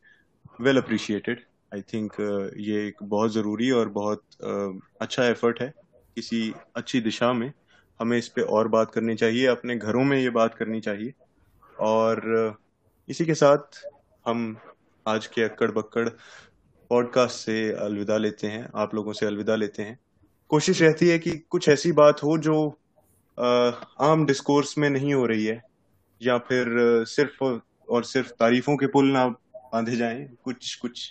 वेल 0.61 0.77
अप्रिशिएटेड 0.77 1.41
आई 1.75 1.83
थिंक 1.83 2.13
ये 2.59 2.87
एक 2.87 3.03
बहुत 3.03 3.33
ज़रूरी 3.33 3.71
और 3.71 3.89
बहुत 3.89 4.23
uh, 4.45 4.81
अच्छा 5.01 5.25
एफर्ट 5.25 5.61
है 5.63 5.73
किसी 6.17 6.53
अच्छी 6.77 7.01
दिशा 7.01 7.33
में। 7.33 7.53
हमें 8.01 8.17
इस 8.19 8.29
पे 8.29 8.43
और 8.43 8.69
बात 8.69 8.91
करनी 8.91 9.15
चाहिए, 9.15 9.47
अपने 9.47 9.77
घरों 9.77 10.05
में 10.05 10.19
ये 10.19 10.31
बात 10.31 10.55
करनी 10.55 10.81
चाहिए। 10.81 11.13
और 11.81 12.59
इसी 13.09 13.25
के 13.27 13.35
साथ 13.35 13.81
हम 14.27 14.57
आज 15.07 15.27
के 15.27 15.43
अक्कड़ 15.43 15.71
बक्कड़ 15.71 16.09
पॉडकास्ट 16.91 17.37
से 17.37 17.73
अलविदा 17.75 18.17
लेते 18.17 18.47
हैं, 18.47 18.69
आप 18.75 18.95
लोगों 18.95 19.13
से 19.13 19.27
अलविदा 19.27 19.57
लेते 19.57 19.83
हैं। 19.83 19.99
कोशिश 20.51 20.83
रहती 20.83 21.09
है 21.09 21.19
कि 21.19 21.31
कुछ 21.51 21.69
ऐसी 21.69 21.93
बात 21.93 22.23
हो 22.23 22.37
जो 22.39 22.55
आम 24.01 24.25
डिस्कोर्स 24.27 24.77
में 24.79 24.89
नहीं 24.91 25.15
हो 25.15 25.27
रही 25.27 25.45
है, 25.45 25.63
या 26.21 26.39
फिर 26.39 27.05
सिर्फ़ 27.07 27.45
और 27.89 28.05
सिर्फ़ 28.05 28.31
तारीफों 28.31 28.77
के 28.77 28.87
पुल 28.87 29.11
ना 29.13 29.27
बांधे 29.29 29.97
जाएँ, 29.97 30.29
कुछ 30.45 30.75
कुछ 30.75 31.09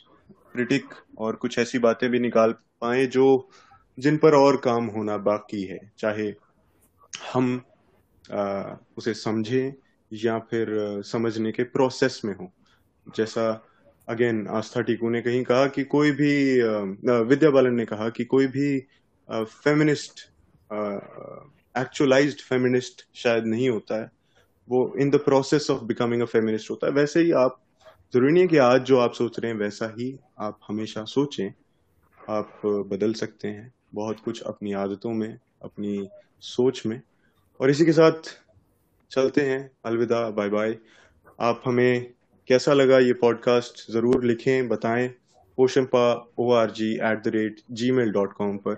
क्रिटिक 0.54 0.94
और 1.18 1.36
कुछ 1.36 1.58
ऐसी 1.60 1.80
बातें 1.80 2.10
भी 2.10 2.20
निकाल 2.20 2.52
पाए 2.82 3.06
जो 3.06 3.50
जिन 3.98 4.18
पर 4.18 4.36
और 4.36 4.58
काम 4.58 4.86
होना 4.88 5.18
बाकी 5.20 5.64
है, 5.64 5.80
चाहे 5.98 6.32
हम 7.34 7.62
आ, 8.32 8.76
उसे 8.98 9.14
समझें 9.14 9.74
या 10.12 10.38
फिर 10.40 10.68
समझने 11.06 11.52
के 11.52 11.64
प्रोसेस 11.64 12.22
में 12.26 12.34
हो। 12.36 12.52
जैसा 13.08 13.46
अगेन 14.10 14.48
आस्था 14.48 14.82
टीकू 14.82 15.10
ने 15.10 15.22
कहीं 15.22 15.44
कहा 15.44 15.68
कि 15.68 15.84
कोई 15.84 16.12
भी 16.12 16.34
विद्या 17.24 17.50
बालन 17.50 17.76
ने 17.76 17.86
कहा 17.86 18.10
कि 18.10 18.26
कोई 18.26 18.48
भी 18.48 18.80
फेमिनिस्ट 19.30 20.20
एक्चुअलाइज्ड 21.78 22.42
फेमिनिस्ट 22.42 23.02
शायद 23.16 23.46
नहीं 23.46 23.70
होता 23.70 24.02
है। 24.02 24.10
वो 24.70 24.94
in 25.00 25.10
the 25.10 25.16
process 25.16 25.70
of 25.72 25.84
becoming 25.84 26.22
a 26.22 26.26
feminist 26.26 26.72
होता 26.72 26.88
है। 26.88 26.94
वैसे 26.94 27.22
ही 27.22 27.32
आप 27.32 27.62
ज़रूरी 28.14 28.34
नहीं 28.34 28.44
है 28.44 28.48
कि 28.50 28.58
आज 28.58 28.82
जो 28.82 29.00
आप 29.00 29.14
सोच 29.14 29.40
रहे 29.40 29.52
हैं 29.52 29.60
वैसा 29.60 29.94
ही 29.98 30.18
आप 30.40 30.60
हमेशा 30.68 31.04
सोचें। 31.06 31.50
आप 32.30 32.62
बदल 32.66 33.14
सकते 33.14 33.48
हैं। 33.48 33.74
बहुत 33.94 34.20
कुछ 34.20 34.42
अपनी 34.44 34.74
आदतों 34.76 35.14
में 35.14 35.38
अपनी 35.64 36.08
सोच 36.40 36.86
में। 36.86 37.02
और 37.62 37.70
इसी 37.70 37.86
के 37.86 37.92
साथ 37.92 38.12
चलते 39.12 39.42
हैं। 39.42 39.72
अलविदा, 39.86 40.30
बाय 40.30 40.50
बाय। 40.50 40.78
आप 41.40 41.62
हमें 41.66 42.14
कैसा 42.48 42.74
लगा 42.74 43.00
ये 43.00 43.14
पॉडकास्ट 43.14 43.92
ज़रूर 43.92 44.24
लिखें, 44.24 44.68
बताएँ। 44.68 45.14
Oshampa 45.58 46.34
O 46.38 46.52
R 46.52 46.72
G 46.72 46.94
at 46.94 47.24
the 47.24 47.28
rate 47.28 47.62
Gmail 47.92 48.12
dot 48.12 48.34
com 48.34 48.58
पर। 48.58 48.76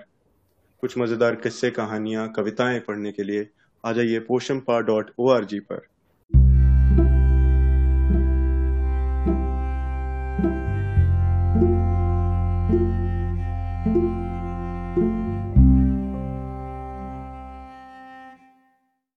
कुछ 0.82 0.98
मज़ेदार 0.98 1.36
किस्से, 1.36 1.72
कहानियाँ, 1.72 2.32
कविताएँ 2.32 2.80
पढ़ने 2.80 3.12
के 3.12 3.24
लिए 3.24 3.50
आ 3.86 3.92
जाइए 3.92 4.20
Poshampa 4.20 4.80
dot 4.80 5.12
O 5.20 5.30
R 5.30 5.46
G 5.46 5.60
पर। 5.60 5.88